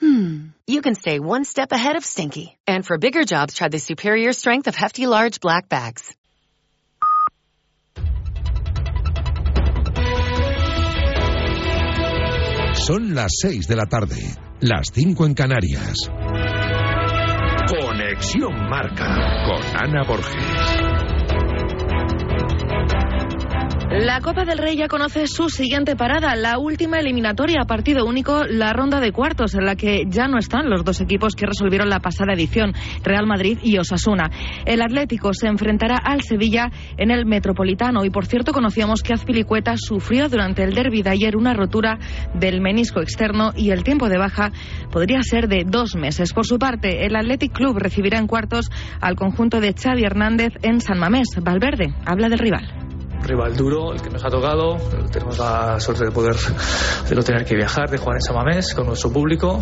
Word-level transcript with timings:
hmm, 0.00 0.48
you 0.66 0.82
can 0.82 0.94
stay 0.94 1.18
one 1.18 1.44
step 1.44 1.72
ahead 1.72 1.96
of 1.96 2.04
stinky. 2.04 2.58
And 2.66 2.84
for 2.84 2.98
bigger 2.98 3.24
jobs, 3.24 3.54
try 3.54 3.68
the 3.68 3.78
superior 3.78 4.32
strength 4.32 4.66
of 4.66 4.74
Hefty 4.74 5.06
Large 5.06 5.40
Black 5.40 5.68
Bags. 5.68 6.14
Son 12.74 13.14
las 13.14 13.30
6 13.42 13.68
de 13.68 13.76
la 13.76 13.84
tarde, 13.86 14.16
las 14.60 14.86
5 14.92 15.26
en 15.26 15.34
Canarias. 15.34 16.10
Conexión 17.68 18.68
Marca 18.68 19.44
con 19.44 19.62
Ana 19.76 20.02
Borges. 20.08 20.79
La 23.90 24.20
Copa 24.20 24.44
del 24.44 24.58
Rey 24.58 24.76
ya 24.76 24.86
conoce 24.86 25.26
su 25.26 25.48
siguiente 25.48 25.96
parada, 25.96 26.36
la 26.36 26.58
última 26.58 27.00
eliminatoria, 27.00 27.64
partido 27.64 28.06
único, 28.06 28.44
la 28.44 28.72
ronda 28.72 29.00
de 29.00 29.10
cuartos, 29.10 29.56
en 29.56 29.64
la 29.64 29.74
que 29.74 30.04
ya 30.06 30.28
no 30.28 30.38
están 30.38 30.70
los 30.70 30.84
dos 30.84 31.00
equipos 31.00 31.34
que 31.34 31.44
resolvieron 31.44 31.88
la 31.88 31.98
pasada 31.98 32.34
edición, 32.34 32.72
Real 33.02 33.26
Madrid 33.26 33.58
y 33.64 33.78
Osasuna. 33.78 34.30
El 34.64 34.80
Atlético 34.80 35.34
se 35.34 35.48
enfrentará 35.48 35.96
al 35.96 36.22
Sevilla 36.22 36.70
en 36.98 37.10
el 37.10 37.26
Metropolitano 37.26 38.04
y, 38.04 38.10
por 38.10 38.26
cierto, 38.26 38.52
conocíamos 38.52 39.02
que 39.02 39.12
Azpilicueta 39.12 39.74
sufrió 39.76 40.28
durante 40.28 40.62
el 40.62 40.72
derby 40.72 41.02
de 41.02 41.10
ayer 41.10 41.36
una 41.36 41.52
rotura 41.52 41.98
del 42.32 42.60
menisco 42.60 43.00
externo 43.00 43.50
y 43.56 43.70
el 43.70 43.82
tiempo 43.82 44.08
de 44.08 44.18
baja 44.18 44.52
podría 44.92 45.24
ser 45.24 45.48
de 45.48 45.64
dos 45.66 45.96
meses. 45.96 46.32
Por 46.32 46.46
su 46.46 46.60
parte, 46.60 47.06
el 47.06 47.16
Athletic 47.16 47.52
Club 47.52 47.76
recibirá 47.76 48.18
en 48.18 48.28
cuartos 48.28 48.70
al 49.00 49.16
conjunto 49.16 49.60
de 49.60 49.74
Xavi 49.74 50.04
Hernández 50.04 50.52
en 50.62 50.80
San 50.80 51.00
Mamés. 51.00 51.26
Valverde 51.42 51.92
habla 52.06 52.28
del 52.28 52.38
rival 52.38 52.89
rival 53.22 53.56
duro, 53.56 53.92
el 53.92 54.00
que 54.00 54.10
nos 54.10 54.24
ha 54.24 54.28
tocado. 54.28 54.76
Tenemos 55.10 55.38
la 55.38 55.78
suerte 55.80 56.04
de 56.04 56.10
poder 56.10 56.36
de 57.08 57.14
no 57.14 57.22
tener 57.22 57.44
que 57.44 57.54
viajar, 57.54 57.88
de 57.90 57.98
jugar 57.98 58.16
en 58.16 58.22
Samamés 58.22 58.74
con 58.74 58.86
nuestro 58.86 59.12
público. 59.12 59.60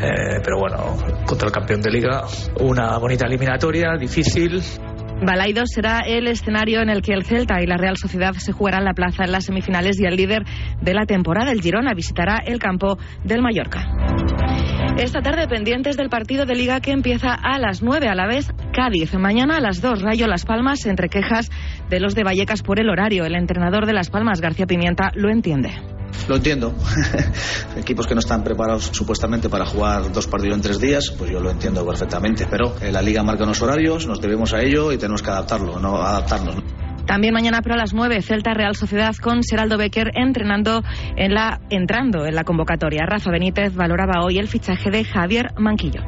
Eh, 0.00 0.40
pero 0.44 0.58
bueno, 0.58 0.96
contra 1.26 1.48
el 1.48 1.52
campeón 1.52 1.80
de 1.80 1.90
liga, 1.90 2.22
una 2.60 2.98
bonita 2.98 3.26
eliminatoria, 3.26 3.96
difícil, 3.98 4.62
Balaidos 5.20 5.70
será 5.74 6.00
el 6.06 6.28
escenario 6.28 6.80
en 6.80 6.90
el 6.90 7.02
que 7.02 7.12
el 7.12 7.24
Celta 7.24 7.60
y 7.60 7.66
la 7.66 7.76
Real 7.76 7.96
Sociedad 7.96 8.34
se 8.34 8.52
jugarán 8.52 8.84
la 8.84 8.94
plaza 8.94 9.24
en 9.24 9.32
las 9.32 9.46
semifinales 9.46 9.98
y 9.98 10.04
el 10.04 10.14
líder 10.14 10.44
de 10.80 10.94
la 10.94 11.06
temporada, 11.06 11.50
el 11.50 11.60
Girona, 11.60 11.92
visitará 11.92 12.38
el 12.46 12.60
campo 12.60 12.98
del 13.24 13.42
Mallorca. 13.42 14.47
Esta 14.98 15.22
tarde 15.22 15.46
pendientes 15.46 15.96
del 15.96 16.10
partido 16.10 16.44
de 16.44 16.56
liga 16.56 16.80
que 16.80 16.90
empieza 16.90 17.32
a 17.32 17.60
las 17.60 17.82
9 17.82 18.08
a 18.08 18.16
la 18.16 18.26
vez 18.26 18.48
Cádiz. 18.72 19.14
Mañana 19.14 19.58
a 19.58 19.60
las 19.60 19.80
2 19.80 20.02
Rayo 20.02 20.26
Las 20.26 20.44
Palmas 20.44 20.86
entre 20.86 21.08
quejas 21.08 21.50
de 21.88 22.00
los 22.00 22.16
de 22.16 22.24
Vallecas 22.24 22.62
por 22.64 22.80
el 22.80 22.90
horario. 22.90 23.24
El 23.24 23.36
entrenador 23.36 23.86
de 23.86 23.92
Las 23.92 24.10
Palmas, 24.10 24.40
García 24.40 24.66
Pimienta, 24.66 25.12
lo 25.14 25.30
entiende. 25.30 25.70
Lo 26.26 26.34
entiendo. 26.34 26.74
Equipos 27.76 28.08
que 28.08 28.14
no 28.14 28.18
están 28.18 28.42
preparados 28.42 28.90
supuestamente 28.92 29.48
para 29.48 29.66
jugar 29.66 30.10
dos 30.10 30.26
partidos 30.26 30.56
en 30.56 30.62
tres 30.62 30.80
días, 30.80 31.14
pues 31.16 31.30
yo 31.30 31.38
lo 31.38 31.52
entiendo 31.52 31.86
perfectamente. 31.86 32.48
Pero 32.50 32.74
eh, 32.80 32.90
la 32.90 33.00
liga 33.00 33.22
marca 33.22 33.44
unos 33.44 33.62
horarios, 33.62 34.04
nos 34.08 34.20
debemos 34.20 34.52
a 34.52 34.62
ello 34.62 34.90
y 34.90 34.98
tenemos 34.98 35.22
que 35.22 35.30
adaptarlo, 35.30 35.78
no 35.78 36.02
adaptarnos. 36.02 36.56
También 37.08 37.32
mañana 37.32 37.62
pero 37.62 37.74
a 37.74 37.78
las 37.78 37.94
9 37.94 38.20
Celta 38.20 38.52
Real 38.52 38.76
Sociedad 38.76 39.16
con 39.16 39.42
Seraldo 39.42 39.78
Becker 39.78 40.10
entrenando 40.14 40.82
en 41.16 41.32
la 41.32 41.58
entrando 41.70 42.26
en 42.26 42.34
la 42.34 42.44
convocatoria. 42.44 43.06
Rafa 43.06 43.30
Benítez 43.30 43.74
valoraba 43.74 44.22
hoy 44.22 44.38
el 44.38 44.46
fichaje 44.46 44.90
de 44.90 45.04
Javier 45.04 45.46
Manquillo. 45.56 46.02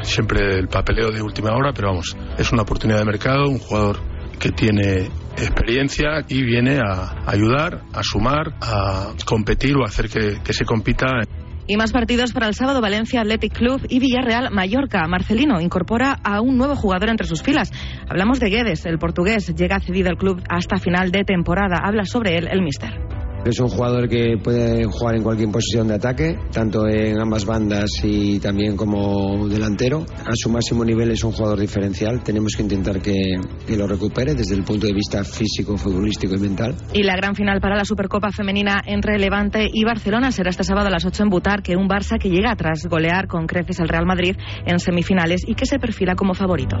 Siempre 0.00 0.58
el 0.58 0.68
papeleo 0.68 1.10
de 1.10 1.20
última 1.20 1.50
hora, 1.50 1.72
pero 1.74 1.88
vamos, 1.88 2.16
es 2.38 2.50
una 2.52 2.62
oportunidad 2.62 3.00
de 3.00 3.04
mercado, 3.04 3.50
un 3.50 3.58
jugador 3.58 3.98
que 4.38 4.50
tiene 4.50 5.10
experiencia 5.36 6.24
y 6.26 6.42
viene 6.42 6.78
a 6.78 7.16
ayudar, 7.26 7.82
a 7.92 8.02
sumar, 8.02 8.54
a 8.62 9.08
competir 9.26 9.76
o 9.76 9.84
a 9.84 9.88
hacer 9.88 10.08
que, 10.08 10.42
que 10.42 10.54
se 10.54 10.64
compita. 10.64 11.06
Y 11.70 11.76
más 11.76 11.92
partidos 11.92 12.32
para 12.32 12.48
el 12.48 12.54
sábado, 12.54 12.80
Valencia 12.80 13.20
Athletic 13.20 13.52
Club 13.52 13.86
y 13.88 14.00
Villarreal 14.00 14.50
Mallorca. 14.50 15.06
Marcelino 15.06 15.60
incorpora 15.60 16.18
a 16.24 16.40
un 16.40 16.58
nuevo 16.58 16.74
jugador 16.74 17.10
entre 17.10 17.28
sus 17.28 17.44
filas. 17.44 17.70
Hablamos 18.08 18.40
de 18.40 18.50
Guedes, 18.50 18.86
el 18.86 18.98
portugués, 18.98 19.54
llega 19.54 19.78
cedido 19.78 20.10
al 20.10 20.16
club 20.16 20.42
hasta 20.48 20.78
final 20.78 21.12
de 21.12 21.22
temporada. 21.22 21.80
Habla 21.84 22.06
sobre 22.06 22.36
él 22.38 22.48
el 22.50 22.62
mister. 22.62 23.19
Es 23.44 23.58
un 23.58 23.68
jugador 23.68 24.08
que 24.08 24.36
puede 24.42 24.84
jugar 24.84 25.16
en 25.16 25.22
cualquier 25.22 25.50
posición 25.50 25.88
de 25.88 25.94
ataque, 25.94 26.38
tanto 26.52 26.86
en 26.86 27.18
ambas 27.18 27.46
bandas 27.46 27.90
y 28.02 28.38
también 28.38 28.76
como 28.76 29.48
delantero. 29.48 30.04
A 30.26 30.32
su 30.34 30.50
máximo 30.50 30.84
nivel 30.84 31.10
es 31.10 31.24
un 31.24 31.32
jugador 31.32 31.58
diferencial. 31.58 32.22
Tenemos 32.22 32.54
que 32.54 32.62
intentar 32.62 33.00
que, 33.00 33.36
que 33.66 33.76
lo 33.76 33.86
recupere 33.86 34.34
desde 34.34 34.54
el 34.54 34.62
punto 34.62 34.86
de 34.86 34.92
vista 34.92 35.24
físico, 35.24 35.76
futbolístico 35.78 36.34
y 36.34 36.38
mental. 36.38 36.74
Y 36.92 37.02
la 37.02 37.16
gran 37.16 37.34
final 37.34 37.60
para 37.60 37.76
la 37.76 37.84
Supercopa 37.84 38.30
Femenina 38.30 38.82
entre 38.84 39.18
Levante 39.18 39.66
y 39.72 39.84
Barcelona 39.84 40.32
será 40.32 40.50
este 40.50 40.64
sábado 40.64 40.88
a 40.88 40.90
las 40.90 41.06
8 41.06 41.22
en 41.22 41.30
Butar, 41.30 41.62
que 41.62 41.76
un 41.76 41.88
Barça 41.88 42.18
que 42.18 42.28
llega 42.28 42.54
tras 42.56 42.86
golear 42.86 43.26
con 43.26 43.46
creces 43.46 43.80
al 43.80 43.88
Real 43.88 44.04
Madrid 44.04 44.36
en 44.66 44.78
semifinales 44.78 45.42
y 45.46 45.54
que 45.54 45.64
se 45.64 45.78
perfila 45.78 46.14
como 46.14 46.34
favorito. 46.34 46.76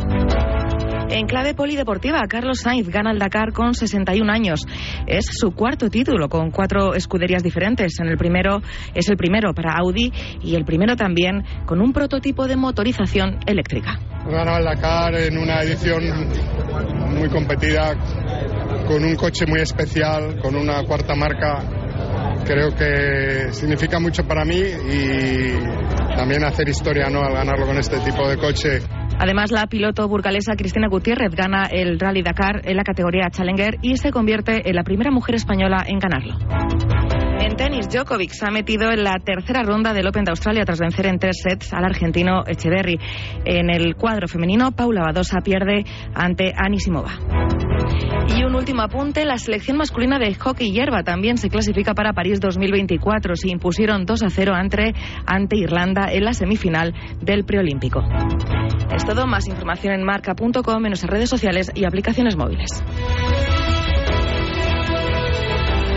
En 1.12 1.26
clave 1.26 1.54
polideportiva, 1.54 2.20
Carlos 2.28 2.60
Sainz 2.60 2.88
gana 2.88 3.10
el 3.10 3.18
Dakar 3.18 3.52
con 3.52 3.74
61 3.74 4.32
años. 4.32 4.60
Es 5.08 5.24
su 5.28 5.50
cuarto 5.50 5.90
título 5.90 6.28
con 6.28 6.52
cuatro 6.52 6.94
escuderías 6.94 7.42
diferentes. 7.42 7.98
En 7.98 8.06
el 8.06 8.16
primero 8.16 8.62
es 8.94 9.08
el 9.08 9.16
primero 9.16 9.52
para 9.52 9.74
Audi 9.74 10.12
y 10.40 10.54
el 10.54 10.64
primero 10.64 10.94
también 10.94 11.42
con 11.66 11.80
un 11.80 11.92
prototipo 11.92 12.46
de 12.46 12.54
motorización 12.54 13.40
eléctrica. 13.44 13.98
Ganó 14.24 14.56
el 14.56 14.64
Dakar 14.64 15.16
en 15.16 15.36
una 15.36 15.62
edición 15.62 16.00
muy 17.12 17.28
competida, 17.28 17.96
con 18.86 19.02
un 19.02 19.16
coche 19.16 19.46
muy 19.46 19.62
especial, 19.62 20.40
con 20.40 20.54
una 20.54 20.84
cuarta 20.84 21.16
marca. 21.16 21.58
Creo 22.44 22.72
que 22.76 23.52
significa 23.52 23.98
mucho 23.98 24.22
para 24.22 24.44
mí 24.44 24.60
y 24.60 26.14
también 26.14 26.44
hacer 26.44 26.68
historia 26.68 27.10
¿no? 27.10 27.20
al 27.20 27.32
ganarlo 27.32 27.66
con 27.66 27.76
este 27.78 27.98
tipo 27.98 28.28
de 28.28 28.36
coche. 28.36 28.99
Además, 29.20 29.52
la 29.52 29.66
piloto 29.66 30.08
burgalesa 30.08 30.56
Cristina 30.56 30.88
Gutiérrez 30.88 31.34
gana 31.34 31.66
el 31.66 32.00
Rally 32.00 32.22
Dakar 32.22 32.62
en 32.64 32.74
la 32.74 32.84
categoría 32.84 33.28
Challenger 33.30 33.76
y 33.82 33.98
se 33.98 34.12
convierte 34.12 34.66
en 34.66 34.74
la 34.74 34.82
primera 34.82 35.10
mujer 35.10 35.34
española 35.34 35.84
en 35.86 35.98
ganarlo. 35.98 36.38
En 37.38 37.54
tenis, 37.54 37.86
Djokovic 37.90 38.30
se 38.30 38.46
ha 38.46 38.50
metido 38.50 38.90
en 38.90 39.04
la 39.04 39.18
tercera 39.22 39.62
ronda 39.62 39.92
del 39.92 40.06
Open 40.06 40.24
de 40.24 40.30
Australia 40.30 40.64
tras 40.64 40.80
vencer 40.80 41.04
en 41.04 41.18
tres 41.18 41.42
sets 41.42 41.74
al 41.74 41.84
argentino 41.84 42.44
Echeverry. 42.46 42.98
En 43.44 43.68
el 43.68 43.94
cuadro 43.94 44.26
femenino, 44.26 44.72
Paula 44.72 45.02
Badosa 45.02 45.40
pierde 45.42 45.84
ante 46.14 46.54
Anisimova. 46.56 47.12
Último 48.60 48.82
apunte, 48.82 49.24
la 49.24 49.38
selección 49.38 49.78
masculina 49.78 50.18
de 50.18 50.34
hockey 50.34 50.70
hierba 50.70 51.02
también 51.02 51.38
se 51.38 51.48
clasifica 51.48 51.94
para 51.94 52.12
París 52.12 52.40
2024. 52.40 53.34
Se 53.34 53.48
impusieron 53.48 54.04
2 54.04 54.22
a 54.22 54.28
0 54.28 54.52
ante, 54.54 54.92
ante 55.24 55.56
Irlanda 55.56 56.12
en 56.12 56.24
la 56.24 56.34
semifinal 56.34 56.92
del 57.22 57.46
preolímpico. 57.46 58.02
Es 58.94 59.06
todo, 59.06 59.26
más 59.26 59.48
información 59.48 59.94
en 59.94 60.04
marca.com, 60.04 60.76
en 60.76 60.90
nuestras 60.90 61.10
redes 61.10 61.30
sociales 61.30 61.72
y 61.74 61.86
aplicaciones 61.86 62.36
móviles. 62.36 62.68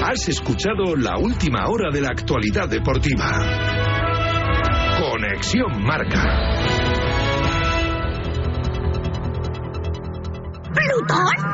Has 0.02 0.30
escuchado 0.30 0.96
la 0.96 1.18
última 1.18 1.68
hora 1.68 1.90
de 1.92 2.00
la 2.00 2.12
actualidad 2.12 2.70
deportiva. 2.70 3.42
Conexión 5.02 5.84
Marca. 5.84 6.24
¿Plutón? 10.74 11.54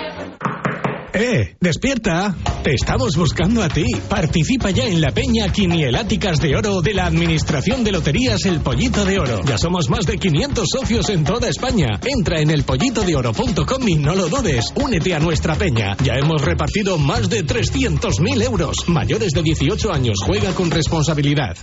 ¡Eh! 1.13 1.55
¡Despierta! 1.59 2.35
Te 2.63 2.73
estamos 2.73 3.17
buscando 3.17 3.61
a 3.61 3.67
ti. 3.67 3.85
Participa 4.09 4.69
ya 4.71 4.85
en 4.85 5.01
la 5.01 5.11
Peña 5.11 5.51
Quinieláticas 5.51 6.39
de 6.39 6.55
Oro 6.55 6.81
de 6.81 6.93
la 6.93 7.05
Administración 7.05 7.83
de 7.83 7.91
Loterías 7.91 8.45
El 8.45 8.61
Pollito 8.61 9.03
de 9.03 9.19
Oro. 9.19 9.41
Ya 9.45 9.57
somos 9.57 9.89
más 9.89 10.05
de 10.05 10.17
500 10.17 10.65
socios 10.69 11.09
en 11.09 11.25
toda 11.25 11.49
España. 11.49 11.99
Entra 12.05 12.39
en 12.39 12.49
elpollitodeoro.com 12.51 13.89
y 13.89 13.95
no 13.95 14.15
lo 14.15 14.29
dudes. 14.29 14.71
Únete 14.75 15.13
a 15.13 15.19
nuestra 15.19 15.55
peña. 15.55 15.97
Ya 16.03 16.13
hemos 16.13 16.41
repartido 16.43 16.97
más 16.97 17.29
de 17.29 17.45
300.000 17.45 18.43
euros. 18.43 18.77
Mayores 18.87 19.33
de 19.33 19.43
18 19.43 19.91
años. 19.91 20.15
Juega 20.25 20.53
con 20.53 20.71
responsabilidad. 20.71 21.57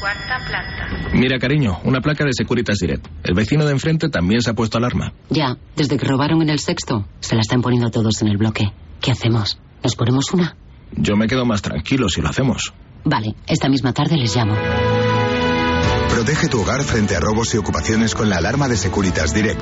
Cuarta 0.00 0.38
planta. 0.46 1.10
Mira, 1.12 1.38
cariño, 1.38 1.78
una 1.84 2.00
placa 2.00 2.24
de 2.24 2.32
Securitas 2.32 2.78
Direct. 2.78 3.06
El 3.22 3.34
vecino 3.34 3.66
de 3.66 3.72
enfrente 3.72 4.08
también 4.08 4.40
se 4.40 4.50
ha 4.50 4.54
puesto 4.54 4.78
alarma. 4.78 5.12
Ya, 5.28 5.58
desde 5.76 5.96
que 5.98 6.06
robaron 6.06 6.40
en 6.42 6.48
el 6.48 6.58
sexto, 6.58 7.06
se 7.20 7.34
la 7.34 7.42
están 7.42 7.60
poniendo 7.60 7.90
todos 7.90 8.22
en 8.22 8.28
el 8.28 8.36
bloque. 8.36 8.72
¿Qué 9.04 9.12
hacemos? 9.12 9.58
¿Nos 9.82 9.96
ponemos 9.96 10.32
una? 10.32 10.56
Yo 10.96 11.14
me 11.14 11.26
quedo 11.26 11.44
más 11.44 11.60
tranquilo 11.60 12.08
si 12.08 12.22
lo 12.22 12.30
hacemos. 12.30 12.72
Vale, 13.04 13.34
esta 13.46 13.68
misma 13.68 13.92
tarde 13.92 14.16
les 14.16 14.34
llamo. 14.34 14.54
Protege 16.08 16.48
tu 16.48 16.62
hogar 16.62 16.82
frente 16.84 17.14
a 17.14 17.20
robos 17.20 17.54
y 17.54 17.58
ocupaciones 17.58 18.14
con 18.14 18.30
la 18.30 18.38
alarma 18.38 18.66
de 18.66 18.78
Securitas 18.78 19.34
Direct. 19.34 19.60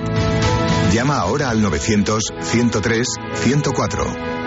Llama 0.93 1.17
ahora 1.17 1.51
al 1.51 1.61
900-103-104. 1.61 4.42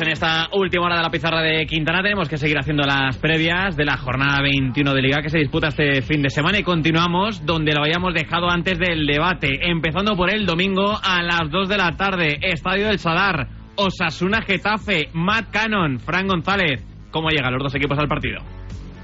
En 0.00 0.10
esta 0.10 0.48
última 0.52 0.86
hora 0.86 0.96
de 0.96 1.02
la 1.02 1.10
pizarra 1.10 1.42
de 1.42 1.66
Quintana 1.66 2.02
tenemos 2.02 2.28
que 2.28 2.36
seguir 2.36 2.56
haciendo 2.56 2.84
las 2.84 3.16
previas 3.16 3.74
de 3.76 3.84
la 3.84 3.96
jornada 3.96 4.40
21 4.42 4.94
de 4.94 5.02
Liga 5.02 5.22
que 5.22 5.28
se 5.28 5.38
disputa 5.38 5.68
este 5.68 6.02
fin 6.02 6.22
de 6.22 6.30
semana 6.30 6.58
y 6.58 6.62
continuamos 6.62 7.44
donde 7.44 7.72
lo 7.72 7.82
habíamos 7.82 8.14
dejado 8.14 8.48
antes 8.48 8.78
del 8.78 9.06
debate, 9.06 9.58
empezando 9.68 10.14
por 10.14 10.30
el 10.30 10.46
domingo 10.46 10.96
a 11.02 11.22
las 11.22 11.50
2 11.50 11.68
de 11.68 11.76
la 11.76 11.96
tarde, 11.96 12.38
Estadio 12.42 12.86
del 12.86 13.00
Sadar, 13.00 13.48
Osasuna 13.74 14.42
Getafe, 14.42 15.08
Matt 15.14 15.50
Cannon, 15.50 15.98
Fran 15.98 16.28
González. 16.28 16.80
¿Cómo 17.10 17.30
llegan 17.30 17.52
los 17.54 17.64
dos 17.64 17.74
equipos 17.74 17.98
al 17.98 18.06
partido? 18.06 18.38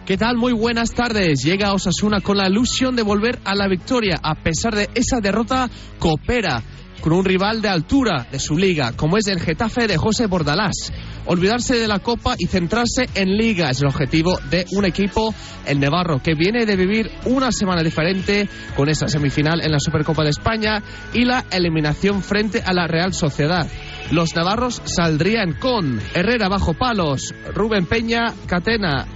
¿Qué 0.07 0.17
tal? 0.17 0.37
Muy 0.37 0.53
buenas 0.53 0.95
tardes. 0.95 1.43
Llega 1.43 1.73
Osasuna 1.73 2.21
con 2.21 2.37
la 2.37 2.49
ilusión 2.49 2.95
de 2.95 3.03
volver 3.03 3.41
a 3.45 3.57
la 3.57 3.67
victoria. 3.67 4.21
A 4.23 4.37
pesar 4.37 4.77
de 4.77 4.91
esa 4.95 5.21
derrota, 5.21 5.69
coopera 5.99 6.63
con 7.05 7.13
un 7.13 7.25
rival 7.27 7.61
de 7.61 7.69
altura 7.69 8.27
de 8.33 8.39
su 8.39 8.57
liga, 8.57 8.93
como 8.97 9.19
es 9.19 9.27
el 9.27 9.39
Getafe 9.39 9.87
de 9.87 9.99
José 9.99 10.25
Bordalás. 10.25 10.91
Olvidarse 11.27 11.79
de 11.79 11.87
la 11.87 11.99
Copa 11.99 12.35
y 12.39 12.47
centrarse 12.47 13.11
en 13.15 13.37
Liga 13.37 13.69
es 13.69 13.83
el 13.83 13.89
objetivo 13.89 14.39
de 14.49 14.65
un 14.73 14.87
equipo, 14.87 15.35
el 15.67 15.81
Navarro, 15.81 16.23
que 16.23 16.33
viene 16.35 16.65
de 16.65 16.77
vivir 16.77 17.11
una 17.27 17.53
semana 17.53 17.83
diferente 17.83 18.49
con 18.75 18.89
esa 18.89 19.07
semifinal 19.07 19.61
en 19.63 19.73
la 19.73 19.81
Supercopa 19.81 20.25
de 20.25 20.31
España 20.31 20.83
y 21.13 21.27
la 21.27 21.45
eliminación 21.51 22.23
frente 22.23 22.63
a 22.65 22.73
la 22.73 22.87
Real 22.87 23.13
Sociedad. 23.13 23.69
Los 24.11 24.35
navarros 24.35 24.81
saldrían 24.87 25.53
con 25.53 26.01
Herrera 26.15 26.49
bajo 26.49 26.73
palos, 26.73 27.35
Rubén 27.55 27.85
Peña, 27.85 28.33
Catena, 28.47 29.07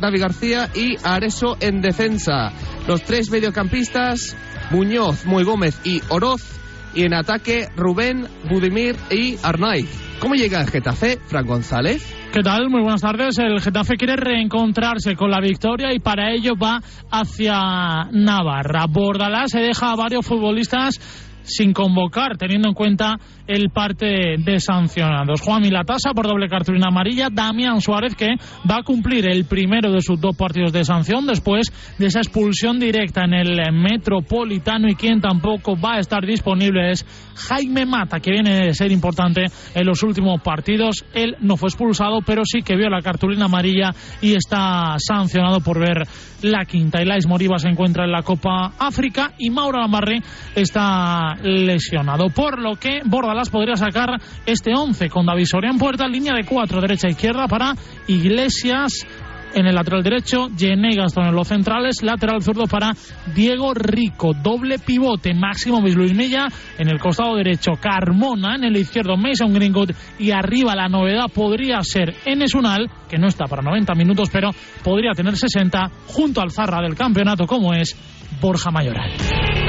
David 0.00 0.20
García 0.20 0.68
y 0.74 0.96
Areso 1.04 1.56
en 1.60 1.80
defensa. 1.80 2.50
Los 2.88 3.04
tres 3.04 3.30
mediocampistas, 3.30 4.36
Muñoz, 4.72 5.26
Muy 5.26 5.44
Gómez 5.44 5.78
y 5.84 6.02
Oroz. 6.08 6.59
Y 6.94 7.04
en 7.04 7.14
ataque, 7.14 7.68
Rubén, 7.76 8.26
Budimir 8.48 8.96
y 9.10 9.36
Arnaiz. 9.42 9.88
¿Cómo 10.20 10.34
llega 10.34 10.60
el 10.60 10.68
Getafe, 10.68 11.18
Fran 11.26 11.46
González? 11.46 12.14
¿Qué 12.32 12.42
tal? 12.42 12.68
Muy 12.68 12.82
buenas 12.82 13.00
tardes. 13.00 13.38
El 13.38 13.60
Getafe 13.60 13.96
quiere 13.96 14.16
reencontrarse 14.16 15.16
con 15.16 15.30
la 15.30 15.40
victoria 15.40 15.94
y 15.94 15.98
para 15.98 16.32
ello 16.32 16.52
va 16.60 16.80
hacia 17.10 18.04
Navarra. 18.12 18.84
Bordalás 18.88 19.50
se 19.50 19.60
deja 19.60 19.92
a 19.92 19.96
varios 19.96 20.26
futbolistas 20.26 21.29
sin 21.42 21.72
convocar, 21.72 22.36
teniendo 22.36 22.68
en 22.68 22.74
cuenta 22.74 23.18
el 23.46 23.70
parte 23.70 24.36
de 24.38 24.60
sancionados. 24.60 25.40
Juan 25.40 25.62
Milatasa 25.62 26.12
por 26.14 26.26
doble 26.26 26.48
cartulina 26.48 26.86
amarilla, 26.88 27.28
Damián 27.30 27.80
Suárez 27.80 28.14
que 28.14 28.28
va 28.68 28.76
a 28.76 28.82
cumplir 28.82 29.28
el 29.28 29.44
primero 29.44 29.90
de 29.90 30.00
sus 30.00 30.20
dos 30.20 30.36
partidos 30.36 30.72
de 30.72 30.84
sanción 30.84 31.26
después 31.26 31.72
de 31.98 32.06
esa 32.06 32.20
expulsión 32.20 32.78
directa 32.78 33.24
en 33.24 33.34
el 33.34 33.60
Metropolitano 33.72 34.88
y 34.88 34.94
quien 34.94 35.20
tampoco 35.20 35.76
va 35.76 35.94
a 35.94 35.98
estar 36.00 36.24
disponible 36.24 36.90
es 36.90 37.04
Jaime 37.48 37.86
Mata, 37.86 38.20
que 38.20 38.30
viene 38.30 38.66
de 38.66 38.74
ser 38.74 38.92
importante 38.92 39.46
en 39.74 39.86
los 39.86 40.02
últimos 40.02 40.40
partidos. 40.42 41.04
Él 41.14 41.36
no 41.40 41.56
fue 41.56 41.68
expulsado, 41.68 42.20
pero 42.24 42.42
sí 42.44 42.62
que 42.62 42.76
vio 42.76 42.88
la 42.88 43.00
cartulina 43.00 43.46
amarilla 43.46 43.92
y 44.20 44.34
está 44.34 44.96
sancionado 44.98 45.60
por 45.60 45.78
ver 45.78 46.06
la 46.42 46.64
quinta. 46.64 47.00
Elais 47.00 47.26
Moriba 47.26 47.58
se 47.58 47.68
encuentra 47.68 48.04
en 48.04 48.12
la 48.12 48.22
Copa 48.22 48.72
África 48.78 49.32
y 49.38 49.50
Mauro 49.50 49.80
Lamarre 49.80 50.20
está 50.54 51.29
lesionado, 51.42 52.28
por 52.30 52.60
lo 52.60 52.76
que 52.76 53.00
Bordalas 53.04 53.50
podría 53.50 53.76
sacar 53.76 54.20
este 54.46 54.72
11 54.74 55.08
con 55.08 55.26
David 55.26 55.46
Soria 55.46 55.70
en 55.70 55.78
puerta, 55.78 56.06
línea 56.06 56.34
de 56.34 56.44
4 56.44 56.80
derecha 56.80 57.08
e 57.08 57.12
izquierda 57.12 57.46
para 57.46 57.74
Iglesias 58.06 59.06
en 59.54 59.66
el 59.66 59.74
lateral 59.74 60.02
derecho, 60.02 60.48
Yenegas 60.56 61.16
en 61.16 61.34
los 61.34 61.48
centrales, 61.48 62.02
lateral 62.02 62.42
zurdo 62.42 62.66
para 62.66 62.92
Diego 63.34 63.74
Rico, 63.74 64.32
doble 64.34 64.78
pivote, 64.78 65.34
máximo 65.34 65.80
Luis 65.80 66.14
Milla 66.14 66.48
en 66.78 66.88
el 66.88 66.98
costado 66.98 67.36
derecho, 67.36 67.72
Carmona 67.80 68.54
en 68.56 68.64
el 68.64 68.76
izquierdo, 68.76 69.16
Mason 69.16 69.52
Greenwood 69.52 69.90
y 70.18 70.30
arriba 70.30 70.74
la 70.74 70.88
novedad 70.88 71.26
podría 71.34 71.82
ser 71.82 72.14
Enes 72.24 72.54
Unal, 72.54 72.88
que 73.08 73.18
no 73.18 73.26
está 73.26 73.46
para 73.46 73.62
90 73.62 73.94
minutos, 73.94 74.28
pero 74.32 74.50
podría 74.84 75.12
tener 75.12 75.36
60 75.36 75.90
junto 76.06 76.40
al 76.40 76.50
Zarra 76.50 76.80
del 76.82 76.94
campeonato 76.94 77.46
como 77.46 77.74
es 77.74 77.96
Borja 78.40 78.70
Mayoral. 78.70 79.59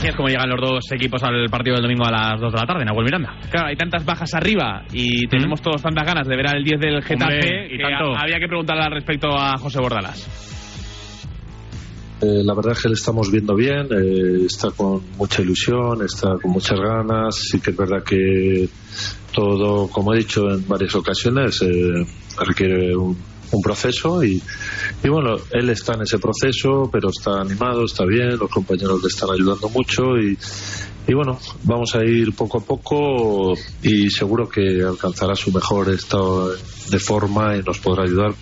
Así 0.00 0.08
es 0.08 0.16
como 0.16 0.30
llegan 0.30 0.48
los 0.48 0.58
dos 0.58 0.92
equipos 0.92 1.22
al 1.24 1.50
partido 1.50 1.76
del 1.76 1.82
domingo 1.82 2.06
a 2.06 2.10
las 2.10 2.40
2 2.40 2.50
de 2.54 2.58
la 2.58 2.64
tarde, 2.64 2.86
Nahuel 2.86 3.04
Miranda. 3.04 3.36
Claro, 3.50 3.66
hay 3.66 3.76
tantas 3.76 4.02
bajas 4.02 4.32
arriba 4.32 4.82
y 4.94 5.26
tenemos 5.26 5.60
todos 5.60 5.82
tantas 5.82 6.06
ganas 6.06 6.26
de 6.26 6.36
ver 6.36 6.46
al 6.46 6.64
10 6.64 6.80
del 6.80 7.02
Getafe 7.02 7.34
Hombre, 7.34 7.66
y 7.66 7.76
que 7.76 7.82
tanto. 7.82 8.16
había 8.16 8.38
que 8.38 8.48
preguntarle 8.48 8.82
al 8.82 8.92
respecto 8.92 9.28
a 9.28 9.58
José 9.58 9.78
Bordalas. 9.78 10.26
Eh, 12.22 12.42
la 12.42 12.54
verdad 12.54 12.72
es 12.72 12.82
que 12.82 12.88
le 12.88 12.94
estamos 12.94 13.30
viendo 13.30 13.54
bien, 13.54 13.88
eh, 13.90 14.46
está 14.46 14.70
con 14.70 15.02
mucha 15.18 15.42
ilusión, 15.42 16.02
está 16.02 16.38
con 16.40 16.52
muchas 16.52 16.80
ganas, 16.80 17.36
sí 17.36 17.60
que 17.60 17.72
es 17.72 17.76
verdad 17.76 18.02
que 18.02 18.70
todo, 19.34 19.86
como 19.88 20.14
he 20.14 20.18
dicho 20.20 20.48
en 20.48 20.66
varias 20.66 20.94
ocasiones, 20.94 21.60
eh, 21.60 22.06
requiere 22.38 22.96
un, 22.96 23.18
un 23.52 23.62
proceso 23.62 24.22
y, 24.22 24.42
y 25.02 25.08
bueno, 25.08 25.36
él 25.50 25.70
está 25.70 25.94
en 25.94 26.02
ese 26.02 26.18
proceso, 26.18 26.88
pero 26.92 27.08
está 27.10 27.40
animado, 27.40 27.84
está 27.84 28.04
bien, 28.04 28.38
los 28.38 28.50
compañeros 28.50 29.02
le 29.02 29.08
están 29.08 29.30
ayudando 29.30 29.68
mucho 29.68 30.16
y, 30.18 30.38
y 31.06 31.14
bueno, 31.14 31.38
vamos 31.64 31.94
a 31.94 32.04
ir 32.04 32.32
poco 32.34 32.58
a 32.58 32.60
poco 32.60 33.52
y 33.82 34.10
seguro 34.10 34.48
que 34.48 34.82
alcanzará 34.82 35.34
su 35.34 35.52
mejor 35.52 35.90
estado 35.90 36.52
de 36.52 36.98
forma 36.98 37.56
y 37.56 37.62
nos 37.62 37.78
podrá 37.78 38.04
ayudar. 38.04 38.32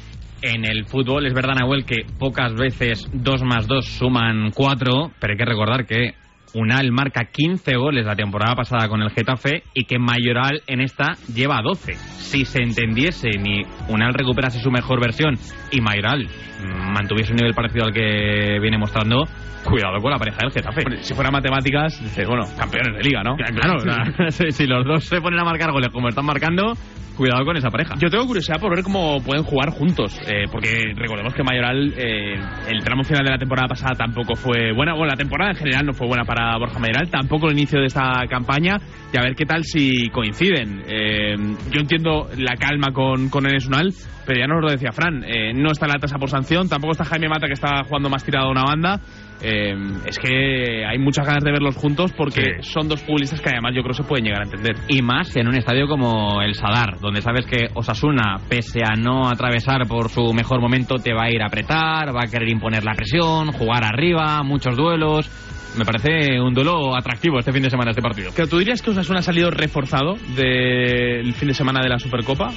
En 0.40 0.64
el 0.64 0.86
fútbol 0.86 1.26
es 1.26 1.34
verdad, 1.34 1.54
Nahuel, 1.56 1.84
que 1.84 2.06
pocas 2.18 2.54
veces 2.54 3.08
2 3.12 3.42
más 3.42 3.66
2 3.66 3.84
suman 3.84 4.52
4, 4.54 5.12
pero 5.18 5.32
hay 5.32 5.36
que 5.36 5.44
recordar 5.44 5.86
que 5.86 6.14
Unal 6.54 6.90
marca 6.92 7.26
15 7.30 7.76
goles 7.76 8.06
la 8.06 8.16
temporada 8.16 8.54
pasada 8.54 8.88
con 8.88 9.02
el 9.02 9.10
Getafe 9.10 9.62
y 9.74 9.84
que 9.84 9.98
Mayoral 9.98 10.62
en 10.66 10.80
esta 10.80 11.14
lleva 11.32 11.60
12. 11.62 11.94
Si 11.94 12.44
se 12.44 12.62
entendiese 12.62 13.30
ni 13.38 13.62
Unal 13.88 14.14
recuperase 14.14 14.60
su 14.60 14.70
mejor 14.70 15.00
versión 15.00 15.34
y 15.70 15.80
Mayoral 15.80 16.28
mantuviese 16.64 17.32
un 17.32 17.36
nivel 17.36 17.54
parecido 17.54 17.86
al 17.86 17.92
que 17.92 18.58
viene 18.60 18.78
mostrando, 18.78 19.24
cuidado 19.64 19.98
con 20.00 20.10
la 20.10 20.18
pareja 20.18 20.38
del 20.42 20.52
Getafe. 20.52 21.02
Si 21.02 21.14
fuera 21.14 21.30
matemáticas, 21.30 22.00
dices, 22.02 22.26
bueno, 22.26 22.44
campeones 22.58 22.96
de 22.96 23.08
liga, 23.08 23.22
¿no? 23.22 23.36
Claro, 23.36 23.76
o 23.76 23.80
sea, 23.80 24.30
si, 24.30 24.50
si 24.50 24.66
los 24.66 24.84
dos 24.84 25.04
se 25.04 25.20
ponen 25.20 25.40
a 25.40 25.44
marcar 25.44 25.70
goles 25.72 25.90
como 25.90 26.08
están 26.08 26.24
marcando, 26.24 26.74
cuidado 27.18 27.44
con 27.44 27.56
esa 27.56 27.68
pareja. 27.68 27.94
Yo 27.98 28.08
tengo 28.08 28.26
curiosidad 28.26 28.60
por 28.60 28.74
ver 28.74 28.84
cómo 28.84 29.20
pueden 29.20 29.42
jugar 29.42 29.70
juntos, 29.70 30.18
eh, 30.26 30.44
porque 30.50 30.94
recordemos 30.94 31.34
que 31.34 31.42
Mayoral, 31.42 31.92
eh, 31.96 32.40
el 32.68 32.82
tramo 32.84 33.02
final 33.02 33.24
de 33.24 33.32
la 33.32 33.38
temporada 33.38 33.68
pasada 33.68 33.94
tampoco 33.96 34.36
fue 34.36 34.72
buena, 34.72 34.94
bueno, 34.94 35.08
la 35.08 35.16
temporada 35.16 35.50
en 35.50 35.56
general 35.56 35.86
no 35.86 35.92
fue 35.92 36.06
buena 36.06 36.24
para 36.24 36.37
para 36.38 36.58
Borja 36.58 36.78
Mayoral, 36.78 37.10
tampoco 37.10 37.48
el 37.48 37.58
inicio 37.58 37.80
de 37.80 37.86
esta 37.86 38.24
campaña, 38.28 38.76
y 39.12 39.16
a 39.16 39.22
ver 39.22 39.34
qué 39.34 39.44
tal 39.44 39.64
si 39.64 40.08
coinciden. 40.10 40.82
Eh, 40.86 41.34
yo 41.70 41.80
entiendo 41.80 42.28
la 42.36 42.54
calma 42.54 42.92
con, 42.92 43.28
con 43.28 43.46
Enes 43.46 43.66
Unal, 43.66 43.92
pero 44.24 44.40
ya 44.40 44.46
nos 44.46 44.62
lo 44.62 44.70
decía 44.70 44.92
Fran, 44.92 45.24
eh, 45.24 45.52
no 45.54 45.72
está 45.72 45.86
la 45.86 45.98
tasa 45.98 46.18
por 46.18 46.30
sanción, 46.30 46.68
tampoco 46.68 46.92
está 46.92 47.04
Jaime 47.04 47.28
Mata 47.28 47.46
que 47.46 47.54
está 47.54 47.82
jugando 47.84 48.08
más 48.08 48.24
tirado 48.24 48.48
a 48.48 48.50
una 48.50 48.64
banda. 48.64 49.00
Eh, 49.40 49.72
es 50.04 50.18
que 50.18 50.84
hay 50.84 50.98
muchas 50.98 51.24
ganas 51.24 51.44
de 51.44 51.52
verlos 51.52 51.76
juntos 51.76 52.12
porque 52.12 52.60
son 52.62 52.88
dos 52.88 53.00
futbolistas 53.02 53.40
que 53.40 53.50
además 53.50 53.72
yo 53.72 53.82
creo 53.82 53.94
se 53.94 54.02
pueden 54.02 54.24
llegar 54.24 54.42
a 54.42 54.44
entender. 54.44 54.76
Y 54.88 55.00
más 55.00 55.34
en 55.36 55.48
un 55.48 55.54
estadio 55.54 55.86
como 55.86 56.42
el 56.42 56.54
Sadar, 56.54 56.98
donde 57.00 57.22
sabes 57.22 57.46
que 57.46 57.68
Osasuna, 57.74 58.36
pese 58.48 58.80
a 58.84 58.96
no 58.96 59.28
atravesar 59.28 59.86
por 59.86 60.08
su 60.08 60.32
mejor 60.34 60.60
momento, 60.60 60.96
te 60.96 61.14
va 61.14 61.24
a 61.24 61.30
ir 61.30 61.40
a 61.40 61.46
apretar, 61.46 62.14
va 62.14 62.24
a 62.24 62.30
querer 62.30 62.48
imponer 62.48 62.84
la 62.84 62.94
presión, 62.94 63.52
jugar 63.52 63.84
arriba, 63.84 64.42
muchos 64.42 64.76
duelos. 64.76 65.30
Me 65.78 65.84
parece 65.84 66.40
un 66.40 66.52
duelo 66.52 66.96
atractivo 66.96 67.38
este 67.38 67.52
fin 67.52 67.62
de 67.62 67.70
semana, 67.70 67.92
este 67.92 68.02
partido. 68.02 68.32
¿Que 68.34 68.48
¿Tú 68.48 68.58
dirías 68.58 68.82
que 68.82 68.90
Osasuna 68.90 69.20
ha 69.20 69.22
salido 69.22 69.48
reforzado 69.50 70.16
del 70.34 71.32
fin 71.34 71.48
de 71.48 71.54
semana 71.54 71.80
de 71.80 71.88
la 71.88 72.00
Supercopa? 72.00 72.50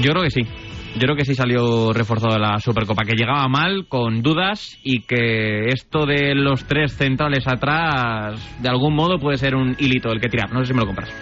Yo 0.00 0.12
creo 0.12 0.22
que 0.22 0.30
sí. 0.30 0.42
Yo 0.94 1.00
creo 1.02 1.16
que 1.16 1.24
sí 1.24 1.34
salió 1.34 1.92
reforzado 1.92 2.34
de 2.34 2.40
la 2.40 2.58
Supercopa, 2.58 3.04
que 3.04 3.14
llegaba 3.14 3.46
mal, 3.48 3.86
con 3.88 4.22
dudas, 4.22 4.78
y 4.82 5.00
que 5.02 5.68
esto 5.68 6.06
de 6.06 6.34
los 6.34 6.64
tres 6.64 6.96
centrales 6.96 7.46
atrás, 7.48 8.60
de 8.60 8.68
algún 8.68 8.94
modo 8.94 9.18
puede 9.18 9.38
ser 9.38 9.56
un 9.56 9.76
hilito 9.78 10.10
el 10.12 10.20
que 10.20 10.28
tirar. 10.28 10.52
No 10.52 10.60
sé 10.60 10.66
si 10.66 10.74
me 10.74 10.80
lo 10.80 10.86
compras. 10.86 11.12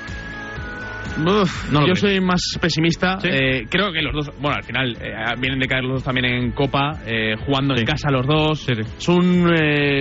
Uf, 1.19 1.73
No 1.73 1.81
lo 1.81 1.87
yo 1.89 1.93
creo. 1.95 1.97
soy 1.97 2.21
más 2.21 2.41
pesimista. 2.61 3.19
¿Sí? 3.21 3.29
Eh, 3.31 3.67
creo 3.69 3.93
que 3.93 4.03
los 4.03 4.13
dos, 4.13 4.31
bueno, 4.41 4.57
al 4.57 4.65
final 4.65 4.97
eh, 5.01 5.13
vienen 5.41 5.59
de 5.59 5.67
caer 5.67 5.85
los 5.85 5.95
dos 5.95 6.05
también 6.05 6.27
en 6.27 6.53
Copa, 6.53 7.01
eh, 7.07 7.35
jugando 7.45 7.75
en 7.77 7.85
casa 7.85 8.11
los 8.11 8.27
dos. 8.27 8.69
Es 8.69 9.09
un 9.09 9.51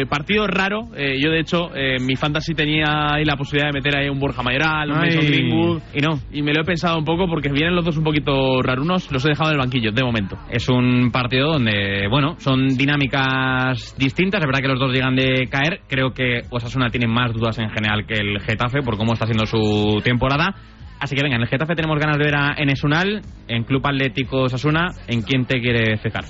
partido 0.10 0.48
raro. 0.48 0.90
Yo, 0.96 1.32
de 1.32 1.40
hecho, 1.40 1.70
mi 2.02 2.16
fantasy 2.16 2.54
tenía 2.54 3.14
ahí 3.14 3.26
la 3.26 3.36
posibilidad 3.36 3.72
de 3.72 3.80
meter 3.80 3.98
ahí 3.98 4.10
un 4.10 4.20
Borja 4.20 4.42
Mayoral, 4.44 4.92
un. 4.92 4.98
Mason 5.00 5.26
Greenwood. 5.26 5.82
Y 5.94 6.00
no. 6.02 6.20
Y 6.32 6.42
me 6.42 6.54
lo 6.54 6.62
he 6.62 6.66
pensado 6.66 6.98
un 6.98 7.06
poco 7.06 7.28
porque 7.28 7.50
vienen 7.50 7.76
los 7.76 7.86
dos 7.86 7.98
un 7.98 8.04
poquito 8.04 8.62
rarunos. 8.62 9.12
Los 9.12 9.26
he 9.26 9.30
dejado 9.30 9.50
en 9.50 9.56
el 9.56 9.60
banquillo, 9.60 9.92
de 9.92 10.04
momento. 10.04 10.38
Es 10.50 10.68
un 10.70 11.12
partido 11.12 11.54
donde, 11.54 12.08
bueno, 12.10 12.36
son 12.40 12.68
dinámicas 12.78 13.96
distintas. 13.98 14.42
Es 14.42 14.46
verdad 14.46 14.62
que 14.62 14.68
los 14.68 14.80
dos 14.80 14.92
llegan 14.94 15.16
de 15.16 15.48
caer. 15.50 15.82
Creo 15.88 16.12
que 16.12 16.42
Osasuna 16.50 16.90
tiene 16.90 17.08
más 17.08 17.34
dudas 17.34 17.58
en 17.60 17.70
general 17.70 18.06
que 18.06 18.16
el 18.16 18.40
Getafe 18.42 18.82
por 18.82 18.98
cómo 18.98 19.14
está 19.14 19.26
siendo 19.26 19.46
su 19.46 20.00
temporada. 20.04 20.56
Así 21.00 21.16
que 21.16 21.22
venga, 21.24 21.36
en 21.36 21.44
el 21.44 21.48
Getafe 21.48 21.76
tenemos 21.76 22.00
ganas 22.00 22.18
de 22.18 22.24
ver 22.26 22.36
a 22.36 22.56
Enes 22.58 22.84
Unal, 22.84 23.22
en 23.48 23.64
Club 23.64 23.86
Atlético 23.86 24.44
Osasuna. 24.44 24.88
¿En 25.08 25.22
quién 25.22 25.46
te 25.46 25.60
quiere 25.62 25.98
fijar? 25.98 26.24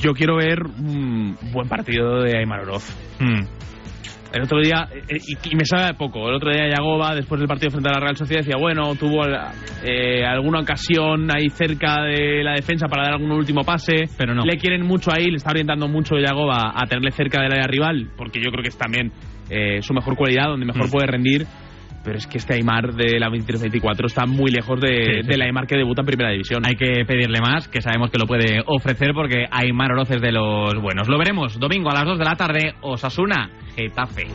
Yo 0.00 0.12
quiero 0.12 0.36
ver 0.36 0.58
un 0.64 1.36
buen 1.52 1.68
partido 1.68 2.22
de 2.22 2.36
Aymar 2.38 2.60
Oroz. 2.60 2.84
Hmm. 3.20 3.46
El 4.34 4.42
otro 4.42 4.60
día, 4.60 4.86
eh, 4.92 5.16
y, 5.26 5.52
y 5.52 5.56
me 5.56 5.64
sabe 5.64 5.86
de 5.86 5.94
poco, 5.94 6.28
el 6.28 6.34
otro 6.34 6.50
día 6.52 6.68
Yagoba, 6.68 7.14
después 7.14 7.38
del 7.40 7.48
partido 7.48 7.70
frente 7.70 7.88
a 7.88 7.92
la 7.94 8.00
Real 8.00 8.14
Sociedad, 8.16 8.42
decía, 8.44 8.60
bueno, 8.60 8.94
tuvo 8.94 9.24
eh, 9.82 10.22
alguna 10.26 10.60
ocasión 10.60 11.30
ahí 11.34 11.48
cerca 11.48 12.02
de 12.02 12.44
la 12.44 12.52
defensa 12.52 12.88
para 12.88 13.04
dar 13.04 13.14
algún 13.14 13.32
último 13.32 13.62
pase, 13.64 14.04
pero 14.18 14.34
no. 14.34 14.42
Le 14.44 14.58
quieren 14.58 14.84
mucho 14.84 15.10
ahí, 15.10 15.30
le 15.30 15.36
está 15.38 15.50
orientando 15.52 15.88
mucho 15.88 16.16
Yagoba 16.18 16.72
a 16.74 16.84
tenerle 16.86 17.10
cerca 17.12 17.40
del 17.40 17.52
área 17.52 17.66
rival, 17.66 18.10
porque 18.18 18.38
yo 18.44 18.50
creo 18.50 18.62
que 18.62 18.68
es 18.68 18.76
también 18.76 19.12
eh, 19.48 19.80
su 19.80 19.94
mejor 19.94 20.14
cualidad, 20.14 20.48
donde 20.48 20.66
mejor 20.66 20.88
Mm. 20.88 20.90
puede 20.90 21.06
rendir. 21.06 21.46
Pero 22.08 22.20
es 22.20 22.26
que 22.26 22.38
este 22.38 22.54
Aymar 22.54 22.94
de 22.94 23.20
la 23.20 23.28
23-24 23.28 24.06
está 24.06 24.24
muy 24.24 24.50
lejos 24.50 24.80
de, 24.80 24.88
Sí, 24.88 25.12
sí. 25.20 25.28
del 25.28 25.42
Aymar 25.42 25.66
que 25.66 25.76
debuta 25.76 26.00
en 26.00 26.06
Primera 26.06 26.30
División. 26.30 26.62
Hay 26.64 26.74
que 26.74 27.04
pedirle 27.06 27.38
más, 27.38 27.68
que 27.68 27.82
sabemos 27.82 28.10
que 28.10 28.16
lo 28.16 28.24
puede 28.24 28.62
ofrecer 28.64 29.10
porque 29.12 29.44
Aymar 29.50 29.92
Oroz 29.92 30.10
es 30.12 30.22
de 30.22 30.32
los 30.32 30.72
buenos. 30.80 31.06
Lo 31.06 31.18
veremos 31.18 31.60
domingo 31.60 31.90
a 31.90 31.92
las 31.92 32.06
2 32.06 32.18
de 32.18 32.24
la 32.24 32.34
tarde, 32.34 32.74
Osasuna, 32.80 33.50
Getafe. 33.76 34.26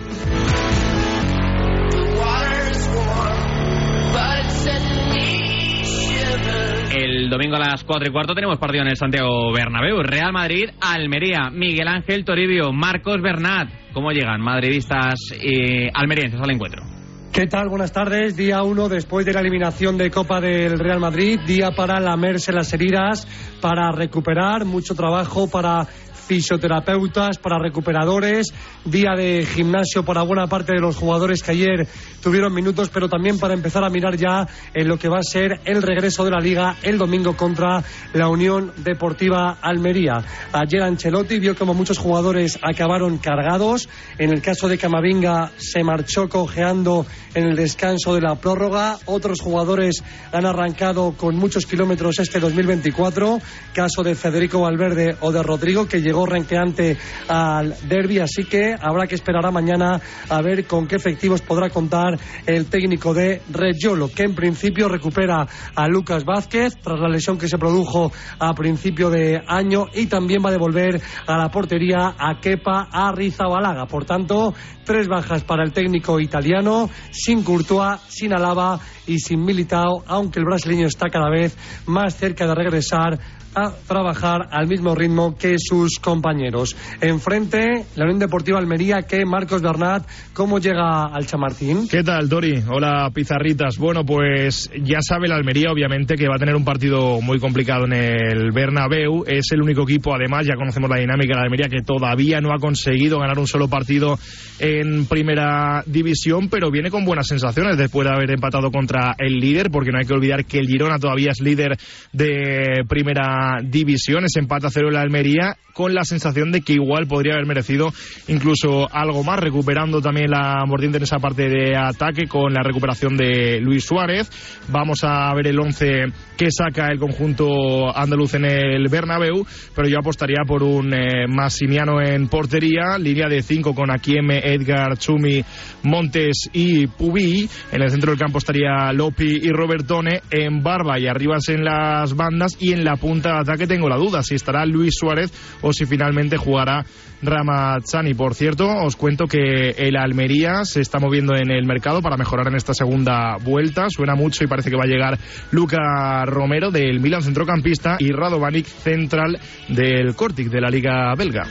El 6.95 7.27
domingo 7.31 7.55
a 7.55 7.59
las 7.59 7.83
4 7.83 8.07
y 8.07 8.11
cuarto 8.11 8.35
tenemos 8.35 8.59
partido 8.59 8.83
en 8.83 8.89
el 8.89 8.97
Santiago 8.97 9.51
Bernabéu. 9.51 10.03
Real 10.03 10.31
Madrid, 10.31 10.69
Almería, 10.79 11.49
Miguel 11.51 11.87
Ángel 11.87 12.23
Toribio, 12.23 12.71
Marcos 12.71 13.19
Bernat. 13.19 13.67
¿Cómo 13.93 14.11
llegan 14.11 14.41
madridistas 14.41 15.15
y 15.41 15.87
almerienses 15.91 16.39
al 16.39 16.51
encuentro? 16.51 16.83
¿Qué 17.33 17.47
tal? 17.47 17.67
Buenas 17.67 17.91
tardes. 17.91 18.35
Día 18.35 18.61
uno 18.61 18.87
después 18.87 19.25
de 19.25 19.33
la 19.33 19.39
eliminación 19.39 19.97
de 19.97 20.11
Copa 20.11 20.39
del 20.39 20.77
Real 20.77 20.99
Madrid. 20.99 21.39
Día 21.47 21.71
para 21.75 21.99
lamerse 21.99 22.53
las 22.53 22.71
heridas, 22.73 23.27
para 23.59 23.91
recuperar. 23.91 24.65
Mucho 24.65 24.93
trabajo 24.93 25.49
para 25.49 25.87
fisioterapeutas, 26.25 27.37
para 27.37 27.59
recuperadores. 27.59 28.53
Día 28.85 29.15
de 29.15 29.45
gimnasio 29.45 30.03
para 30.03 30.23
buena 30.23 30.47
parte 30.47 30.73
de 30.73 30.79
los 30.79 30.95
jugadores 30.95 31.43
que 31.43 31.51
ayer 31.51 31.87
tuvieron 32.21 32.53
minutos, 32.53 32.89
pero 32.89 33.09
también 33.09 33.39
para 33.39 33.53
empezar 33.53 33.83
a 33.83 33.89
mirar 33.89 34.15
ya 34.15 34.47
en 34.73 34.87
lo 34.87 34.97
que 34.97 35.09
va 35.09 35.19
a 35.19 35.23
ser 35.23 35.59
el 35.65 35.81
regreso 35.81 36.23
de 36.25 36.31
la 36.31 36.39
Liga 36.39 36.77
el 36.83 36.97
domingo 36.97 37.35
contra 37.35 37.83
la 38.13 38.29
Unión 38.29 38.71
Deportiva 38.77 39.57
Almería. 39.61 40.23
Ayer 40.51 40.81
Ancelotti 40.81 41.39
vio 41.39 41.55
como 41.55 41.73
muchos 41.73 41.97
jugadores 41.97 42.59
acabaron 42.61 43.17
cargados. 43.17 43.89
En 44.17 44.31
el 44.31 44.41
caso 44.41 44.67
de 44.67 44.77
Camavinga 44.77 45.51
se 45.57 45.83
marchó 45.83 46.29
cojeando 46.29 47.05
en 47.33 47.45
el 47.45 47.55
descanso 47.55 48.15
de 48.15 48.21
la 48.21 48.35
prórroga. 48.35 48.97
Otros 49.05 49.41
jugadores 49.41 50.03
han 50.31 50.45
arrancado 50.45 51.13
con 51.17 51.35
muchos 51.35 51.65
kilómetros 51.65 52.19
este 52.19 52.39
2024. 52.39 53.39
Caso 53.73 54.03
de 54.03 54.15
Federico 54.15 54.61
Valverde 54.61 55.17
o 55.19 55.31
de 55.31 55.43
Rodrigo, 55.43 55.87
que 55.87 56.01
llegó 56.13 56.27
renqueante 56.27 56.95
al 57.27 57.75
derby. 57.87 58.19
Así 58.19 58.43
que 58.43 58.75
habrá 58.79 59.07
que 59.07 59.15
esperar 59.15 59.43
a 59.47 59.51
mañana 59.51 59.99
a 60.29 60.41
ver 60.43 60.67
con 60.67 60.85
qué 60.85 60.95
efectivos 60.95 61.41
podrá 61.41 61.71
contar 61.71 62.19
el 62.45 62.67
técnico 62.67 63.15
de 63.15 63.41
Reggiolo, 63.49 64.11
que 64.13 64.21
en 64.21 64.35
principio 64.35 64.87
recupera 64.87 65.47
a 65.73 65.87
Lucas 65.87 66.23
Vázquez 66.23 66.75
tras 66.83 66.99
la 66.99 67.09
lesión 67.09 67.39
que 67.39 67.47
se 67.47 67.57
produjo 67.57 68.11
a 68.37 68.53
principio 68.53 69.09
de 69.09 69.41
año 69.47 69.87
y 69.91 70.05
también 70.05 70.43
va 70.45 70.49
a 70.49 70.51
devolver 70.51 71.01
a 71.25 71.35
la 71.35 71.49
portería 71.49 72.13
a 72.19 72.39
Kepa 72.39 72.89
Arrizabalaga. 72.91 73.87
Por 73.87 74.05
tanto, 74.05 74.53
tres 74.85 75.07
bajas 75.07 75.43
para 75.43 75.63
el 75.63 75.73
técnico 75.73 76.19
italiano, 76.19 76.91
sin 77.11 77.41
Courtois, 77.43 78.01
sin 78.07 78.33
Alaba 78.33 78.79
y 79.07 79.17
sin 79.17 79.43
Militao, 79.43 80.03
aunque 80.05 80.39
el 80.39 80.45
brasileño 80.45 80.85
está 80.85 81.09
cada 81.09 81.31
vez 81.31 81.57
más 81.87 82.15
cerca 82.15 82.45
de 82.45 82.53
regresar 82.53 83.19
a 83.55 83.71
trabajar 83.87 84.47
al 84.51 84.67
mismo 84.67 84.95
ritmo 84.95 85.37
que 85.37 85.55
sus 85.57 85.99
compañeros. 85.99 86.75
Enfrente, 87.01 87.85
la 87.95 88.05
Unión 88.05 88.19
Deportiva 88.19 88.59
Almería, 88.59 89.03
que 89.03 89.25
Marcos 89.25 89.61
Bernat, 89.61 90.07
¿cómo 90.33 90.59
llega 90.59 91.05
al 91.05 91.25
Chamartín? 91.25 91.87
¿Qué 91.87 92.03
tal, 92.03 92.29
Tori? 92.29 92.63
Hola, 92.69 93.09
pizarritas. 93.13 93.77
Bueno, 93.77 94.05
pues 94.05 94.69
ya 94.81 94.99
sabe 95.01 95.27
la 95.27 95.35
Almería, 95.35 95.71
obviamente, 95.71 96.15
que 96.15 96.27
va 96.27 96.35
a 96.35 96.39
tener 96.39 96.55
un 96.55 96.65
partido 96.65 97.21
muy 97.21 97.39
complicado 97.39 97.85
en 97.85 97.93
el 97.93 98.51
Bernabéu. 98.51 99.23
Es 99.27 99.51
el 99.51 99.61
único 99.61 99.83
equipo, 99.83 100.15
además, 100.15 100.45
ya 100.45 100.55
conocemos 100.55 100.89
la 100.89 100.97
dinámica 100.97 101.33
de 101.33 101.39
la 101.39 101.43
Almería, 101.43 101.69
que 101.69 101.81
todavía 101.83 102.41
no 102.41 102.53
ha 102.53 102.59
conseguido 102.59 103.19
ganar 103.19 103.39
un 103.39 103.47
solo 103.47 103.67
partido 103.67 104.17
en 104.59 105.05
primera 105.05 105.83
división, 105.85 106.49
pero 106.49 106.71
viene 106.71 106.89
con 106.89 107.05
buenas 107.05 107.27
sensaciones 107.27 107.77
después 107.77 108.07
de 108.07 108.13
haber 108.13 108.31
empatado 108.31 108.71
contra 108.71 109.15
el 109.17 109.39
líder, 109.39 109.69
porque 109.71 109.91
no 109.91 109.99
hay 109.99 110.05
que 110.05 110.13
olvidar 110.13 110.45
que 110.45 110.59
el 110.59 110.67
Girona 110.67 110.99
todavía 110.99 111.31
es 111.31 111.41
líder 111.41 111.77
de 112.11 112.83
primera 112.87 113.42
división. 113.63 114.25
Ese 114.25 114.39
empate 114.39 114.67
a 114.67 114.69
cero 114.69 114.87
en 114.87 114.93
la 114.93 115.01
Almería, 115.01 115.57
con 115.73 115.93
la 115.93 116.03
sensación 116.03 116.51
de 116.51 116.61
que 116.61 116.73
igual 116.73 117.07
podría 117.07 117.33
haber 117.33 117.47
merecido 117.47 117.91
incluso 118.27 118.87
algo 118.93 119.23
más, 119.23 119.39
recuperando 119.39 120.01
también 120.01 120.29
la 120.29 120.63
mordiente 120.65 120.97
en 120.97 121.03
esa 121.03 121.17
parte 121.17 121.49
de 121.49 121.75
ataque 121.75 122.27
con 122.27 122.53
la 122.53 122.63
recuperación 122.63 123.17
de 123.17 123.59
Luis 123.59 123.83
Suárez. 123.83 124.29
Vamos 124.69 124.99
a 125.03 125.33
ver 125.33 125.47
el 125.47 125.59
11 125.59 126.05
que 126.37 126.47
saca 126.51 126.87
el 126.87 126.99
conjunto 126.99 127.95
andaluz 127.95 128.35
en 128.35 128.45
el 128.45 128.87
Bernabéu, 128.89 129.45
pero 129.75 129.87
yo 129.87 129.99
apostaría 129.99 130.43
por 130.47 130.63
un 130.63 130.93
eh, 130.93 131.27
Massimiano 131.27 132.01
en 132.01 132.27
portería, 132.27 132.97
línea 132.97 133.27
de 133.27 133.41
5 133.41 133.73
con 133.75 133.91
Akieme, 133.91 134.39
Edgar, 134.39 134.97
Chumi, 134.97 135.43
Montes 135.83 136.49
y 136.53 136.87
Pubí. 136.87 137.49
En 137.71 137.81
el 137.81 137.89
centro 137.89 138.11
del 138.11 138.19
campo 138.19 138.37
estaría 138.37 138.91
Lopi 138.93 139.39
y 139.43 139.49
Robertone, 139.49 140.21
en 140.31 140.61
Barba 140.61 140.99
y 140.99 141.07
arriba 141.07 141.33
en 141.47 141.63
las 141.63 142.15
bandas 142.15 142.55
y 142.59 142.73
en 142.73 142.83
la 142.83 142.95
punta 142.95 143.32
ataque 143.41 143.67
tengo 143.67 143.89
la 143.89 143.97
duda 143.97 144.23
si 144.23 144.35
estará 144.35 144.65
Luis 144.65 144.93
Suárez 144.97 145.31
o 145.61 145.73
si 145.73 145.85
finalmente 145.85 146.37
jugará 146.37 146.85
Ramazzani. 147.21 148.13
Por 148.13 148.35
cierto, 148.35 148.67
os 148.67 148.95
cuento 148.95 149.25
que 149.25 149.69
el 149.77 149.97
Almería 149.97 150.65
se 150.65 150.81
está 150.81 150.99
moviendo 150.99 151.35
en 151.35 151.51
el 151.51 151.65
mercado 151.65 152.01
para 152.01 152.17
mejorar 152.17 152.47
en 152.47 152.55
esta 152.55 152.73
segunda 152.73 153.37
vuelta. 153.37 153.87
Suena 153.89 154.15
mucho 154.15 154.43
y 154.43 154.47
parece 154.47 154.69
que 154.69 154.77
va 154.77 154.83
a 154.83 154.87
llegar 154.87 155.17
Luca 155.51 156.25
Romero 156.25 156.71
del 156.71 156.99
Milan 156.99 157.23
centrocampista 157.23 157.97
y 157.99 158.11
Radovanic 158.11 158.65
central 158.65 159.39
del 159.69 160.15
Cortic 160.15 160.49
de 160.49 160.61
la 160.61 160.69
Liga 160.69 161.13
belga. 161.15 161.43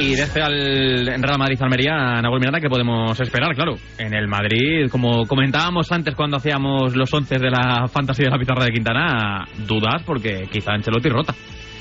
Y 0.00 0.14
desde 0.14 0.40
el 0.40 1.06
Real 1.06 1.38
Madrid-Almería, 1.38 2.22
Nahuel 2.22 2.40
Miranda, 2.40 2.58
¿qué 2.58 2.68
podemos 2.70 3.20
esperar? 3.20 3.54
Claro, 3.54 3.74
en 3.98 4.14
el 4.14 4.28
Madrid, 4.28 4.88
como 4.90 5.26
comentábamos 5.26 5.92
antes 5.92 6.14
cuando 6.14 6.38
hacíamos 6.38 6.96
los 6.96 7.12
once 7.12 7.38
de 7.38 7.50
la 7.50 7.86
fantasía 7.86 8.24
de 8.24 8.30
la 8.30 8.38
pizarra 8.38 8.64
de 8.64 8.72
Quintana, 8.72 9.44
dudas 9.68 10.02
porque 10.06 10.48
quizá 10.50 10.72
Ancelotti 10.72 11.08
rota. 11.10 11.34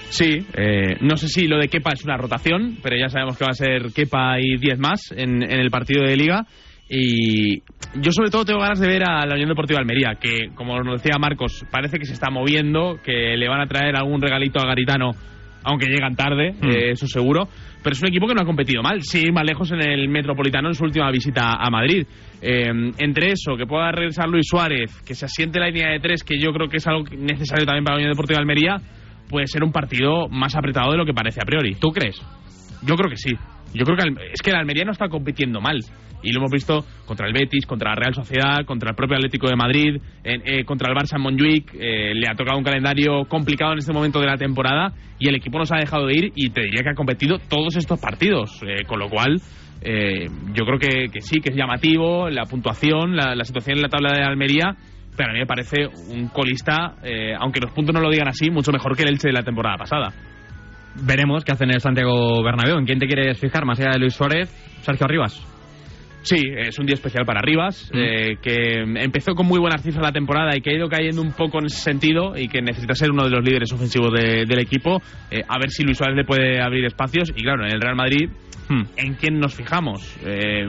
Sí, 0.09 0.37
eh, 0.53 0.97
no 1.01 1.15
sé 1.15 1.29
si 1.29 1.47
lo 1.47 1.57
de 1.59 1.69
Kepa 1.69 1.91
es 1.93 2.03
una 2.03 2.17
rotación, 2.17 2.77
pero 2.83 2.97
ya 2.97 3.07
sabemos 3.07 3.37
que 3.37 3.45
va 3.45 3.51
a 3.51 3.53
ser 3.53 3.93
Kepa 3.93 4.39
y 4.41 4.57
10 4.57 4.79
más 4.79 5.11
en, 5.15 5.41
en 5.41 5.59
el 5.59 5.69
partido 5.71 6.03
de 6.03 6.17
Liga. 6.17 6.45
Y 6.89 7.59
yo 7.95 8.11
sobre 8.11 8.31
todo 8.31 8.43
tengo 8.43 8.59
ganas 8.59 8.79
de 8.79 8.87
ver 8.87 9.03
a 9.07 9.25
la 9.25 9.35
Unión 9.35 9.49
Deportiva 9.49 9.79
Almería, 9.79 10.17
que 10.19 10.49
como 10.55 10.77
nos 10.81 11.01
decía 11.01 11.17
Marcos, 11.19 11.63
parece 11.71 11.97
que 11.99 12.05
se 12.05 12.13
está 12.13 12.29
moviendo, 12.31 12.99
que 13.01 13.37
le 13.37 13.47
van 13.47 13.61
a 13.61 13.67
traer 13.67 13.95
algún 13.95 14.19
regalito 14.21 14.59
a 14.59 14.65
Garitano, 14.67 15.11
aunque 15.63 15.85
llegan 15.87 16.15
tarde, 16.15 16.53
Hmm. 16.59 16.69
eh, 16.69 16.91
eso 16.91 17.07
seguro. 17.07 17.47
Pero 17.81 17.93
es 17.93 18.01
un 18.01 18.09
equipo 18.09 18.27
que 18.27 18.33
no 18.33 18.41
ha 18.41 18.45
competido 18.45 18.83
mal, 18.83 19.01
sí, 19.01 19.31
más 19.31 19.45
lejos 19.45 19.71
en 19.71 19.81
el 19.81 20.09
Metropolitano 20.09 20.67
en 20.67 20.75
su 20.75 20.83
última 20.83 21.09
visita 21.11 21.53
a 21.53 21.69
Madrid. 21.69 22.05
Eh, 22.41 22.69
entre 22.97 23.31
eso, 23.31 23.55
que 23.57 23.65
pueda 23.65 23.91
regresar 23.91 24.27
Luis 24.27 24.47
Suárez, 24.49 25.01
que 25.05 25.15
se 25.15 25.25
asiente 25.25 25.59
la 25.59 25.67
línea 25.67 25.91
de 25.91 25.99
tres, 25.99 26.23
que 26.23 26.37
yo 26.39 26.51
creo 26.51 26.67
que 26.67 26.77
es 26.77 26.87
algo 26.87 27.03
necesario 27.17 27.65
también 27.65 27.85
para 27.85 27.95
la 27.95 28.01
Unión 28.01 28.11
Deportiva 28.11 28.39
Almería, 28.39 28.77
puede 29.29 29.47
ser 29.47 29.63
un 29.63 29.71
partido 29.71 30.27
más 30.27 30.55
apretado 30.55 30.91
de 30.91 30.97
lo 30.97 31.05
que 31.05 31.13
parece 31.13 31.39
a 31.41 31.45
priori. 31.45 31.75
¿Tú 31.75 31.89
crees? 31.89 32.21
Yo 32.83 32.95
creo 32.95 33.09
que 33.09 33.17
sí. 33.17 33.35
Yo 33.73 33.85
creo 33.85 33.97
que 33.97 34.09
es 34.33 34.41
que 34.41 34.49
el 34.51 34.55
Almería 34.57 34.83
no 34.85 34.91
está 34.91 35.07
compitiendo 35.09 35.61
mal. 35.61 35.77
Y 36.21 36.33
lo 36.33 36.39
hemos 36.39 36.51
visto 36.51 36.83
contra 37.05 37.27
el 37.27 37.33
Betis, 37.33 37.65
contra 37.65 37.91
la 37.91 37.95
Real 37.95 38.13
Sociedad, 38.13 38.65
contra 38.65 38.89
el 38.89 38.95
propio 38.95 39.15
Atlético 39.15 39.47
de 39.47 39.55
Madrid, 39.55 40.01
en- 40.23 40.41
eh, 40.45 40.65
contra 40.65 40.91
el 40.91 40.97
Barça 40.97 41.15
en 41.15 41.21
Montjuic. 41.21 41.73
Eh, 41.75 42.13
le 42.13 42.27
ha 42.29 42.35
tocado 42.35 42.57
un 42.57 42.63
calendario 42.63 43.23
complicado 43.25 43.71
en 43.71 43.77
este 43.79 43.93
momento 43.93 44.19
de 44.19 44.25
la 44.25 44.35
temporada 44.35 44.91
y 45.17 45.29
el 45.29 45.35
equipo 45.35 45.57
nos 45.59 45.71
ha 45.71 45.77
dejado 45.77 46.07
de 46.07 46.13
ir 46.17 46.31
y 46.35 46.49
te 46.49 46.61
diría 46.63 46.81
que 46.83 46.89
ha 46.89 46.93
competido 46.95 47.37
todos 47.39 47.77
estos 47.77 48.01
partidos. 48.01 48.61
Eh, 48.67 48.83
con 48.85 48.99
lo 48.99 49.07
cual, 49.07 49.39
eh, 49.81 50.27
yo 50.53 50.65
creo 50.65 50.77
que, 50.77 51.09
que 51.09 51.21
sí, 51.21 51.39
que 51.39 51.51
es 51.51 51.55
llamativo 51.55 52.29
la 52.29 52.43
puntuación, 52.43 53.15
la, 53.15 53.33
la 53.33 53.43
situación 53.45 53.77
en 53.77 53.83
la 53.83 53.89
tabla 53.89 54.11
de 54.11 54.23
Almería. 54.23 54.75
Pero 55.15 55.29
a 55.31 55.33
mí 55.33 55.39
me 55.39 55.45
parece 55.45 55.87
un 56.11 56.27
colista, 56.29 56.95
eh, 57.03 57.33
aunque 57.37 57.59
los 57.61 57.71
puntos 57.71 57.93
no 57.93 58.01
lo 58.01 58.09
digan 58.09 58.27
así, 58.27 58.49
mucho 58.49 58.71
mejor 58.71 58.95
que 58.95 59.03
el 59.03 59.09
Elche 59.09 59.27
de 59.27 59.33
la 59.33 59.43
temporada 59.43 59.77
pasada. 59.77 60.13
Veremos 60.95 61.43
qué 61.43 61.51
hacen 61.51 61.69
en 61.69 61.75
el 61.75 61.81
Santiago 61.81 62.43
Bernabéu. 62.43 62.77
¿En 62.77 62.85
quién 62.85 62.99
te 62.99 63.07
quieres 63.07 63.39
fijar 63.39 63.65
más 63.65 63.79
allá 63.79 63.91
de 63.93 63.99
Luis 63.99 64.13
Suárez? 64.13 64.49
Sergio 64.81 65.05
Arribas. 65.05 65.45
Sí, 66.21 66.35
es 66.57 66.77
un 66.77 66.85
día 66.85 66.95
especial 66.95 67.25
para 67.25 67.39
Rivas, 67.41 67.89
eh, 67.93 68.35
que 68.41 68.81
empezó 68.81 69.33
con 69.35 69.47
muy 69.47 69.57
buenas 69.57 69.81
cifras 69.81 70.03
la 70.05 70.11
temporada 70.11 70.51
y 70.55 70.59
que 70.59 70.71
ha 70.71 70.73
ido 70.77 70.89
cayendo 70.89 71.21
un 71.21 71.31
poco 71.31 71.59
en 71.59 71.67
ese 71.67 71.77
sentido 71.79 72.33
y 72.35 72.49
que 72.49 72.61
necesita 72.61 72.93
ser 72.93 73.09
uno 73.11 73.23
de 73.23 73.29
los 73.29 73.41
líderes 73.43 73.71
ofensivos 73.71 74.11
de- 74.11 74.43
del 74.45 74.59
equipo. 74.59 75.01
Eh, 75.31 75.41
a 75.47 75.57
ver 75.57 75.69
si 75.69 75.83
Luis 75.83 75.97
Suárez 75.97 76.17
le 76.17 76.25
puede 76.25 76.61
abrir 76.61 76.83
espacios. 76.85 77.29
Y 77.29 77.41
claro, 77.41 77.63
en 77.65 77.73
el 77.73 77.79
Real 77.81 77.95
Madrid, 77.95 78.29
¿en 78.97 79.13
quién 79.13 79.39
nos 79.39 79.55
fijamos? 79.55 80.17
Eh, 80.25 80.67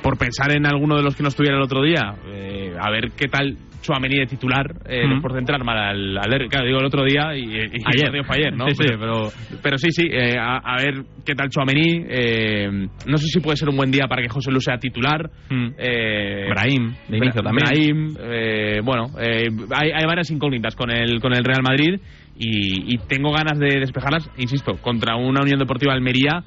por 0.00 0.16
pensar 0.16 0.56
en 0.56 0.64
alguno 0.64 0.96
de 0.96 1.02
los 1.02 1.16
que 1.16 1.24
no 1.24 1.28
estuviera 1.28 1.56
el 1.56 1.62
otro 1.64 1.82
día, 1.82 2.14
eh, 2.32 2.72
a 2.80 2.88
ver 2.88 3.10
qué 3.16 3.26
tal 3.26 3.56
Chuamení 3.80 4.16
de 4.18 4.26
titular, 4.26 4.66
eh, 4.86 5.04
Ujú. 5.04 5.14
después 5.14 5.34
de 5.34 5.40
entrar 5.40 5.62
mal 5.64 5.76
al, 5.78 6.18
al. 6.18 6.48
Claro, 6.48 6.66
digo 6.66 6.78
el 6.80 6.86
otro 6.86 7.04
día 7.04 7.34
y, 7.36 7.44
y 7.44 7.60
Ayer. 7.84 8.24
fue 8.24 8.36
ayer, 8.36 8.52
¿no? 8.56 8.66
Sí, 8.68 8.74
sí, 8.74 8.84
pero, 8.98 9.30
pero 9.62 9.78
sí, 9.78 9.88
sí, 9.90 10.02
eh, 10.10 10.36
a, 10.38 10.56
a 10.58 10.76
ver 10.78 11.02
qué 11.24 11.34
tal 11.34 11.48
Chuamení. 11.48 12.04
Eh, 12.08 12.68
no 13.06 13.16
sé 13.16 13.26
si 13.26 13.40
puede 13.40 13.56
ser 13.56 13.68
un 13.68 13.76
buen 13.76 13.90
día 13.90 14.06
para 14.08 14.22
que 14.22 14.28
José 14.28 14.50
Lu 14.50 14.60
sea 14.60 14.78
titular. 14.78 15.30
Eh, 15.50 16.46
Brahim, 16.50 16.94
de 17.08 17.16
inicio 17.16 17.42
Bra- 17.42 17.44
también. 17.44 17.66
Brahim, 17.66 18.16
eh, 18.20 18.80
bueno, 18.84 19.06
eh, 19.20 19.48
hay, 19.74 19.90
hay 19.92 20.04
varias 20.06 20.30
incógnitas 20.30 20.74
con 20.74 20.90
el, 20.90 21.20
con 21.20 21.32
el 21.32 21.44
Real 21.44 21.62
Madrid 21.62 22.00
y, 22.36 22.94
y 22.94 22.98
tengo 23.08 23.32
ganas 23.32 23.58
de 23.58 23.80
despejarlas, 23.80 24.30
insisto, 24.36 24.74
contra 24.80 25.16
una 25.16 25.40
Unión 25.42 25.58
Deportiva 25.58 25.92
Almería 25.92 26.42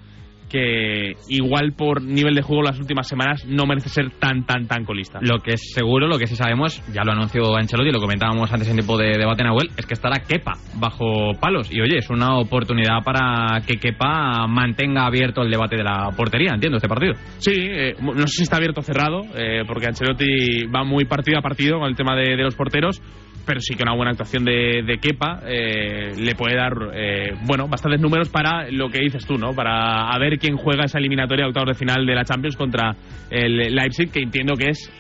que 0.52 1.14
igual 1.30 1.74
por 1.78 2.02
nivel 2.02 2.36
de 2.36 2.42
juego 2.42 2.62
las 2.64 2.78
últimas 2.80 3.08
semanas 3.08 3.46
no 3.48 3.66
merece 3.66 3.90
ser 3.90 4.12
tan, 4.20 4.46
tan, 4.46 4.68
tan 4.68 4.84
colista. 4.84 5.20
Lo 5.22 5.40
que 5.40 5.54
es 5.54 5.72
seguro, 5.74 6.08
lo 6.08 6.18
que 6.18 6.28
sí 6.28 6.36
sabemos, 6.36 6.84
ya 6.94 7.04
lo 7.04 7.14
anunció 7.14 7.56
Ancelotti, 7.56 7.92
lo 7.92 8.02
comentábamos 8.02 8.52
antes 8.52 8.68
en 8.68 8.76
tiempo 8.76 8.98
de 8.98 9.18
debate 9.18 9.44
en 9.44 9.48
Abuel, 9.48 9.70
es 9.78 9.86
que 9.86 9.94
estará 9.94 10.20
Kepa 10.20 10.54
bajo 10.76 11.32
palos. 11.40 11.72
Y 11.72 11.80
oye, 11.80 12.00
es 12.00 12.10
una 12.10 12.38
oportunidad 12.38 13.02
para 13.04 13.62
que 13.66 13.78
Kepa 13.78 14.48
mantenga 14.48 15.06
abierto 15.06 15.42
el 15.42 15.52
debate 15.52 15.78
de 15.78 15.84
la 15.84 16.10
portería, 16.16 16.52
entiendo, 16.54 16.78
este 16.78 16.90
partido. 16.90 17.14
Sí, 17.38 17.54
eh, 17.56 17.96
no 18.02 18.28
sé 18.28 18.38
si 18.38 18.44
está 18.44 18.58
abierto 18.58 18.82
o 18.82 18.84
cerrado, 18.84 19.22
eh, 19.36 19.64
porque 19.66 19.88
Ancelotti 19.88 20.66
va 20.66 20.84
muy 20.84 21.06
partido 21.06 21.40
a 21.40 21.42
partido 21.42 21.80
con 21.80 21.88
el 21.88 21.96
tema 21.96 22.16
de, 22.16 22.36
de 22.36 22.44
los 22.44 22.56
porteros, 22.56 23.02
pero 23.46 23.60
sí 23.60 23.76
que 23.76 23.84
una 23.84 23.96
buena 23.96 24.12
actuación 24.12 24.44
de, 24.46 24.84
de 24.86 24.98
Kepa 24.98 25.42
eh, 25.46 26.14
le 26.18 26.36
puede 26.36 26.56
dar, 26.56 26.74
eh, 26.94 27.34
bueno, 27.46 27.68
bastantes 27.68 28.02
números 28.02 28.30
para 28.30 28.70
lo 28.70 28.90
que 28.90 29.00
dices 29.00 29.26
tú, 29.26 29.36
¿no? 29.36 29.54
Para 29.54 30.10
a 30.10 30.20
ver 30.20 30.38
quién 30.38 30.58
juega 30.58 30.86
esa 30.86 31.00
eliminatoria 31.00 31.46
a 31.46 31.48
octavos 31.50 31.70
de 31.70 31.76
final 31.76 32.06
de 32.06 32.16
la 32.16 32.24
Champions 32.24 32.56
contra 32.56 32.96
el 33.30 33.76
Leipzig, 33.76 34.12
que 34.12 34.22
entiendo 34.22 34.56
que 34.56 34.70
es 34.70 34.92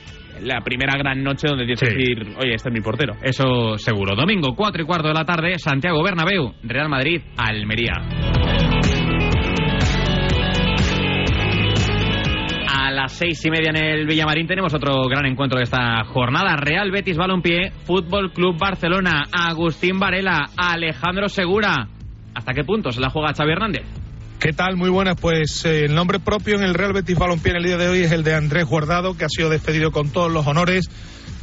la 0.41 0.61
primera 0.61 0.97
gran 0.97 1.23
noche 1.23 1.47
donde 1.47 1.65
tienes 1.65 1.81
que 1.81 1.93
decir, 1.93 2.35
oye, 2.39 2.55
este 2.55 2.69
es 2.69 2.73
mi 2.73 2.81
portero. 2.81 3.13
Eso 3.21 3.77
seguro. 3.77 4.15
Domingo, 4.15 4.55
4 4.55 4.81
y 4.81 4.85
cuarto 4.85 5.07
de 5.09 5.13
la 5.13 5.25
tarde, 5.25 5.59
Santiago 5.59 6.03
Bernabéu, 6.03 6.53
Real 6.63 6.89
Madrid, 6.89 7.21
Almería. 7.37 8.60
Las 13.01 13.13
seis 13.13 13.43
y 13.43 13.49
media 13.49 13.71
en 13.71 13.77
el 13.77 14.05
Villamarín 14.05 14.45
tenemos 14.45 14.71
otro 14.75 15.07
gran 15.09 15.25
encuentro 15.25 15.57
de 15.57 15.63
esta 15.63 16.03
jornada. 16.03 16.55
Real 16.55 16.91
Betis 16.91 17.17
Balompié, 17.17 17.71
Fútbol 17.85 18.31
Club 18.31 18.59
Barcelona, 18.59 19.23
Agustín 19.31 19.97
Varela, 19.97 20.45
Alejandro 20.55 21.27
Segura. 21.27 21.87
¿Hasta 22.35 22.53
qué 22.53 22.63
punto 22.63 22.91
se 22.91 23.01
la 23.01 23.09
juega 23.09 23.33
Xavi 23.33 23.53
Hernández? 23.53 23.85
¿Qué 24.39 24.53
tal? 24.53 24.77
Muy 24.77 24.91
buenas. 24.91 25.19
Pues 25.19 25.65
eh, 25.65 25.85
el 25.85 25.95
nombre 25.95 26.19
propio 26.19 26.57
en 26.57 26.63
el 26.63 26.75
Real 26.75 26.93
Betis 26.93 27.17
Balompié 27.17 27.53
en 27.53 27.57
el 27.57 27.63
día 27.63 27.77
de 27.77 27.89
hoy 27.89 27.99
es 28.01 28.11
el 28.11 28.23
de 28.23 28.35
Andrés 28.35 28.65
Guardado, 28.65 29.17
que 29.17 29.25
ha 29.25 29.29
sido 29.29 29.49
despedido 29.49 29.91
con 29.91 30.11
todos 30.11 30.31
los 30.31 30.45
honores 30.45 30.87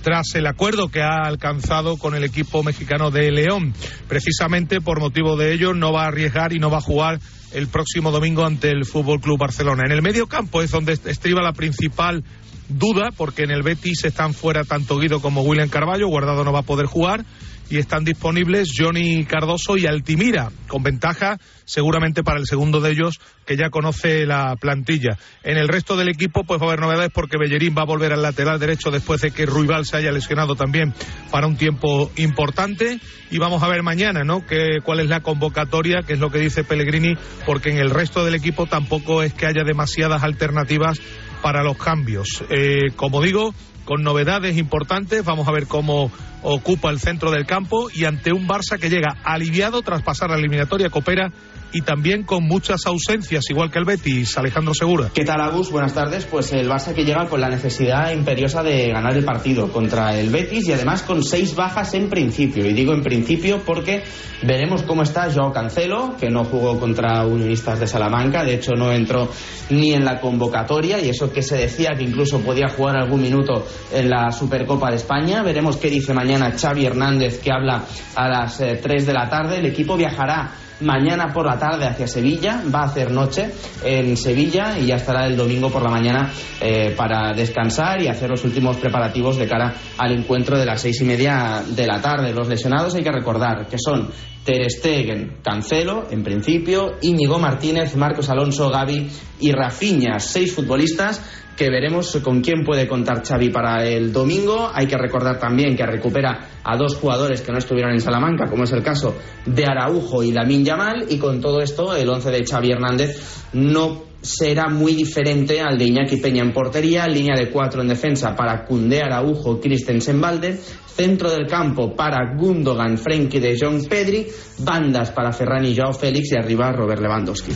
tras 0.03 0.37
el 0.37 0.47
acuerdo 0.47 0.91
que 0.91 1.03
ha 1.03 1.23
alcanzado 1.25 1.97
con 1.97 2.15
el 2.15 2.23
equipo 2.23 2.63
mexicano 2.63 3.11
de 3.11 3.33
León. 3.33 3.75
Precisamente 4.07 4.81
por 4.81 5.01
motivo 5.01 5.37
de 5.37 5.55
ello 5.55 5.75
no 5.75 5.93
va 5.93 6.05
a 6.05 6.09
arriesgar 6.09 6.53
y 6.53 6.61
no 6.61 6.71
va 6.71 6.79
a 6.79 6.83
jugar 6.83 7.19
el 7.53 7.69
próximo 7.69 8.11
domingo 8.11 8.45
ante 8.45 8.71
el 8.71 8.85
Fútbol 8.85 9.21
Club 9.21 9.39
Barcelona. 9.39 9.85
En 9.87 9.93
el 9.93 10.03
medio 10.03 10.27
campo 10.27 10.63
es 10.63 10.71
donde 10.71 10.93
estriba 10.93 11.43
la 11.43 11.53
principal 11.53 12.25
duda, 12.69 13.11
porque 13.17 13.43
en 13.43 13.51
el 13.51 13.63
Betis 13.63 14.05
están 14.05 14.35
fuera 14.35 14.65
tanto 14.65 14.99
Guido 14.99 15.21
como 15.21 15.43
William 15.43 15.69
Carballo, 15.69 16.09
Guardado 16.09 16.45
no 16.45 16.53
va 16.53 16.61
a 16.61 16.63
poder 16.63 16.87
jugar 16.87 17.25
y 17.71 17.79
están 17.79 18.05
disponibles 18.05 18.73
Johnny 18.77 19.25
Cardoso 19.25 19.77
y 19.77 19.87
Altimira, 19.87 20.51
con 20.67 20.83
ventaja 20.83 21.39
seguramente 21.65 22.23
para 22.23 22.39
el 22.39 22.47
segundo 22.47 22.81
de 22.81 22.93
ellos 22.93 23.21
que 23.47 23.57
ya 23.57 23.69
conoce 23.71 24.25
la 24.27 24.57
plantilla. 24.57 25.19
En 25.43 25.59
el 25.59 25.69
resto 25.69 25.97
del 25.97 26.09
equipo 26.09 26.45
pues 26.45 26.61
va 26.61 26.65
a 26.65 26.69
haber 26.69 26.81
novedades 26.81 27.11
porque 27.13 27.37
Bellerín 27.39 27.75
va 27.77 27.83
a 27.83 27.87
volver 27.87 28.13
al 28.13 28.23
lateral 28.23 28.59
derecho 28.59 28.91
después 28.91 29.21
de 29.21 29.31
que 29.31 29.47
Ruibal 29.47 29.85
se 29.85 29.97
haya 29.97 30.13
lesionado 30.13 30.57
también 30.57 30.95
para 31.31 31.47
un 31.47 31.57
tiempo 31.57 32.11
importante 32.17 33.01
y 33.31 33.39
vamos 33.39 33.63
a 33.63 33.69
ver 33.69 33.83
mañana, 33.83 34.25
¿no? 34.25 34.47
Que, 34.47 34.79
cuál 34.83 35.01
es 35.01 35.09
la 35.09 35.21
convocatoria, 35.21 36.03
que 36.07 36.15
es 36.15 36.21
lo 36.21 36.31
que 36.31 36.39
dice 36.39 36.65
Pellegrini, 36.65 37.15
porque 37.45 37.71
en 37.71 37.79
el 37.79 37.91
resto 37.91 38.25
del 38.25 38.35
equipo 38.35 38.67
tampoco 38.67 39.23
es 39.23 39.35
que 39.35 39.47
haya 39.47 39.65
demasiadas 39.65 40.23
alternativas 40.23 41.01
para 41.43 41.63
los 41.63 41.77
cambios. 41.77 42.43
Eh, 42.51 42.91
como 42.97 43.23
digo, 43.23 43.55
con 43.89 44.03
novedades 44.03 44.59
importantes. 44.59 45.25
Vamos 45.25 45.49
a 45.49 45.51
ver 45.51 45.67
cómo 45.67 46.13
ocupa 46.43 46.91
el 46.91 47.01
centro 47.01 47.31
del 47.31 47.47
campo 47.47 47.89
y 47.93 48.05
ante 48.05 48.33
un 48.33 48.47
Barça 48.47 48.79
que 48.79 48.91
llega 48.91 49.17
aliviado 49.25 49.83
tras 49.83 50.03
pasar 50.03 50.31
la 50.31 50.37
eliminatoria 50.37 50.91
Copera 50.91 51.31
y 51.73 51.83
también 51.83 52.23
con 52.23 52.45
muchas 52.45 52.87
ausencias, 52.87 53.45
igual 53.51 53.71
que 53.71 53.79
el 53.79 53.85
Betis, 53.85 54.39
Alejandro 54.39 54.73
Segura. 54.75 55.11
¿Qué 55.13 55.25
tal, 55.25 55.41
Agus? 55.41 55.71
Buenas 55.71 55.93
tardes. 55.93 56.25
Pues 56.25 56.53
el 56.53 56.69
Barça 56.69 56.95
que 56.95 57.05
llega 57.05 57.27
con 57.29 57.41
la 57.41 57.49
necesidad 57.49 58.11
imperiosa 58.13 58.63
de 58.63 58.89
ganar 58.89 59.17
el 59.17 59.25
partido 59.25 59.71
contra 59.71 60.19
el 60.19 60.31
Betis 60.31 60.67
y 60.67 60.73
además 60.73 61.03
con 61.03 61.23
seis 61.23 61.55
bajas 61.55 61.93
en 61.95 62.09
principio. 62.09 62.65
Y 62.67 62.73
digo 62.73 62.95
en 62.95 63.03
principio 63.03 63.63
porque 63.65 64.03
veremos 64.43 64.83
cómo 64.83 65.03
está 65.03 65.31
Joao 65.31 65.53
Cancelo, 65.53 66.17
que 66.19 66.31
no 66.31 66.45
jugó 66.45 66.79
contra 66.81 67.27
Unionistas 67.27 67.81
de 67.81 67.87
Salamanca, 67.87 68.45
de 68.45 68.55
hecho 68.55 68.73
no 68.73 68.93
entró 68.93 69.29
ni 69.71 69.93
en 69.93 70.05
la 70.05 70.21
convocatoria 70.21 70.99
y 71.01 71.11
eso 71.11 71.31
que 71.31 71.43
se 71.43 71.57
decía 71.57 71.91
que 71.97 72.05
incluso 72.05 72.41
podía 72.41 72.69
jugar 72.69 72.97
algún 72.97 73.21
minuto 73.21 73.67
en 73.93 74.09
la 74.09 74.31
Supercopa 74.33 74.91
de 74.91 74.97
España. 74.97 75.43
Veremos 75.43 75.77
qué 75.77 75.91
dice 75.91 76.15
mañana 76.15 76.28
Xavi 76.37 76.87
Hernández, 76.87 77.41
que 77.41 77.51
habla 77.53 77.85
a 78.15 78.29
las 78.29 78.61
eh, 78.61 78.79
3 78.83 79.07
de 79.07 79.13
la 79.13 79.29
tarde. 79.29 79.59
El 79.59 79.67
equipo 79.67 79.97
viajará 79.97 80.51
mañana 80.81 81.33
por 81.33 81.47
la 81.47 81.59
tarde 81.59 81.87
hacia 81.87 82.07
Sevilla, 82.07 82.63
va 82.73 82.81
a 82.81 82.85
hacer 82.85 83.11
noche 83.11 83.51
en 83.83 84.17
Sevilla 84.17 84.79
y 84.79 84.87
ya 84.87 84.97
estará 84.97 85.27
el 85.27 85.37
domingo 85.37 85.71
por 85.71 85.83
la 85.83 85.91
mañana 85.91 86.31
eh, 86.61 86.95
para 86.97 87.33
descansar 87.33 88.01
y 88.03 88.09
hacer 88.09 88.31
los 88.31 88.45
últimos 88.45 88.77
preparativos 88.77 89.37
de 89.39 89.49
cara 89.49 89.75
al 89.97 90.13
encuentro 90.13 90.59
de 90.59 90.67
las 90.67 90.81
seis 90.81 91.01
y 91.01 91.05
media 91.05 91.63
de 91.67 91.87
la 91.87 92.01
tarde. 92.01 92.33
Los 92.33 92.49
lesionados 92.49 92.95
hay 92.95 93.03
que 93.03 93.13
recordar 93.13 93.67
que 93.67 93.79
son 93.79 94.09
Ter 94.49 94.71
Stegen, 94.71 95.41
Cancelo, 95.43 96.07
en 96.11 96.23
principio, 96.23 96.95
Íñigo 97.03 97.39
Martínez, 97.39 97.95
Marcos 97.97 98.31
Alonso, 98.31 98.71
Gaby 98.71 99.07
y 99.41 99.53
Rafinha, 99.53 100.19
seis 100.21 100.55
futbolistas 100.55 101.23
que 101.55 101.69
veremos 101.69 102.17
con 102.25 102.41
quién 102.41 102.65
puede 102.65 102.89
contar 102.89 103.23
Xavi 103.23 103.51
para 103.51 103.87
el 103.87 104.11
domingo. 104.11 104.71
Hay 104.73 104.87
que 104.87 104.97
recordar 104.97 105.39
también 105.39 105.77
que 105.77 105.85
recupera 105.85 106.49
a 106.65 106.79
dos 106.79 106.97
jugadores 106.97 107.43
que 107.43 107.53
no 107.53 107.59
estuvieron 107.59 107.93
en 107.93 108.01
Salamanca, 108.01 108.47
como 108.49 108.65
es 108.65 108.73
el 108.73 108.83
caso 108.83 109.15
de 109.45 109.67
Araujo 109.67 110.23
y 110.23 110.33
Lamin 110.33 110.65
Yamal, 110.65 111.05
y 111.11 111.19
con 111.19 111.43
todo 111.43 111.61
esto 111.61 111.95
el 111.95 112.09
once 112.09 112.31
de 112.31 112.47
Xavi 112.47 112.71
Hernández 112.71 113.51
no 113.53 114.08
será 114.29 114.69
muy 114.69 114.95
diferente 114.95 115.61
al 115.61 115.79
de 115.79 115.87
Iñaki 115.87 116.19
Peña 116.19 116.43
en 116.43 116.53
portería, 116.53 117.07
línea 117.07 117.37
de 117.37 117.51
cuatro 117.51 117.81
en 117.81 117.89
defensa 117.89 118.37
para 118.37 118.65
Cunde, 118.65 119.01
Araujo, 119.01 119.59
Christensen, 119.59 120.21
Valde, 120.21 120.55
centro 120.55 121.31
del 121.31 121.47
campo 121.47 121.95
para 121.95 122.37
Gundogan, 122.37 122.99
Frenkie 122.99 123.41
de 123.41 123.57
Jong, 123.59 123.89
Pedri, 123.89 124.27
bandas 124.59 125.11
para 125.13 125.33
Ferran 125.33 125.65
y 125.65 125.75
Joao 125.75 125.93
Félix 125.93 126.33
y 126.33 126.37
arriba 126.37 126.73
Robert 126.73 127.01
Lewandowski. 127.01 127.53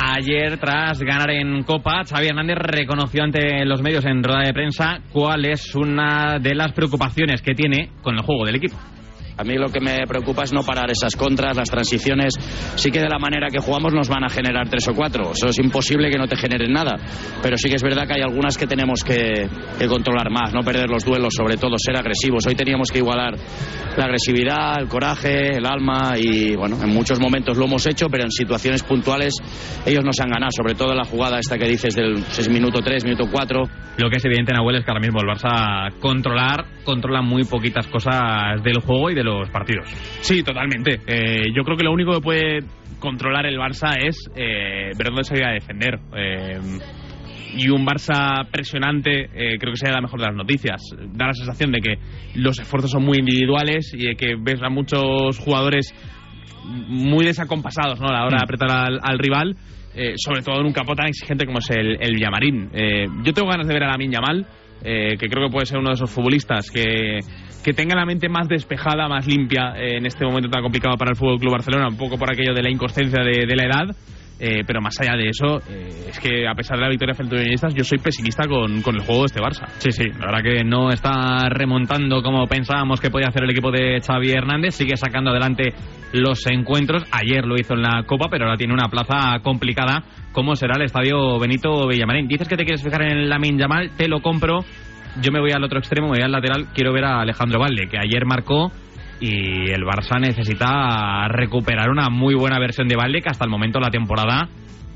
Ayer, 0.00 0.58
tras 0.58 0.98
ganar 1.00 1.30
en 1.30 1.62
Copa, 1.62 2.02
Xavi 2.04 2.26
Hernández 2.26 2.56
reconoció 2.58 3.22
ante 3.22 3.64
los 3.64 3.80
medios 3.80 4.04
en 4.04 4.24
rueda 4.24 4.42
de 4.44 4.52
prensa 4.52 4.98
cuál 5.12 5.44
es 5.44 5.74
una 5.76 6.38
de 6.40 6.54
las 6.56 6.72
preocupaciones 6.72 7.40
que 7.40 7.54
tiene 7.54 7.90
con 8.02 8.16
el 8.16 8.22
juego 8.22 8.44
del 8.44 8.56
equipo. 8.56 8.76
A 9.38 9.44
mí 9.44 9.54
lo 9.54 9.68
que 9.68 9.78
me 9.78 10.04
preocupa 10.08 10.42
es 10.42 10.52
no 10.52 10.64
parar 10.64 10.90
esas 10.90 11.14
contras, 11.14 11.56
las 11.56 11.70
transiciones. 11.70 12.34
Sí 12.74 12.90
que 12.90 12.98
de 12.98 13.08
la 13.08 13.20
manera 13.20 13.46
que 13.50 13.60
jugamos 13.60 13.94
nos 13.94 14.08
van 14.08 14.24
a 14.24 14.28
generar 14.28 14.68
tres 14.68 14.88
o 14.88 14.94
cuatro. 14.94 15.30
Eso 15.30 15.46
es 15.46 15.58
imposible 15.60 16.10
que 16.10 16.18
no 16.18 16.26
te 16.26 16.36
generen 16.36 16.72
nada. 16.72 16.96
Pero 17.40 17.56
sí 17.56 17.68
que 17.68 17.76
es 17.76 17.82
verdad 17.84 18.04
que 18.08 18.14
hay 18.14 18.22
algunas 18.22 18.58
que 18.58 18.66
tenemos 18.66 19.04
que, 19.04 19.48
controlar 19.88 20.28
más, 20.30 20.52
no 20.52 20.62
perder 20.62 20.88
los 20.90 21.04
duelos, 21.04 21.34
sobre 21.36 21.56
todo 21.56 21.76
ser 21.78 21.96
agresivos. 21.96 22.48
Hoy 22.48 22.56
teníamos 22.56 22.90
que 22.90 22.98
igualar 22.98 23.36
la 23.96 24.04
agresividad, 24.06 24.80
el 24.80 24.88
coraje, 24.88 25.56
el 25.56 25.66
alma 25.66 26.14
y 26.18 26.56
bueno, 26.56 26.76
en 26.82 26.90
muchos 26.90 27.20
momentos 27.20 27.56
lo 27.56 27.66
hemos 27.66 27.86
hecho, 27.86 28.08
pero 28.10 28.24
en 28.24 28.32
situaciones 28.32 28.82
puntuales 28.82 29.34
ellos 29.86 30.04
nos 30.04 30.18
han 30.18 30.30
ganado, 30.30 30.50
sobre 30.50 30.74
todo 30.74 30.94
la 30.94 31.04
jugada 31.04 31.38
esta 31.38 31.56
que 31.58 31.68
dices 31.68 31.94
del 31.94 32.24
6 32.24 32.48
minuto 32.48 32.80
3, 32.80 33.04
minuto 33.04 33.26
4. 33.30 33.62
Lo 33.98 34.10
que 34.10 34.16
es 34.16 34.24
evidente, 34.24 34.52
Nahuel, 34.52 34.76
es 34.76 34.84
que 34.84 34.90
ahora 34.90 35.00
mismo 35.00 35.20
el 35.20 35.28
Barça 35.28 35.92
controlar, 36.00 36.64
controla 36.84 37.22
muy 37.22 37.44
poquitas 37.44 37.86
cosas 37.86 38.62
del 38.62 38.80
juego 38.80 39.10
y 39.10 39.14
de 39.14 39.27
los 39.28 39.50
partidos. 39.50 39.88
Sí, 40.20 40.42
totalmente. 40.42 41.00
Eh, 41.06 41.52
yo 41.54 41.62
creo 41.62 41.76
que 41.76 41.84
lo 41.84 41.92
único 41.92 42.12
que 42.12 42.20
puede 42.20 42.58
controlar 42.98 43.46
el 43.46 43.58
Barça 43.58 43.96
es 44.00 44.30
eh, 44.34 44.90
ver 44.96 45.06
dónde 45.06 45.24
salir 45.24 45.44
a 45.44 45.52
defender. 45.52 45.98
Eh, 46.16 46.58
y 47.56 47.68
un 47.70 47.86
Barça 47.86 48.46
presionante 48.50 49.24
eh, 49.24 49.58
creo 49.58 49.72
que 49.72 49.78
sería 49.78 49.94
la 49.94 50.02
mejor 50.02 50.20
de 50.20 50.26
las 50.26 50.36
noticias. 50.36 50.82
Da 51.12 51.26
la 51.26 51.34
sensación 51.34 51.72
de 51.72 51.80
que 51.80 51.98
los 52.34 52.58
esfuerzos 52.58 52.90
son 52.90 53.04
muy 53.04 53.18
individuales 53.18 53.92
y 53.94 54.06
de 54.06 54.14
que 54.14 54.34
ves 54.38 54.62
a 54.62 54.68
muchos 54.68 55.38
jugadores 55.38 55.94
muy 56.64 57.24
desacompasados 57.24 58.00
¿no? 58.00 58.08
a 58.08 58.12
la 58.12 58.24
hora 58.24 58.38
de 58.38 58.44
apretar 58.44 58.70
al, 58.70 59.00
al 59.02 59.18
rival, 59.18 59.56
eh, 59.94 60.14
sobre 60.16 60.42
todo 60.42 60.60
en 60.60 60.66
un 60.66 60.72
campo 60.72 60.94
tan 60.94 61.06
exigente 61.06 61.46
como 61.46 61.58
es 61.58 61.70
el, 61.70 61.96
el 62.00 62.14
Villamarín. 62.14 62.70
Eh, 62.72 63.06
yo 63.24 63.32
tengo 63.32 63.48
ganas 63.48 63.66
de 63.66 63.74
ver 63.74 63.84
a 63.84 63.88
Lamin 63.88 64.12
Yamal, 64.12 64.46
eh, 64.84 65.16
que 65.18 65.28
creo 65.28 65.48
que 65.48 65.52
puede 65.52 65.66
ser 65.66 65.78
uno 65.78 65.88
de 65.88 65.94
esos 65.94 66.10
futbolistas 66.10 66.70
que, 66.70 67.18
que 67.68 67.74
tenga 67.74 67.94
la 67.94 68.06
mente 68.06 68.30
más 68.30 68.48
despejada, 68.48 69.08
más 69.08 69.26
limpia 69.26 69.74
eh, 69.76 69.98
en 69.98 70.06
este 70.06 70.24
momento 70.24 70.48
tan 70.48 70.62
complicado 70.62 70.96
para 70.96 71.10
el 71.10 71.16
Fútbol 71.16 71.38
Club 71.38 71.52
Barcelona, 71.52 71.88
un 71.88 71.98
poco 71.98 72.16
por 72.16 72.32
aquello 72.32 72.54
de 72.54 72.62
la 72.62 72.70
inconsciencia 72.70 73.22
de, 73.22 73.44
de 73.44 73.56
la 73.56 73.64
edad. 73.64 73.96
Eh, 74.40 74.62
pero 74.66 74.80
más 74.80 74.94
allá 75.00 75.18
de 75.18 75.28
eso, 75.28 75.58
eh, 75.68 76.08
es 76.08 76.18
que 76.18 76.48
a 76.48 76.54
pesar 76.54 76.78
de 76.78 76.84
la 76.84 76.88
victoria 76.88 77.14
Unionistas, 77.18 77.74
yo 77.74 77.84
soy 77.84 77.98
pesimista 77.98 78.48
con, 78.48 78.80
con 78.80 78.94
el 78.94 79.02
juego 79.02 79.22
de 79.22 79.26
este 79.26 79.40
Barça. 79.40 79.66
Sí, 79.76 79.92
sí, 79.92 80.04
la 80.18 80.32
verdad 80.32 80.42
que 80.42 80.64
no 80.64 80.88
está 80.90 81.50
remontando 81.50 82.22
como 82.22 82.46
pensábamos 82.46 83.02
que 83.02 83.10
podía 83.10 83.26
hacer 83.28 83.44
el 83.44 83.50
equipo 83.50 83.70
de 83.70 84.00
Xavi 84.00 84.30
Hernández, 84.30 84.76
sigue 84.76 84.96
sacando 84.96 85.30
adelante 85.30 85.74
los 86.14 86.46
encuentros, 86.46 87.04
ayer 87.10 87.44
lo 87.44 87.56
hizo 87.56 87.74
en 87.74 87.82
la 87.82 88.04
Copa, 88.06 88.28
pero 88.30 88.44
ahora 88.44 88.56
tiene 88.56 88.72
una 88.72 88.88
plaza 88.88 89.40
complicada 89.42 90.04
como 90.32 90.54
será 90.56 90.76
el 90.76 90.84
estadio 90.84 91.38
Benito 91.38 91.86
Villamarín. 91.86 92.28
Dices 92.28 92.48
que 92.48 92.56
te 92.56 92.64
quieres 92.64 92.82
fijar 92.82 93.02
en 93.02 93.28
Lamin 93.28 93.58
Yamal, 93.58 93.90
te 93.96 94.08
lo 94.08 94.22
compro, 94.22 94.60
yo 95.20 95.32
me 95.32 95.40
voy 95.40 95.50
al 95.52 95.64
otro 95.64 95.78
extremo, 95.78 96.08
me 96.08 96.14
voy 96.18 96.22
al 96.22 96.32
lateral, 96.32 96.66
quiero 96.74 96.92
ver 96.92 97.04
a 97.04 97.20
Alejandro 97.20 97.60
Valde, 97.60 97.88
que 97.88 97.98
ayer 97.98 98.24
marcó 98.26 98.70
y 99.20 99.70
el 99.70 99.82
Barça 99.84 100.20
necesita 100.20 101.26
recuperar 101.28 101.90
una 101.90 102.08
muy 102.08 102.34
buena 102.34 102.58
versión 102.58 102.86
de 102.88 102.96
Valde 102.96 103.20
que 103.20 103.28
hasta 103.28 103.44
el 103.44 103.50
momento 103.50 103.78
de 103.78 103.84
la 103.86 103.90
temporada 103.90 104.48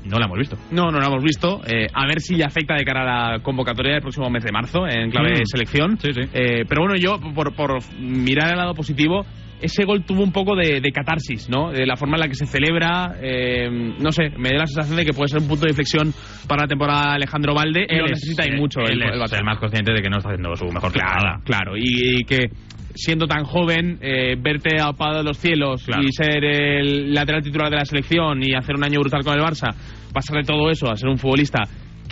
no 0.05 0.19
la 0.19 0.25
hemos 0.25 0.37
visto. 0.37 0.57
No, 0.71 0.91
no 0.91 0.99
la 0.99 1.07
hemos 1.07 1.23
visto. 1.23 1.61
Eh, 1.65 1.87
a 1.93 2.05
ver 2.05 2.19
si 2.19 2.35
le 2.35 2.43
afecta 2.43 2.75
de 2.75 2.83
cara 2.83 3.01
a 3.03 3.31
la 3.33 3.39
convocatoria 3.39 3.93
del 3.93 4.01
próximo 4.01 4.29
mes 4.29 4.43
de 4.43 4.51
marzo 4.51 4.85
en 4.87 5.09
clave 5.09 5.31
Mm. 5.31 5.35
de 5.35 5.45
selección. 5.45 5.97
Eh, 6.33 6.65
pero 6.67 6.81
bueno, 6.81 6.95
yo, 6.97 7.19
por, 7.33 7.55
por 7.55 7.79
mirar 7.99 8.51
el 8.51 8.57
lado 8.57 8.73
positivo, 8.73 9.25
ese 9.63 9.85
gol 9.85 10.03
tuvo 10.03 10.23
un 10.23 10.31
poco 10.31 10.55
de, 10.55 10.79
de 10.81 10.91
catarsis, 10.91 11.49
¿no? 11.49 11.71
De 11.71 11.85
la 11.85 11.95
forma 11.95 12.15
en 12.17 12.21
la 12.21 12.27
que 12.27 12.35
se 12.35 12.45
celebra. 12.45 13.15
eh, 13.21 13.69
no 13.99 14.11
sé, 14.11 14.29
me 14.37 14.49
da 14.49 14.59
la 14.59 14.67
sensación 14.67 14.97
de 14.97 15.05
que 15.05 15.13
puede 15.13 15.29
ser 15.29 15.41
un 15.41 15.47
punto 15.47 15.65
de 15.65 15.71
inflexión 15.71 16.13
para 16.47 16.63
la 16.63 16.67
temporada 16.67 17.09
de 17.09 17.15
Alejandro 17.15 17.53
Valde. 17.55 17.87
y 17.89 17.95
lo 17.95 18.07
necesita 18.07 18.45
y 18.45 18.51
mucho 18.51 18.81
él 18.81 19.01
el, 19.01 19.21
es 19.21 19.31
el 19.31 19.39
el 19.39 19.45
más 19.45 19.57
consciente 19.59 19.91
de 19.93 20.01
que 20.01 20.09
no 20.09 20.17
está 20.17 20.29
haciendo 20.29 20.55
su 20.55 20.65
mejor 20.65 20.91
temporada. 20.91 21.39
Claro, 21.43 21.77
y, 21.77 22.19
y 22.19 22.23
que 22.23 22.49
siendo 22.95 23.25
tan 23.25 23.43
joven, 23.43 23.97
eh, 24.01 24.35
verte 24.39 24.79
apagado 24.81 25.19
de 25.19 25.23
los 25.23 25.37
cielos 25.37 25.87
y 25.99 26.11
ser 26.11 26.43
el 26.43 27.13
lateral 27.13 27.41
titular 27.41 27.69
de 27.69 27.77
la 27.77 27.85
selección 27.85 28.43
y 28.43 28.53
hacer 28.53 28.75
un 28.75 28.83
año 28.83 28.99
brutal 28.99 29.23
con 29.23 29.33
el 29.33 29.43
Barça, 29.43 29.73
pasarle 30.13 30.43
todo 30.43 30.69
eso 30.69 30.89
a 30.91 30.95
ser 30.95 31.09
un 31.09 31.17
futbolista 31.17 31.63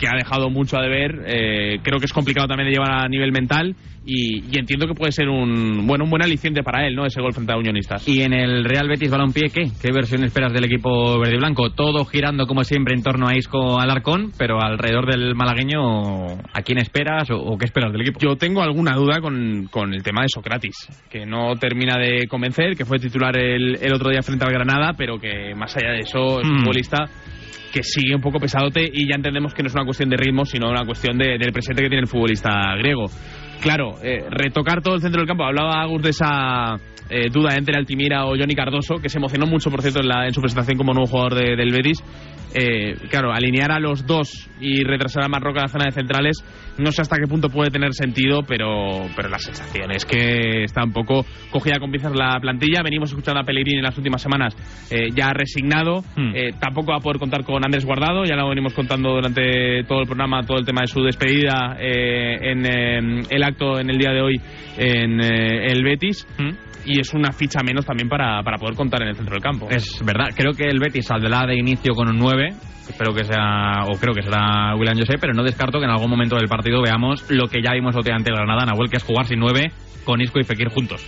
que 0.02 0.08
ha 0.08 0.16
dejado 0.16 0.50
mucho 0.50 0.76
a 0.76 0.82
deber, 0.82 1.22
eh, 1.26 1.78
creo 1.80 2.00
que 2.00 2.06
es 2.06 2.12
complicado 2.12 2.48
también 2.48 2.68
de 2.68 2.72
llevar 2.74 3.04
a 3.04 3.08
nivel 3.08 3.30
mental 3.30 3.76
y, 4.04 4.40
y 4.50 4.58
entiendo 4.58 4.88
que 4.88 4.94
puede 4.94 5.12
ser 5.12 5.28
un 5.28 5.86
bueno 5.86 6.02
un 6.02 6.10
buen 6.10 6.22
aliciente 6.24 6.64
para 6.64 6.84
él, 6.84 6.96
¿no? 6.96 7.06
Ese 7.06 7.20
gol 7.20 7.32
frente 7.32 7.52
a 7.52 7.56
Unionistas. 7.56 8.08
Y 8.08 8.22
en 8.22 8.32
el 8.32 8.64
Real 8.64 8.88
Betis 8.88 9.12
Balompié, 9.12 9.48
¿qué? 9.54 9.70
¿Qué 9.80 9.92
versión 9.92 10.24
esperas 10.24 10.52
del 10.52 10.64
equipo 10.64 11.20
verde 11.20 11.36
y 11.36 11.38
blanco? 11.38 11.70
Todo 11.70 12.04
girando 12.04 12.48
como 12.48 12.64
siempre 12.64 12.94
en 12.96 13.04
torno 13.04 13.28
a 13.28 13.36
Isco 13.36 13.78
Alarcón, 13.78 14.32
pero 14.36 14.60
alrededor 14.60 15.06
del 15.08 15.36
malagueño, 15.36 16.26
¿a 16.52 16.62
quién 16.64 16.78
esperas 16.78 17.30
o, 17.30 17.36
o 17.36 17.56
qué 17.56 17.66
esperas 17.66 17.92
del 17.92 18.00
equipo? 18.00 18.18
Yo 18.20 18.34
tengo 18.34 18.60
alguna 18.60 18.96
duda 18.96 19.20
con, 19.20 19.68
con 19.70 19.94
el 19.94 20.02
tema 20.02 20.22
de 20.22 20.28
Socratis, 20.34 20.74
que 21.08 21.24
no 21.24 21.54
termina 21.54 21.96
de 21.96 22.26
convencer, 22.26 22.74
que 22.76 22.84
fue 22.84 22.98
titular 22.98 23.36
el, 23.36 23.76
el 23.80 23.92
otro 23.94 24.10
día 24.10 24.22
frente 24.22 24.44
al 24.44 24.52
Granada, 24.52 24.94
pero 24.98 25.16
que 25.20 25.54
más 25.54 25.76
allá 25.76 25.92
de 25.92 26.00
eso 26.00 26.40
es 26.40 26.48
un 26.48 26.52
Hmm. 26.52 26.58
futbolista 26.62 27.04
que 27.72 27.82
sigue 27.82 28.14
un 28.14 28.20
poco 28.20 28.38
pesadote 28.38 28.88
y 28.92 29.08
ya 29.08 29.16
entendemos 29.16 29.54
que 29.54 29.62
no 29.62 29.68
es 29.68 29.74
una 29.74 29.84
cuestión 29.84 30.08
de 30.10 30.16
ritmo, 30.16 30.44
sino 30.44 30.70
una 30.70 30.84
cuestión 30.84 31.16
de- 31.18 31.38
del 31.38 31.52
presente 31.52 31.82
que 31.82 31.88
tiene 31.88 32.02
el 32.02 32.08
futbolista 32.08 32.50
griego. 32.78 33.06
Claro, 33.60 33.94
eh, 34.02 34.24
retocar 34.30 34.82
todo 34.82 34.96
el 34.96 35.00
centro 35.00 35.20
del 35.20 35.28
campo. 35.28 35.44
Hablaba 35.44 35.80
Agus 35.82 36.02
de 36.02 36.10
esa 36.10 36.76
eh, 37.10 37.28
duda 37.30 37.54
entre 37.56 37.76
Altimira 37.76 38.24
o 38.24 38.30
Johnny 38.36 38.54
Cardoso, 38.54 38.96
que 38.96 39.08
se 39.10 39.18
emocionó 39.18 39.46
mucho, 39.46 39.70
por 39.70 39.82
cierto, 39.82 40.00
en, 40.00 40.08
la- 40.08 40.26
en 40.26 40.32
su 40.32 40.40
presentación 40.40 40.78
como 40.78 40.92
nuevo 40.94 41.06
jugador 41.06 41.34
de- 41.34 41.56
del 41.56 41.70
Betis. 41.70 42.02
Eh, 42.54 42.96
claro, 43.10 43.32
alinear 43.32 43.70
a 43.72 43.78
los 43.80 44.06
dos 44.06 44.48
y 44.60 44.82
retrasar 44.84 45.24
a 45.24 45.28
Marroca 45.28 45.60
en 45.60 45.62
la 45.64 45.68
zona 45.68 45.84
de 45.86 45.92
centrales, 45.92 46.44
no 46.78 46.92
sé 46.92 47.02
hasta 47.02 47.16
qué 47.16 47.26
punto 47.26 47.48
puede 47.48 47.70
tener 47.70 47.92
sentido, 47.92 48.42
pero, 48.46 49.06
pero 49.14 49.28
la 49.28 49.38
sensación 49.38 49.90
es 49.92 50.04
que 50.04 50.64
está 50.64 50.84
un 50.84 50.92
poco 50.92 51.24
cogida 51.50 51.78
con 51.78 51.90
piezas 51.90 52.12
la 52.14 52.38
plantilla. 52.40 52.82
Venimos 52.82 53.10
escuchando 53.10 53.40
a 53.40 53.44
Pellegrini 53.44 53.78
en 53.78 53.84
las 53.84 53.96
últimas 53.96 54.22
semanas 54.22 54.54
eh, 54.90 55.08
ya 55.14 55.30
resignado. 55.32 56.02
Eh, 56.34 56.52
tampoco 56.58 56.92
va 56.92 56.96
a 56.98 57.00
poder 57.00 57.18
contar 57.18 57.44
con 57.44 57.64
Andrés 57.64 57.84
Guardado, 57.84 58.24
ya 58.24 58.36
lo 58.36 58.48
venimos 58.48 58.74
contando 58.74 59.10
durante 59.10 59.84
todo 59.84 60.00
el 60.00 60.06
programa, 60.06 60.42
todo 60.42 60.58
el 60.58 60.64
tema 60.64 60.82
de 60.82 60.86
su 60.86 61.02
despedida 61.02 61.76
eh, 61.78 62.50
en 62.50 62.66
eh, 62.66 63.22
el 63.30 63.42
acto 63.42 63.78
en 63.78 63.90
el 63.90 63.98
día 63.98 64.12
de 64.12 64.20
hoy 64.20 64.40
en 64.78 65.20
eh, 65.20 65.66
el 65.72 65.84
Betis. 65.84 66.26
Y 66.84 67.00
es 67.00 67.14
una 67.14 67.32
ficha 67.32 67.60
menos 67.64 67.86
también 67.86 68.08
para, 68.08 68.42
para 68.42 68.58
poder 68.58 68.74
contar 68.74 69.02
en 69.02 69.08
el 69.08 69.14
centro 69.16 69.34
del 69.34 69.42
campo. 69.42 69.68
Es 69.70 70.02
verdad, 70.04 70.30
creo 70.34 70.52
que 70.52 70.64
el 70.64 70.80
Betis 70.80 71.06
saldrá 71.06 71.46
de 71.46 71.54
inicio 71.56 71.94
con 71.94 72.08
un 72.08 72.18
9. 72.18 72.48
Espero 72.88 73.14
que 73.14 73.24
sea, 73.24 73.84
o 73.86 73.98
creo 73.98 74.12
que 74.12 74.22
será 74.22 74.74
William 74.76 74.98
José, 74.98 75.14
pero 75.20 75.32
no 75.32 75.44
descarto 75.44 75.78
que 75.78 75.84
en 75.84 75.90
algún 75.90 76.10
momento 76.10 76.36
del 76.36 76.48
partido 76.48 76.82
veamos 76.82 77.30
lo 77.30 77.46
que 77.46 77.62
ya 77.62 77.72
vimos 77.72 77.94
ante 77.94 78.30
el 78.30 78.36
Granada, 78.36 78.66
Nahuel, 78.66 78.90
que 78.90 78.96
es 78.96 79.04
jugar 79.04 79.26
sin 79.26 79.38
9 79.38 79.70
con 80.04 80.20
Isco 80.20 80.40
y 80.40 80.44
Fekir 80.44 80.68
juntos. 80.68 81.06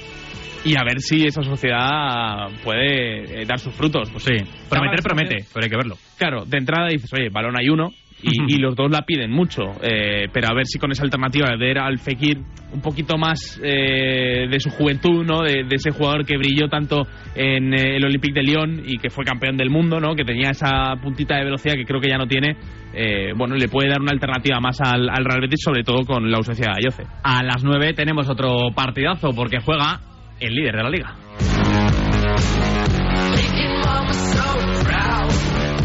y 0.64 0.78
a 0.78 0.84
ver 0.84 1.00
si 1.00 1.26
esa 1.26 1.42
sociedad 1.42 2.48
puede 2.62 3.42
eh, 3.42 3.44
dar 3.44 3.58
sus 3.58 3.74
frutos. 3.74 4.08
Pues 4.10 4.24
sí, 4.24 4.34
prometer 4.70 5.02
promete, 5.02 5.44
pero 5.52 5.64
hay 5.64 5.70
que 5.70 5.76
verlo. 5.76 5.96
Claro, 6.16 6.44
de 6.46 6.56
entrada 6.56 6.88
dices, 6.88 7.12
oye, 7.12 7.28
balón 7.30 7.58
hay 7.58 7.68
uno. 7.68 7.90
Y, 8.24 8.54
y 8.54 8.58
los 8.58 8.74
dos 8.74 8.90
la 8.90 9.02
piden 9.02 9.30
mucho, 9.30 9.62
eh, 9.82 10.28
pero 10.32 10.48
a 10.48 10.54
ver 10.54 10.66
si 10.66 10.78
con 10.78 10.90
esa 10.92 11.02
alternativa 11.04 11.48
de 11.50 11.56
ver 11.56 11.78
al 11.78 11.98
Fekir 11.98 12.38
un 12.72 12.80
poquito 12.80 13.16
más 13.18 13.60
eh, 13.62 14.46
de 14.50 14.60
su 14.60 14.70
juventud, 14.70 15.24
¿no? 15.24 15.42
De, 15.42 15.64
de 15.64 15.76
ese 15.76 15.90
jugador 15.90 16.24
que 16.24 16.36
brilló 16.36 16.68
tanto 16.68 17.06
en 17.34 17.72
eh, 17.74 17.96
el 17.96 18.04
Olympique 18.04 18.34
de 18.34 18.42
Lyon 18.42 18.82
y 18.86 18.98
que 18.98 19.10
fue 19.10 19.24
campeón 19.24 19.56
del 19.56 19.70
mundo, 19.70 20.00
¿no? 20.00 20.14
Que 20.16 20.24
tenía 20.24 20.50
esa 20.50 20.96
puntita 21.02 21.36
de 21.36 21.44
velocidad 21.44 21.74
que 21.74 21.84
creo 21.84 22.00
que 22.00 22.08
ya 22.08 22.18
no 22.18 22.26
tiene. 22.26 22.56
eh, 22.94 23.32
bueno, 23.36 23.54
le 23.56 23.68
puede 23.68 23.88
dar 23.90 24.00
una 24.00 24.12
alternativa 24.12 24.58
más 24.60 24.80
al, 24.80 25.08
al 25.08 25.24
Real 25.24 25.40
Betis, 25.40 25.60
sobre 25.62 25.82
todo 25.84 26.04
con 26.06 26.30
la 26.30 26.38
ausencia 26.38 26.66
de 26.72 26.78
Ayoce. 26.80 27.04
A 27.22 27.42
las 27.42 27.62
9 27.62 27.92
tenemos 27.94 28.28
otro 28.28 28.70
partidazo 28.74 29.30
porque 29.34 29.58
juega 29.60 30.00
el 30.40 30.54
líder 30.54 30.76
de 30.76 30.82
la 30.82 30.90
liga. 30.90 31.14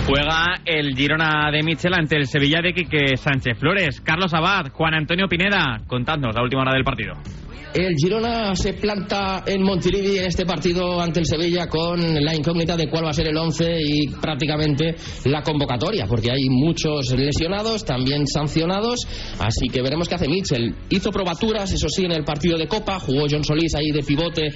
Juega 0.09 0.55
el 0.65 0.95
Girona 0.95 1.51
de 1.51 1.61
Michel 1.61 1.93
ante 1.93 2.15
el 2.15 2.25
Sevilla 2.25 2.61
de 2.63 2.73
Quique 2.73 3.15
Sánchez 3.15 3.59
Flores. 3.59 4.01
Carlos 4.01 4.33
Abad, 4.33 4.71
Juan 4.71 4.95
Antonio 4.95 5.27
Pineda, 5.27 5.81
contadnos 5.85 6.33
la 6.33 6.41
última 6.41 6.63
hora 6.63 6.73
del 6.73 6.83
partido. 6.83 7.13
El 7.73 7.93
Girona 7.95 8.55
se 8.55 8.73
planta 8.73 9.43
en 9.45 9.61
Montilivi 9.61 10.17
en 10.17 10.25
este 10.25 10.43
partido 10.43 10.99
ante 10.99 11.19
el 11.19 11.27
Sevilla 11.27 11.67
con 11.67 11.99
la 12.23 12.35
incógnita 12.35 12.75
de 12.75 12.89
cuál 12.89 13.05
va 13.05 13.11
a 13.11 13.13
ser 13.13 13.27
el 13.27 13.37
11 13.37 13.77
y 13.79 14.07
prácticamente 14.19 14.95
la 15.25 15.43
convocatoria, 15.43 16.07
porque 16.07 16.31
hay 16.31 16.49
muchos 16.49 17.11
lesionados, 17.11 17.85
también 17.85 18.25
sancionados, 18.25 19.01
así 19.37 19.67
que 19.71 19.83
veremos 19.83 20.09
qué 20.09 20.15
hace 20.15 20.27
Mitchell. 20.27 20.73
Hizo 20.89 21.11
probaturas, 21.11 21.71
eso 21.71 21.87
sí, 21.89 22.05
en 22.05 22.11
el 22.13 22.23
partido 22.23 22.57
de 22.57 22.67
Copa, 22.67 22.99
jugó 22.99 23.27
John 23.29 23.43
Solís 23.43 23.75
ahí 23.75 23.91
de 23.91 24.01
pivote 24.01 24.49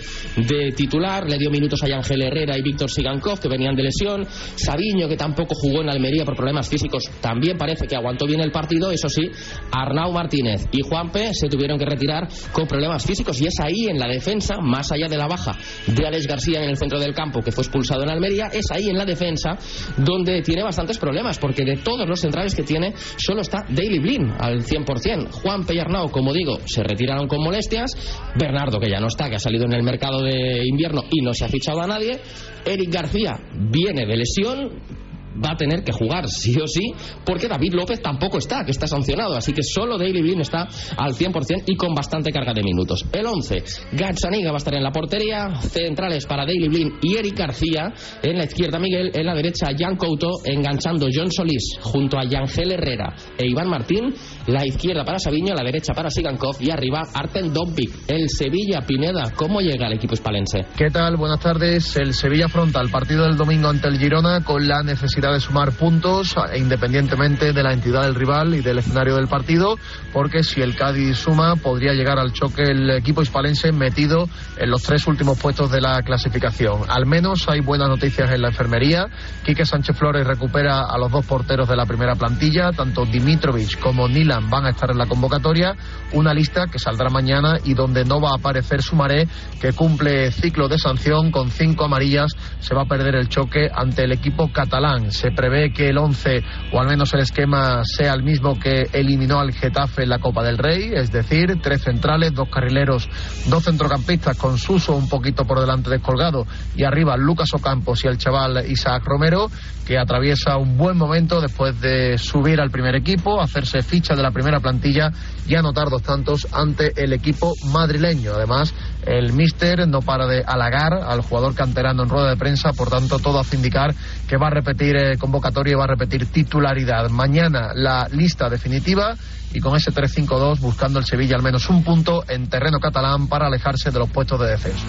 de 0.48 0.72
titular, 0.72 1.30
le 1.30 1.38
dio 1.38 1.52
minutos 1.52 1.84
a 1.84 1.96
Ángel 1.96 2.24
Herrera 2.24 2.58
y 2.58 2.64
Víctor 2.64 2.90
Sigankov, 2.90 3.40
que 3.40 3.48
venían 3.48 3.76
de 3.76 3.84
lesión, 3.84 4.26
Sabiño, 4.56 5.08
que 5.08 5.18
tampoco 5.18 5.54
jugó 5.54 5.82
en 5.82 5.90
Almería 5.90 6.26
por 6.26 6.36
problemas 6.36 6.68
físicos, 6.68 7.04
también 7.22 7.60
parece 7.60 7.86
que 7.86 7.96
aguantó 7.96 8.26
bien 8.26 8.42
el 8.42 8.52
partido, 8.52 8.92
eso 8.92 9.08
sí, 9.08 9.30
Arnau 9.72 10.12
Martínez 10.12 10.66
y 10.72 10.82
Juanpe 10.82 11.32
se 11.36 11.48
tuvieron 11.48 11.78
que 11.78 11.86
retirar 11.86 12.28
con 12.52 12.66
problemas 12.66 13.03
físicos 13.06 13.40
y 13.42 13.48
es 13.48 13.60
ahí 13.60 13.88
en 13.88 14.00
la 14.00 14.08
defensa, 14.08 14.56
más 14.62 14.92
allá 14.92 15.08
de 15.08 15.18
la 15.18 15.28
baja 15.28 15.58
de 15.88 16.06
Alex 16.06 16.28
García 16.28 16.64
en 16.64 16.70
el 16.70 16.78
centro 16.78 17.00
del 17.00 17.14
campo 17.14 17.42
que 17.42 17.52
fue 17.52 17.64
expulsado 17.64 18.04
en 18.04 18.10
Almería, 18.10 18.48
es 18.48 18.66
ahí 18.72 18.90
en 18.90 18.98
la 18.98 19.06
defensa 19.06 19.58
donde 19.98 20.42
tiene 20.42 20.64
bastantes 20.64 20.98
problemas 20.98 21.38
porque 21.40 21.64
de 21.64 21.78
todos 21.78 22.08
los 22.08 22.20
centrales 22.20 22.56
que 22.56 22.64
tiene 22.64 22.94
solo 23.18 23.42
está 23.42 23.66
Daily 23.70 24.00
Blin 24.00 24.32
al 24.40 24.64
100%. 24.64 25.32
Juan 25.32 25.66
Pellarnau, 25.66 26.10
como 26.10 26.34
digo, 26.34 26.60
se 26.66 26.84
retiraron 26.84 27.28
con 27.28 27.44
molestias, 27.44 27.92
Bernardo 28.36 28.80
que 28.80 28.90
ya 28.90 29.00
no 29.00 29.08
está, 29.08 29.30
que 29.30 29.36
ha 29.36 29.40
salido 29.40 29.66
en 29.66 29.74
el 29.74 29.84
mercado 29.84 30.22
de 30.22 30.66
invierno 30.66 31.04
y 31.12 31.22
no 31.22 31.34
se 31.34 31.46
ha 31.46 31.50
fichado 31.50 31.82
a 31.82 31.88
nadie, 31.88 32.20
Eric 32.66 32.92
García 32.92 33.40
viene 33.54 34.06
de 34.06 34.18
lesión, 34.18 35.03
va 35.44 35.52
a 35.54 35.58
tener 35.58 35.84
que 35.84 35.92
jugar 35.92 36.28
sí 36.28 36.56
o 36.60 36.68
sí, 36.68 36.94
porque 37.26 37.48
David 37.48 37.74
López 37.74 38.02
tampoco 38.02 38.38
está, 38.38 38.64
que 38.64 38.72
está 38.72 38.88
sancionado. 38.88 39.36
Así 39.36 39.54
que 39.54 39.64
solo 39.64 39.98
Daily 39.98 40.22
Blin 40.22 40.42
está 40.42 40.68
al 40.98 41.14
100% 41.14 41.64
y 41.68 41.76
con 41.76 41.94
bastante 41.94 42.32
carga 42.32 42.54
de 42.54 42.64
minutos. 42.64 43.06
El 43.12 43.26
11, 43.26 43.64
Gazzaniga 43.94 44.52
va 44.52 44.58
a 44.58 44.58
estar 44.58 44.76
en 44.76 44.84
la 44.84 44.92
portería, 44.92 45.56
centrales 45.56 46.26
para 46.26 46.46
Daily 46.46 46.68
Blin 46.68 46.94
y 47.02 47.16
Eric 47.16 47.38
García. 47.38 47.94
En 48.22 48.38
la 48.38 48.46
izquierda, 48.46 48.80
Miguel, 48.80 49.12
en 49.14 49.26
la 49.26 49.36
derecha, 49.36 49.68
Jan 49.78 49.96
Couto, 49.96 50.30
enganchando 50.46 51.08
John 51.14 51.32
Solís 51.32 51.78
junto 51.82 52.18
a 52.18 52.24
Yangel 52.26 52.72
Herrera 52.72 53.16
e 53.38 53.48
Iván 53.48 53.70
Martín. 53.70 54.14
La 54.48 54.66
izquierda 54.66 55.06
para 55.06 55.20
Sabiño, 55.20 55.54
la 55.54 55.64
derecha 55.64 55.94
para 55.94 56.10
Sigankov 56.10 56.58
y 56.60 56.70
arriba 56.70 57.04
Arten 57.14 57.54
Dobbik. 57.54 58.10
El 58.10 58.28
Sevilla 58.28 58.82
Pineda, 58.86 59.32
¿cómo 59.36 59.62
llega 59.62 59.88
el 59.88 59.94
equipo 59.94 60.16
hispalense? 60.16 60.66
¿Qué 60.76 60.90
tal? 60.90 61.16
Buenas 61.16 61.40
tardes. 61.40 61.96
El 61.96 62.14
Sevilla 62.14 62.48
afronta 62.48 62.82
el 62.82 62.90
partido 62.90 63.24
del 63.24 63.38
domingo 63.38 63.70
ante 63.70 63.88
el 63.88 63.98
Girona 63.98 64.44
con 64.44 64.68
la 64.68 64.84
necesidad 64.84 65.32
de 65.32 65.40
sumar 65.40 65.72
puntos 65.72 66.36
e 66.52 66.60
independientemente 66.60 67.54
de 67.54 67.64
la 67.64 67.72
entidad 67.72 68.04
del 68.04 68.16
rival 68.16 68.54
y 68.54 68.60
del 68.60 68.80
escenario 68.80 69.16
del 69.16 69.30
partido, 69.30 69.78
porque 70.12 70.44
si 70.44 70.62
el 70.62 70.76
Cádiz 70.76 71.20
suma 71.20 71.56
podría 71.56 71.94
llegar 71.94 72.20
al 72.20 72.34
choque 72.34 72.64
el 72.64 72.90
equipo 72.90 73.22
hispalense 73.22 73.72
metido 73.72 74.28
en 74.58 74.70
los 74.70 74.84
tres 74.84 75.08
últimos 75.08 75.40
puestos 75.40 75.72
de 75.72 75.80
la 75.80 76.02
clasificación. 76.02 76.82
Al 76.90 77.06
menos 77.06 77.48
hay 77.48 77.62
buenas 77.62 77.88
noticias 77.88 78.30
en 78.30 78.42
la 78.42 78.50
enfermería. 78.50 79.08
Quique 79.46 79.66
Sánchez 79.66 79.98
Flores 79.98 80.28
recupera 80.28 80.82
a 80.82 80.98
los 80.98 81.10
dos 81.10 81.26
porteros 81.26 81.70
de 81.70 81.78
la 81.78 81.86
primera 81.86 82.16
plantilla, 82.16 82.72
tanto 82.72 83.06
Dimitrovic 83.06 83.80
como 83.80 84.10
Nilan 84.34 84.50
van 84.50 84.66
a 84.66 84.70
estar 84.70 84.90
en 84.92 84.98
la 84.98 85.06
convocatoria. 85.06 85.76
Una 86.14 86.34
lista 86.34 86.68
que 86.68 86.80
saldrá 86.80 87.10
mañana 87.10 87.58
y 87.64 87.74
donde 87.74 88.06
no 88.06 88.22
va 88.22 88.32
a 88.32 88.36
aparecer 88.38 88.82
Sumaré, 88.82 89.28
que 89.60 89.74
cumple 89.74 90.32
ciclo 90.32 90.68
de 90.68 90.78
sanción 90.78 91.32
con 91.32 91.50
cinco 91.50 91.86
amarillas. 91.86 92.32
Se 92.60 92.74
va 92.74 92.84
a 92.84 92.86
perder 92.86 93.16
el 93.16 93.30
choque 93.30 93.70
ante 93.74 94.04
el 94.04 94.12
equipo 94.12 94.52
catalán. 94.52 95.12
Se 95.12 95.32
prevé 95.32 95.72
que 95.72 95.90
el 95.90 95.98
11 95.98 96.44
o 96.72 96.80
al 96.80 96.88
menos 96.88 97.14
el 97.14 97.22
esquema 97.22 97.84
sea 97.84 98.14
el 98.14 98.24
mismo 98.24 98.60
que 98.60 98.88
eliminó 98.94 99.40
al 99.40 99.54
Getafe 99.54 100.04
en 100.04 100.10
la 100.10 100.20
Copa 100.20 100.44
del 100.44 100.58
Rey, 100.58 100.92
es 100.94 101.12
decir, 101.12 101.60
tres 101.62 101.84
centrales, 101.84 102.34
dos 102.34 102.50
carrileros, 102.50 103.10
dos 103.48 103.64
centrocampistas 103.64 104.38
con 104.38 104.58
Suso 104.58 104.96
un 104.96 105.10
poquito 105.10 105.46
por 105.46 105.60
delante 105.60 105.90
descolgado 105.90 106.46
y 106.76 106.84
arriba 106.84 107.18
Lucas 107.18 107.50
Ocampos 107.54 108.04
y 108.04 108.08
el 108.08 108.18
chaval 108.18 108.64
Isaac 108.70 109.04
Romero, 109.06 109.50
que 109.86 109.98
atraviesa 109.98 110.58
un 110.58 110.78
buen 110.78 110.98
momento 110.98 111.42
después 111.42 111.80
de 111.82 112.18
subir 112.18 112.62
al 112.62 112.72
primer 112.72 112.96
equipo, 112.96 113.42
hacerse 113.42 113.82
ficha 113.82 114.16
de 114.16 114.23
la 114.24 114.32
primera 114.32 114.60
plantilla 114.60 115.12
y 115.48 115.56
anotar 115.56 115.90
dos 115.90 116.02
tantos 116.02 116.48
ante 116.52 116.94
el 117.04 117.14
equipo 117.14 117.54
madrileño. 117.72 118.34
Además, 118.34 118.74
el 119.06 119.34
míster 119.34 119.88
no 119.88 120.00
para 120.00 120.26
de 120.26 120.44
halagar 120.46 120.94
al 120.94 121.22
jugador 121.22 121.54
canterano 121.54 122.04
en 122.04 122.10
rueda 122.10 122.30
de 122.30 122.38
prensa, 122.38 122.74
por 122.74 122.90
tanto, 122.90 123.20
todo 123.20 123.40
hace 123.40 123.56
indicar 123.56 123.94
que 124.28 124.38
va 124.38 124.48
a 124.48 124.52
repetir 124.52 124.96
eh, 124.96 125.18
convocatoria 125.18 125.74
y 125.74 125.76
va 125.76 125.84
a 125.84 125.88
repetir 125.88 126.26
titularidad. 126.28 127.10
Mañana 127.10 127.72
la 127.76 128.08
lista 128.12 128.50
definitiva 128.50 129.16
y 129.54 129.60
con 129.60 129.76
ese 129.76 129.92
3-5-2 129.92 130.60
buscando 130.60 131.00
el 131.00 131.06
Sevilla 131.06 131.36
al 131.36 131.44
menos 131.44 131.70
un 131.70 131.84
punto 131.84 132.24
en 132.28 132.50
terreno 132.50 132.80
catalán 132.80 133.28
para 133.28 133.48
alejarse 133.48 133.92
de 133.92 134.00
los 134.00 134.10
puestos 134.10 134.40
de 134.40 134.48
descenso. 134.48 134.86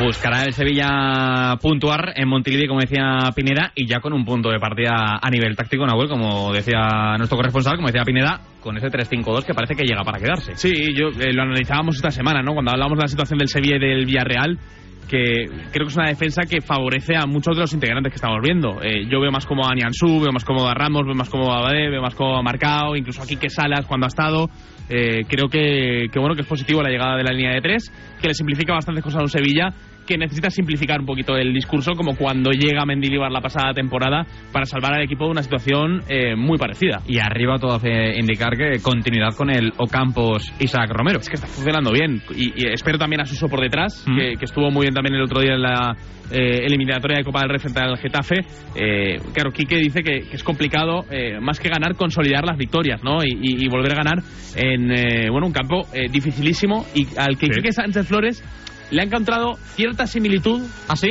Buscará 0.00 0.44
el 0.44 0.54
Sevilla 0.54 1.56
puntuar 1.60 2.14
en 2.16 2.26
Montilivi, 2.26 2.66
como 2.66 2.80
decía 2.80 3.30
Pineda, 3.36 3.70
y 3.74 3.86
ya 3.86 4.00
con 4.00 4.14
un 4.14 4.24
punto 4.24 4.48
de 4.48 4.58
partida 4.58 5.18
a 5.20 5.30
nivel 5.30 5.54
táctico, 5.54 5.84
Nahuel, 5.84 6.08
como 6.08 6.52
decía 6.54 7.16
nuestro 7.18 7.36
corresponsal, 7.36 7.76
como 7.76 7.88
decía 7.88 8.02
Pineda, 8.04 8.40
con 8.62 8.78
ese 8.78 8.86
3-5-2 8.86 9.44
que 9.44 9.52
parece 9.52 9.74
que 9.74 9.84
llega 9.84 10.02
para 10.02 10.18
quedarse. 10.18 10.56
Sí, 10.56 10.72
yo 10.94 11.08
eh, 11.08 11.34
lo 11.34 11.42
analizábamos 11.42 11.96
esta 11.96 12.10
semana, 12.10 12.42
¿no? 12.42 12.54
Cuando 12.54 12.70
hablábamos 12.70 12.96
de 12.96 13.04
la 13.04 13.08
situación 13.08 13.38
del 13.38 13.48
Sevilla 13.48 13.76
y 13.76 13.80
del 13.80 14.06
Villarreal, 14.06 14.58
que 15.06 15.46
creo 15.70 15.86
que 15.86 15.90
es 15.90 15.96
una 15.96 16.08
defensa 16.08 16.42
que 16.48 16.62
favorece 16.62 17.16
a 17.16 17.26
muchos 17.26 17.54
de 17.56 17.60
los 17.60 17.72
integrantes 17.74 18.10
que 18.10 18.16
estamos 18.16 18.38
viendo. 18.42 18.80
Eh, 18.82 19.04
yo 19.06 19.20
veo 19.20 19.30
más 19.30 19.44
como 19.44 19.68
a 19.68 19.74
Nianzú, 19.74 20.20
veo 20.20 20.32
más 20.32 20.44
como 20.44 20.66
a 20.66 20.72
Ramos, 20.72 21.04
veo 21.04 21.14
más 21.14 21.28
como 21.28 21.52
a 21.52 21.58
Abade, 21.58 21.90
veo 21.90 22.00
más 22.00 22.14
como 22.14 22.38
a 22.38 22.42
Marcao, 22.42 22.96
incluso 22.96 23.22
aquí 23.22 23.36
que 23.36 23.50
Salas 23.50 23.84
cuando 23.84 24.06
ha 24.06 24.08
estado. 24.08 24.48
Eh, 24.88 25.24
creo 25.28 25.48
que, 25.48 26.06
que, 26.10 26.18
bueno 26.18 26.34
que 26.34 26.42
es 26.42 26.48
positivo 26.48 26.82
la 26.82 26.88
llegada 26.88 27.16
de 27.16 27.24
la 27.24 27.32
línea 27.32 27.52
de 27.52 27.60
tres, 27.60 27.92
que 28.20 28.28
le 28.28 28.34
simplifica 28.34 28.72
bastantes 28.72 29.04
cosas 29.04 29.20
a 29.20 29.22
un 29.22 29.28
Sevilla 29.28 29.74
que 30.10 30.18
necesita 30.18 30.50
simplificar 30.50 30.98
un 30.98 31.06
poquito 31.06 31.36
el 31.36 31.54
discurso, 31.54 31.92
como 31.92 32.16
cuando 32.16 32.50
llega 32.50 32.84
Mendilibar 32.84 33.30
la 33.30 33.40
pasada 33.40 33.72
temporada 33.72 34.26
para 34.52 34.66
salvar 34.66 34.94
al 34.94 35.04
equipo 35.04 35.26
de 35.26 35.30
una 35.30 35.42
situación 35.44 36.02
eh, 36.08 36.34
muy 36.34 36.58
parecida. 36.58 37.00
Y 37.06 37.20
arriba 37.20 37.58
todo 37.58 37.76
hace 37.76 38.18
indicar 38.18 38.56
que 38.56 38.80
continuidad 38.82 39.36
con 39.36 39.50
el 39.50 39.72
Ocampos 39.76 40.52
Isaac 40.58 40.90
Romero. 40.90 41.20
Es 41.20 41.28
que 41.28 41.36
está 41.36 41.46
funcionando 41.46 41.92
bien. 41.92 42.20
Y, 42.34 42.60
y 42.60 42.72
espero 42.72 42.98
también 42.98 43.20
a 43.20 43.24
Suso 43.24 43.48
por 43.48 43.60
detrás, 43.60 44.04
mm. 44.04 44.16
que, 44.16 44.34
que, 44.36 44.44
estuvo 44.46 44.72
muy 44.72 44.82
bien 44.86 44.94
también 44.94 45.14
el 45.14 45.22
otro 45.22 45.42
día 45.42 45.54
en 45.54 45.62
la 45.62 45.96
eh, 46.32 46.64
eliminatoria 46.64 47.18
de 47.18 47.24
Copa 47.24 47.40
del 47.42 47.50
Rey 47.50 47.58
frente 47.60 47.78
al 47.78 47.96
Getafe. 47.96 48.40
Eh, 48.74 49.18
claro, 49.32 49.52
Quique 49.52 49.76
dice 49.76 50.02
que, 50.02 50.22
que 50.22 50.34
es 50.36 50.42
complicado, 50.42 51.04
eh, 51.08 51.38
más 51.40 51.60
que 51.60 51.68
ganar, 51.68 51.94
consolidar 51.94 52.44
las 52.44 52.56
victorias, 52.56 53.00
¿no? 53.04 53.18
Y, 53.22 53.30
y, 53.30 53.64
y 53.64 53.68
volver 53.68 53.92
a 53.92 53.96
ganar 53.96 54.18
en 54.56 54.90
eh, 54.90 55.30
bueno 55.30 55.46
un 55.46 55.52
campo 55.52 55.86
dificilísimo 56.10 56.84
y 56.96 57.06
al 57.16 57.38
que 57.38 57.46
sí. 57.46 57.52
Quique 57.52 57.72
Sánchez 57.72 58.08
Flores 58.08 58.42
le 58.90 59.00
ha 59.00 59.04
encontrado 59.04 59.58
cierta 59.76 60.06
similitud. 60.06 60.60
¿Ah, 60.88 60.96
sí? 60.96 61.10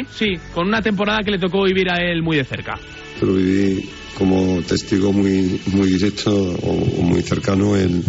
Con 0.53 0.67
una 0.67 0.81
temporada 0.81 1.19
que 1.23 1.31
le 1.31 1.39
tocó 1.39 1.63
vivir 1.63 1.89
a 1.89 1.97
él 1.97 2.21
muy 2.21 2.37
de 2.37 2.43
cerca. 2.43 2.79
Lo 3.21 3.33
viví 3.33 3.89
como 4.17 4.61
testigo 4.61 5.13
muy, 5.13 5.61
muy 5.67 5.89
directo 5.89 6.31
o, 6.31 7.01
muy 7.03 7.21
cercano 7.21 7.75
el, 7.75 8.03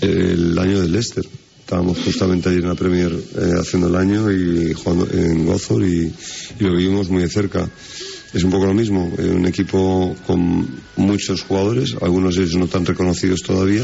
el 0.00 0.58
año 0.58 0.80
del 0.80 0.92
Leicester. 0.92 1.24
Estábamos 1.60 1.98
justamente 1.98 2.48
allí 2.48 2.58
en 2.58 2.68
la 2.68 2.74
Premier 2.74 3.12
eh, 3.12 3.52
haciendo 3.60 3.88
el 3.88 3.96
año 3.96 4.30
y 4.30 4.72
jugando 4.72 5.08
en 5.12 5.44
Gozor 5.44 5.84
y, 5.84 6.12
y, 6.60 6.64
lo 6.64 6.76
vivimos 6.76 7.10
muy 7.10 7.22
de 7.22 7.28
cerca. 7.28 7.68
Es 8.32 8.44
un 8.44 8.50
poco 8.50 8.66
lo 8.66 8.74
mismo, 8.74 9.12
eh, 9.18 9.30
un 9.30 9.46
equipo 9.46 10.14
con 10.26 10.66
muchos 10.96 11.42
jugadores, 11.42 11.96
algunos 12.00 12.36
de 12.36 12.44
ellos 12.44 12.56
no 12.56 12.68
tan 12.68 12.86
reconocidos 12.86 13.40
todavía, 13.42 13.82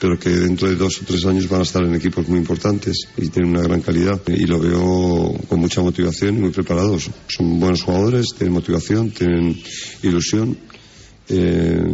pero 0.00 0.18
que 0.18 0.30
dentro 0.30 0.68
de 0.68 0.76
dos 0.76 1.02
o 1.02 1.04
tres 1.04 1.26
años 1.26 1.46
van 1.46 1.60
a 1.60 1.62
estar 1.62 1.84
en 1.84 1.94
equipos 1.94 2.26
muy 2.26 2.38
importantes 2.38 3.06
y 3.18 3.28
tienen 3.28 3.52
una 3.52 3.62
gran 3.62 3.82
calidad. 3.82 4.20
Y 4.26 4.46
lo 4.46 4.58
veo 4.58 5.34
con 5.46 5.60
mucha 5.60 5.82
motivación 5.82 6.38
y 6.38 6.40
muy 6.40 6.50
preparados. 6.50 7.10
Son 7.28 7.60
buenos 7.60 7.82
jugadores, 7.82 8.28
tienen 8.36 8.54
motivación, 8.54 9.10
tienen 9.10 9.60
ilusión. 10.02 10.56
Eh, 11.28 11.84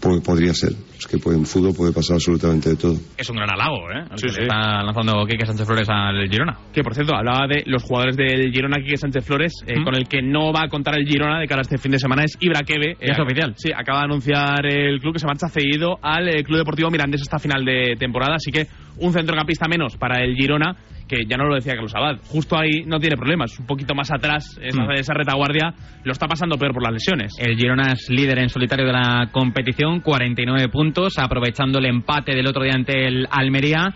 podría 0.00 0.54
ser. 0.54 0.72
Es 0.98 1.06
que 1.06 1.18
puede, 1.18 1.38
en 1.38 1.46
fútbol 1.46 1.74
puede 1.74 1.92
pasar 1.92 2.14
absolutamente 2.14 2.70
de 2.70 2.76
todo. 2.76 2.96
Es 3.16 3.28
un 3.30 3.36
gran 3.36 3.50
halago, 3.50 3.90
¿eh? 3.90 4.04
Sí, 4.16 4.26
que 4.26 4.32
sí. 4.32 4.42
está 4.42 4.82
lanzando 4.82 5.24
Quique 5.26 5.46
Sánchez 5.46 5.66
Flores 5.66 5.88
al 5.88 6.28
Girona. 6.28 6.58
Que 6.72 6.82
por 6.82 6.94
cierto, 6.94 7.14
hablaba 7.14 7.46
de 7.46 7.62
los 7.66 7.82
jugadores 7.82 8.16
del 8.16 8.52
Girona, 8.52 8.78
Quique 8.78 8.96
Sánchez 8.96 9.24
Flores, 9.24 9.52
eh, 9.66 9.78
¿Mm? 9.78 9.84
con 9.84 9.94
el 9.94 10.08
que 10.08 10.22
no 10.22 10.52
va 10.52 10.64
a 10.64 10.68
contar 10.68 10.98
el 10.98 11.06
Girona 11.06 11.40
de 11.40 11.46
cara 11.46 11.60
a 11.60 11.62
este 11.62 11.78
fin 11.78 11.92
de 11.92 11.98
semana 11.98 12.24
es 12.24 12.36
Ibra 12.40 12.62
Kebe. 12.62 12.96
Ya 13.00 13.12
es 13.12 13.18
oficial. 13.18 13.54
Sí, 13.56 13.70
acaba 13.74 14.00
de 14.00 14.04
anunciar 14.06 14.66
el 14.66 15.00
club 15.00 15.14
que 15.14 15.20
se 15.20 15.26
marcha 15.26 15.48
cedido 15.48 15.98
al 16.02 16.28
eh, 16.28 16.42
Club 16.44 16.58
Deportivo 16.58 16.90
Mirandés 16.90 17.22
esta 17.22 17.38
final 17.38 17.64
de 17.64 17.96
temporada, 17.98 18.36
así 18.36 18.50
que 18.50 18.66
un 18.98 19.12
centrocampista 19.12 19.66
menos 19.68 19.96
para 19.96 20.22
el 20.22 20.34
Girona 20.34 20.76
que 21.10 21.24
ya 21.28 21.36
no 21.36 21.46
lo 21.46 21.56
decía 21.56 21.74
Carlos 21.74 21.94
Abad, 21.94 22.18
justo 22.28 22.56
ahí 22.56 22.84
no 22.86 23.00
tiene 23.00 23.16
problemas, 23.16 23.58
un 23.58 23.66
poquito 23.66 23.96
más 23.96 24.12
atrás, 24.12 24.56
esa, 24.62 24.82
Mm. 24.84 24.90
esa 24.92 25.12
retaguardia 25.12 25.74
lo 26.04 26.12
está 26.12 26.28
pasando 26.28 26.56
peor 26.56 26.72
por 26.72 26.84
las 26.84 26.92
lesiones. 26.92 27.34
El 27.38 27.56
Girona 27.56 27.92
es 27.92 28.08
líder 28.08 28.38
en 28.38 28.48
solitario 28.48 28.86
de 28.86 28.92
la 28.92 29.28
competición, 29.32 30.00
49 30.00 30.68
puntos, 30.68 31.18
aprovechando 31.18 31.80
el 31.80 31.86
empate 31.86 32.36
del 32.36 32.46
otro 32.46 32.62
día 32.62 32.74
ante 32.74 33.08
el 33.08 33.26
Almería. 33.28 33.92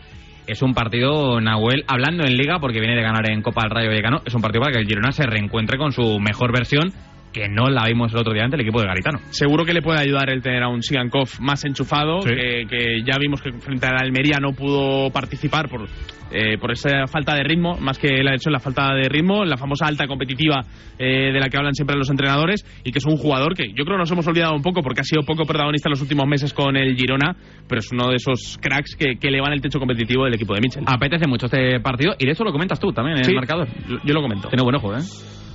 Es 0.46 0.61
un 0.61 0.74
partido, 0.74 1.40
Nahuel, 1.40 1.85
hablando 1.87 2.24
en 2.24 2.37
Liga, 2.37 2.59
porque 2.59 2.81
viene 2.81 2.96
de 2.96 3.03
ganar 3.03 3.31
en 3.31 3.40
Copa 3.42 3.62
del 3.62 3.70
Rayo 3.70 3.88
Vallecano, 3.90 4.20
es 4.27 4.35
un 4.35 4.42
partido 4.42 4.61
para 4.62 4.72
que 4.74 4.81
el 4.81 4.87
Girona 4.88 5.12
se 5.12 5.24
reencuentre 5.24 5.79
con 5.79 5.92
su 5.92 6.18
mejor 6.18 6.53
versión 6.53 6.92
que 7.34 7.48
no 7.48 7.68
la 7.68 7.84
vimos 7.86 8.12
el 8.12 8.18
otro 8.20 8.32
día 8.32 8.44
ante 8.44 8.56
el 8.56 8.62
equipo 8.62 8.80
de 8.80 8.86
Garitano. 8.86 9.18
Seguro 9.30 9.64
que 9.64 9.74
le 9.74 9.82
puede 9.82 10.00
ayudar 10.00 10.30
el 10.30 10.40
tener 10.40 10.62
a 10.62 10.68
un 10.68 10.82
Sigankov 10.82 11.28
más 11.40 11.64
enchufado, 11.64 12.22
Sí. 12.22 12.28
que, 12.30 12.64
que 12.70 13.02
ya 13.04 13.18
vimos 13.18 13.42
que 13.42 13.52
frente 13.52 13.86
a 13.86 13.92
la 13.92 14.00
Almería 14.00 14.38
no 14.40 14.52
pudo 14.52 15.10
participar 15.10 15.68
por, 15.68 15.86
eh, 16.30 16.56
por 16.58 16.70
esa 16.72 17.06
falta 17.08 17.34
de 17.34 17.42
ritmo, 17.42 17.76
más 17.80 17.98
que 17.98 18.06
él 18.08 18.28
ha 18.28 18.34
hecho 18.34 18.50
la 18.50 18.60
falta 18.60 18.94
de 18.94 19.08
ritmo, 19.08 19.44
la 19.44 19.56
famosa 19.56 19.86
alta 19.86 20.06
competitiva 20.06 20.62
eh, 20.98 21.32
de 21.32 21.40
la 21.40 21.48
que 21.48 21.56
hablan 21.56 21.74
siempre 21.74 21.96
los 21.96 22.08
entrenadores, 22.08 22.64
y 22.84 22.92
que 22.92 22.98
es 22.98 23.04
un 23.04 23.16
jugador 23.16 23.54
que 23.54 23.72
yo 23.76 23.84
creo 23.84 23.98
nos 23.98 24.10
hemos 24.12 24.26
olvidado 24.28 24.54
un 24.54 24.62
poco 24.62 24.80
porque 24.82 25.00
ha 25.00 25.04
sido 25.04 25.22
poco 25.22 25.44
protagonista 25.44 25.88
en 25.88 25.92
los 25.92 26.02
últimos 26.02 26.26
meses 26.28 26.54
con 26.54 26.76
el 26.76 26.94
Girona, 26.96 27.34
pero 27.68 27.80
es 27.80 27.90
uno 27.92 28.08
de 28.08 28.16
esos 28.16 28.58
cracks 28.60 28.94
que, 28.96 29.16
que 29.20 29.28
elevan 29.28 29.52
el 29.52 29.60
techo 29.60 29.78
competitivo 29.80 30.24
del 30.24 30.34
equipo 30.34 30.54
de 30.54 30.60
Mitchell. 30.60 30.84
Apetece 30.86 31.26
mucho 31.26 31.46
este 31.46 31.80
partido 31.80 32.14
y 32.18 32.26
de 32.26 32.32
eso 32.32 32.44
lo 32.44 32.52
comentas 32.52 32.78
tú 32.78 32.92
también 32.92 33.18
en 33.18 33.24
Sí, 33.24 33.30
el 33.32 33.36
marcador. 33.36 33.66
Yo 34.04 34.14
lo 34.14 34.22
comento. 34.22 34.48
Tiene 34.48 34.62
buen 34.62 34.76
ojo, 34.76 34.94
¿eh? 34.94 35.00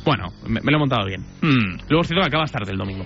Bueno, 0.05 0.29
me, 0.47 0.59
me 0.61 0.71
lo 0.71 0.77
he 0.77 0.79
montado 0.79 1.05
bien. 1.05 1.21
Luego 1.41 2.01
es 2.01 2.07
cierto 2.07 2.21
que 2.21 2.27
acabas 2.27 2.51
tarde 2.51 2.71
el 2.71 2.77
domingo. 2.77 3.05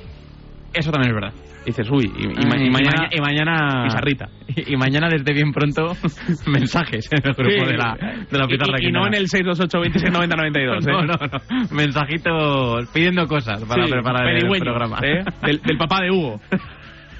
Eso 0.73 0.91
también 0.91 1.15
es 1.15 1.21
verdad. 1.21 1.34
Dices, 1.65 1.88
uy, 1.89 2.03
y, 2.17 2.23
y 2.23 2.27
ma- 2.45 2.58
y 2.58 2.69
mañana... 2.69 3.08
maña- 3.08 3.10
y 3.12 3.21
mañana 3.21 3.84
Pizarrita. 3.86 4.25
Y, 4.67 4.75
mañana 4.75 5.08
desde 5.10 5.34
bien 5.34 5.51
pronto 5.53 5.93
mensajes 6.47 7.08
en 7.12 7.19
el 7.23 7.34
grupo 7.34 7.49
Sí. 7.65 7.71
de 7.71 7.77
la, 7.77 7.95
de 8.29 8.38
la 8.38 8.47
pizarra 8.47 8.77
y, 8.82 8.88
y 8.88 8.91
no 8.91 9.08
en 9.08 9.13
el 9.15 9.27
628 9.29 9.79
26 9.79 10.12
90 10.13 10.36
92 10.36 10.86
¿eh? 10.88 10.91
No, 10.91 11.01
no, 11.03 11.13
no. 11.13 11.75
Mensajitos 11.75 12.89
pidiendo 12.93 13.25
cosas 13.27 13.63
para 13.63 13.86
Sí, 13.86 13.91
preparar 13.91 14.27
el 14.27 14.47
programa. 14.60 14.99
¿eh? 15.03 15.23
Del- 15.45 15.62
del 15.62 15.77
papá 15.77 16.01
de 16.01 16.12
Hugo. 16.12 16.41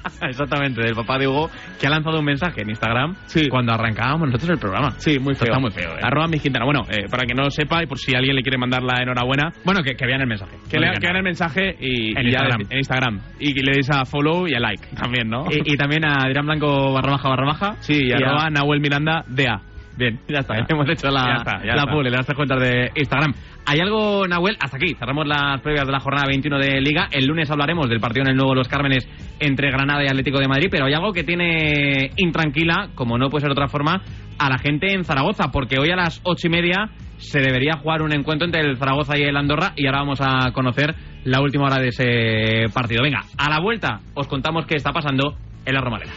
Exactamente, 0.28 0.82
del 0.82 0.94
papá 0.94 1.18
de 1.18 1.26
Hugo, 1.28 1.50
que 1.80 1.86
ha 1.86 1.90
lanzado 1.90 2.18
un 2.18 2.24
mensaje 2.24 2.62
en 2.62 2.70
Instagram 2.70 3.14
cuando 3.50 3.72
arrancábamos 3.72 4.28
nosotros 4.28 4.50
el 4.50 4.58
programa. 4.58 4.92
Sí, 4.98 5.18
muy 5.18 5.34
feo. 5.34 5.46
Está 5.48 5.58
muy 5.58 5.70
feo, 5.70 5.90
¿eh? 5.96 6.00
Arroba 6.02 6.26
mi 6.28 6.38
Quintana. 6.38 6.64
Bueno, 6.64 6.82
eh, 6.90 7.06
para 7.10 7.24
que 7.26 7.34
no 7.34 7.42
lo 7.44 7.50
sepa 7.50 7.82
y 7.82 7.86
por 7.86 7.98
si 7.98 8.14
alguien 8.14 8.36
le 8.36 8.42
quiere 8.42 8.58
mandar 8.58 8.82
la 8.82 9.02
enhorabuena. 9.02 9.52
Bueno, 9.64 9.82
que, 9.82 9.94
que 9.94 10.06
vean 10.06 10.20
el 10.20 10.26
mensaje. 10.26 10.56
Que, 10.70 10.78
No 10.78 10.86
le, 10.86 10.92
que 10.92 11.00
vean 11.06 11.16
el 11.16 11.22
mensaje 11.22 11.76
y, 11.80 12.10
En 12.18 12.24
y 12.24 12.28
Instagram. 12.28 12.60
en 12.70 12.78
Instagram. 12.78 13.20
Y 13.38 13.54
que 13.54 13.62
le 13.62 13.72
deis 13.72 13.90
a 13.90 14.04
follow 14.04 14.46
y 14.46 14.54
a 14.54 14.60
like 14.60 14.86
también, 14.96 15.28
¿no? 15.28 15.44
Y, 15.50 15.72
y 15.72 15.76
también 15.76 16.04
a 16.04 16.24
Adrián 16.24 16.46
Blanco 16.46 16.92
barra 16.92 17.12
baja 17.12 17.28
barra 17.28 17.46
baja. 17.46 17.72
Sí, 17.80 18.00
y, 18.06 18.12
a- 18.12 18.16
arroba 18.16 18.50
Nahuel 18.50 18.80
Miranda 18.80 19.24
DA. 19.28 19.60
Bien, 19.96 20.18
ya 20.28 20.40
está. 20.40 20.56
Ya. 20.56 20.66
Hemos 20.68 20.88
hecho 20.90 21.08
la, 21.08 21.20
Ya 21.24 21.34
está, 21.36 21.52
ya 21.64 21.76
la 21.76 21.82
está. 21.84 22.10
las 22.10 22.26
tres 22.26 22.36
cuentas 22.36 22.60
de 22.60 22.90
Instagram. 22.96 23.32
¿Hay 23.66 23.80
algo, 23.80 24.26
Nahuel? 24.26 24.56
Hasta 24.60 24.76
aquí. 24.76 24.94
Cerramos 24.94 25.26
las 25.26 25.60
previas 25.62 25.86
de 25.86 25.92
la 25.92 26.00
jornada 26.00 26.26
21 26.28 26.58
de 26.58 26.80
Liga. 26.82 27.08
El 27.10 27.26
lunes 27.26 27.50
hablaremos 27.50 27.88
del 27.88 27.98
partido 27.98 28.24
en 28.24 28.32
el 28.32 28.36
nuevo 28.36 28.54
Los 28.54 28.68
Cármenes 28.68 29.08
entre 29.40 29.70
Granada 29.70 30.04
y 30.04 30.06
Atlético 30.06 30.38
de 30.38 30.48
Madrid. 30.48 30.68
Pero 30.70 30.84
hay 30.84 30.92
algo 30.92 31.12
que 31.12 31.24
tiene 31.24 32.10
intranquila, 32.16 32.90
como 32.94 33.16
no 33.16 33.30
puede 33.30 33.42
ser 33.42 33.48
de 33.48 33.52
otra 33.52 33.68
forma, 33.68 34.02
a 34.38 34.50
la 34.50 34.58
gente 34.58 34.92
en 34.92 35.04
Zaragoza. 35.04 35.50
Porque 35.50 35.78
hoy 35.78 35.90
a 35.90 35.96
las 35.96 36.20
ocho 36.24 36.48
y 36.48 36.50
media 36.50 36.90
se 37.16 37.40
debería 37.40 37.78
jugar 37.78 38.02
un 38.02 38.12
encuentro 38.12 38.44
entre 38.44 38.60
el 38.60 38.76
Zaragoza 38.76 39.16
y 39.16 39.22
el 39.22 39.36
Andorra. 39.36 39.72
Y 39.76 39.86
ahora 39.86 40.00
vamos 40.00 40.20
a 40.20 40.52
conocer 40.52 40.94
la 41.24 41.40
última 41.40 41.64
hora 41.64 41.80
de 41.80 41.88
ese 41.88 42.72
partido. 42.74 43.02
Venga, 43.02 43.22
a 43.38 43.48
la 43.48 43.60
vuelta 43.60 44.00
os 44.12 44.28
contamos 44.28 44.66
qué 44.66 44.76
está 44.76 44.92
pasando 44.92 45.36
en 45.64 45.74
la 45.74 45.80
Romareda. 45.80 46.12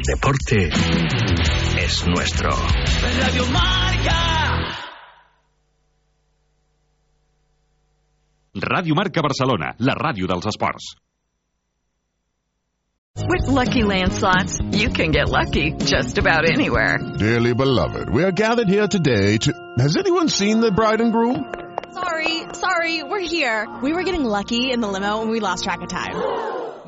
El 0.00 0.14
deporte 0.14 0.68
es 1.78 2.06
nuestro. 2.06 2.48
Radio 3.20 3.44
Marca. 3.52 4.78
Ràdio 8.54 8.94
Marca 8.94 9.20
Barcelona, 9.20 9.74
la 9.78 9.94
ràdio 9.94 10.26
dels 10.26 10.46
esports. 10.46 10.94
With 13.28 13.48
Lucky 13.48 13.82
Land 13.82 14.14
slots, 14.14 14.58
you 14.72 14.88
can 14.88 15.10
get 15.10 15.28
lucky 15.28 15.72
just 15.84 16.16
about 16.16 16.48
anywhere. 16.48 16.96
Dearly 17.18 17.52
beloved, 17.52 18.08
we 18.08 18.24
are 18.24 18.32
gathered 18.32 18.68
here 18.68 18.88
today 18.88 19.36
to. 19.36 19.52
Has 19.78 19.98
anyone 19.98 20.30
seen 20.30 20.60
the 20.60 20.72
bride 20.72 21.02
and 21.02 21.12
groom? 21.12 21.44
Sorry, 21.92 22.44
sorry, 22.54 23.02
we're 23.02 23.20
here. 23.20 23.66
We 23.82 23.92
were 23.92 24.04
getting 24.04 24.24
lucky 24.24 24.72
in 24.72 24.80
the 24.80 24.88
limo 24.88 25.20
and 25.20 25.30
we 25.30 25.40
lost 25.40 25.64
track 25.64 25.82
of 25.82 25.88
time. 25.88 26.59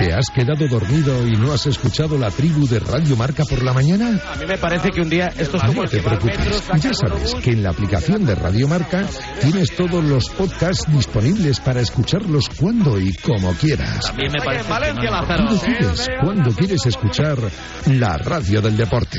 ¿Te 0.00 0.14
has 0.14 0.30
quedado 0.30 0.66
dormido 0.66 1.26
y 1.26 1.32
no 1.36 1.52
has 1.52 1.66
escuchado 1.66 2.16
la 2.16 2.30
tribu 2.30 2.66
de 2.66 2.80
Radio 2.80 3.16
Marca 3.16 3.44
por 3.44 3.62
la 3.62 3.74
mañana? 3.74 4.18
A 4.32 4.36
mí 4.36 4.46
me 4.46 4.56
parece 4.56 4.88
que 4.88 5.02
un 5.02 5.10
día 5.10 5.26
esto 5.36 5.58
es 5.58 5.62
como 5.62 5.82
No 5.82 5.88
te 5.90 6.00
preocupes, 6.00 6.38
ya 6.80 6.94
sabes 6.94 7.34
que 7.34 7.50
en 7.50 7.62
la 7.62 7.70
aplicación 7.70 8.24
de 8.24 8.34
Radio 8.34 8.66
Marca 8.66 9.06
tienes 9.42 9.76
todos 9.76 10.02
los 10.02 10.30
podcasts 10.30 10.90
disponibles 10.90 11.60
para 11.60 11.82
escucharlos 11.82 12.48
cuando 12.48 12.98
y 12.98 13.12
como 13.12 13.52
quieras. 13.52 14.06
También 14.06 14.32
me 14.32 14.42
parece 14.42 14.70
Tú 15.36 15.54
decides 15.54 16.08
cuándo 16.22 16.50
quieres 16.52 16.86
escuchar 16.86 17.38
la 17.86 18.16
radio 18.16 18.62
del 18.62 18.78
deporte. 18.78 19.18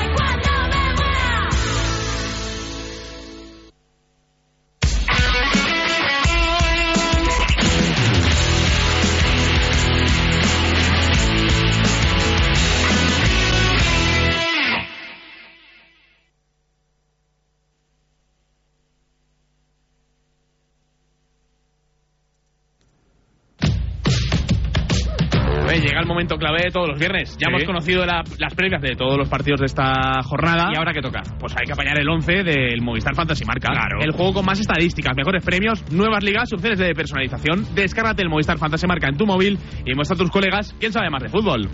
El 26.01 26.07
momento 26.07 26.35
clave 26.37 26.63
de 26.65 26.71
todos 26.71 26.87
los 26.89 26.99
viernes. 26.99 27.31
Ya 27.37 27.47
Sí. 27.47 27.49
hemos 27.49 27.63
conocido 27.63 28.05
la- 28.05 28.23
las 28.37 28.53
previas 28.55 28.81
de 28.81 28.95
todos 28.95 29.17
los 29.17 29.29
partidos 29.29 29.59
de 29.61 29.65
esta 29.67 30.21
jornada. 30.23 30.69
¿Y 30.73 30.77
ahora 30.77 30.93
qué 30.93 31.01
toca? 31.01 31.21
Pues 31.39 31.53
hay 31.57 31.65
que 31.65 31.73
apañar 31.73 31.99
el 31.99 32.09
11 32.09 32.43
del 32.43 32.81
Movistar 32.81 33.15
Fantasy 33.15 33.45
Marca. 33.45 33.69
Claro. 33.71 33.99
El 34.01 34.11
juego 34.11 34.33
con 34.33 34.45
más 34.45 34.59
estadísticas, 34.59 35.15
mejores 35.15 35.43
premios, 35.43 35.83
nuevas 35.91 36.23
ligas, 36.23 36.51
opciones 36.53 36.79
de 36.79 36.93
personalización. 36.93 37.65
Descárgate 37.75 38.21
el 38.23 38.29
Movistar 38.29 38.57
Fantasy 38.57 38.87
Marca 38.87 39.07
en 39.07 39.17
tu 39.17 39.25
móvil 39.25 39.57
y 39.85 39.93
muestra 39.95 40.15
a 40.15 40.17
tus 40.17 40.29
colegas 40.31 40.75
quién 40.79 40.91
sabe 40.91 41.09
más 41.09 41.23
de 41.23 41.29
fútbol. 41.29 41.69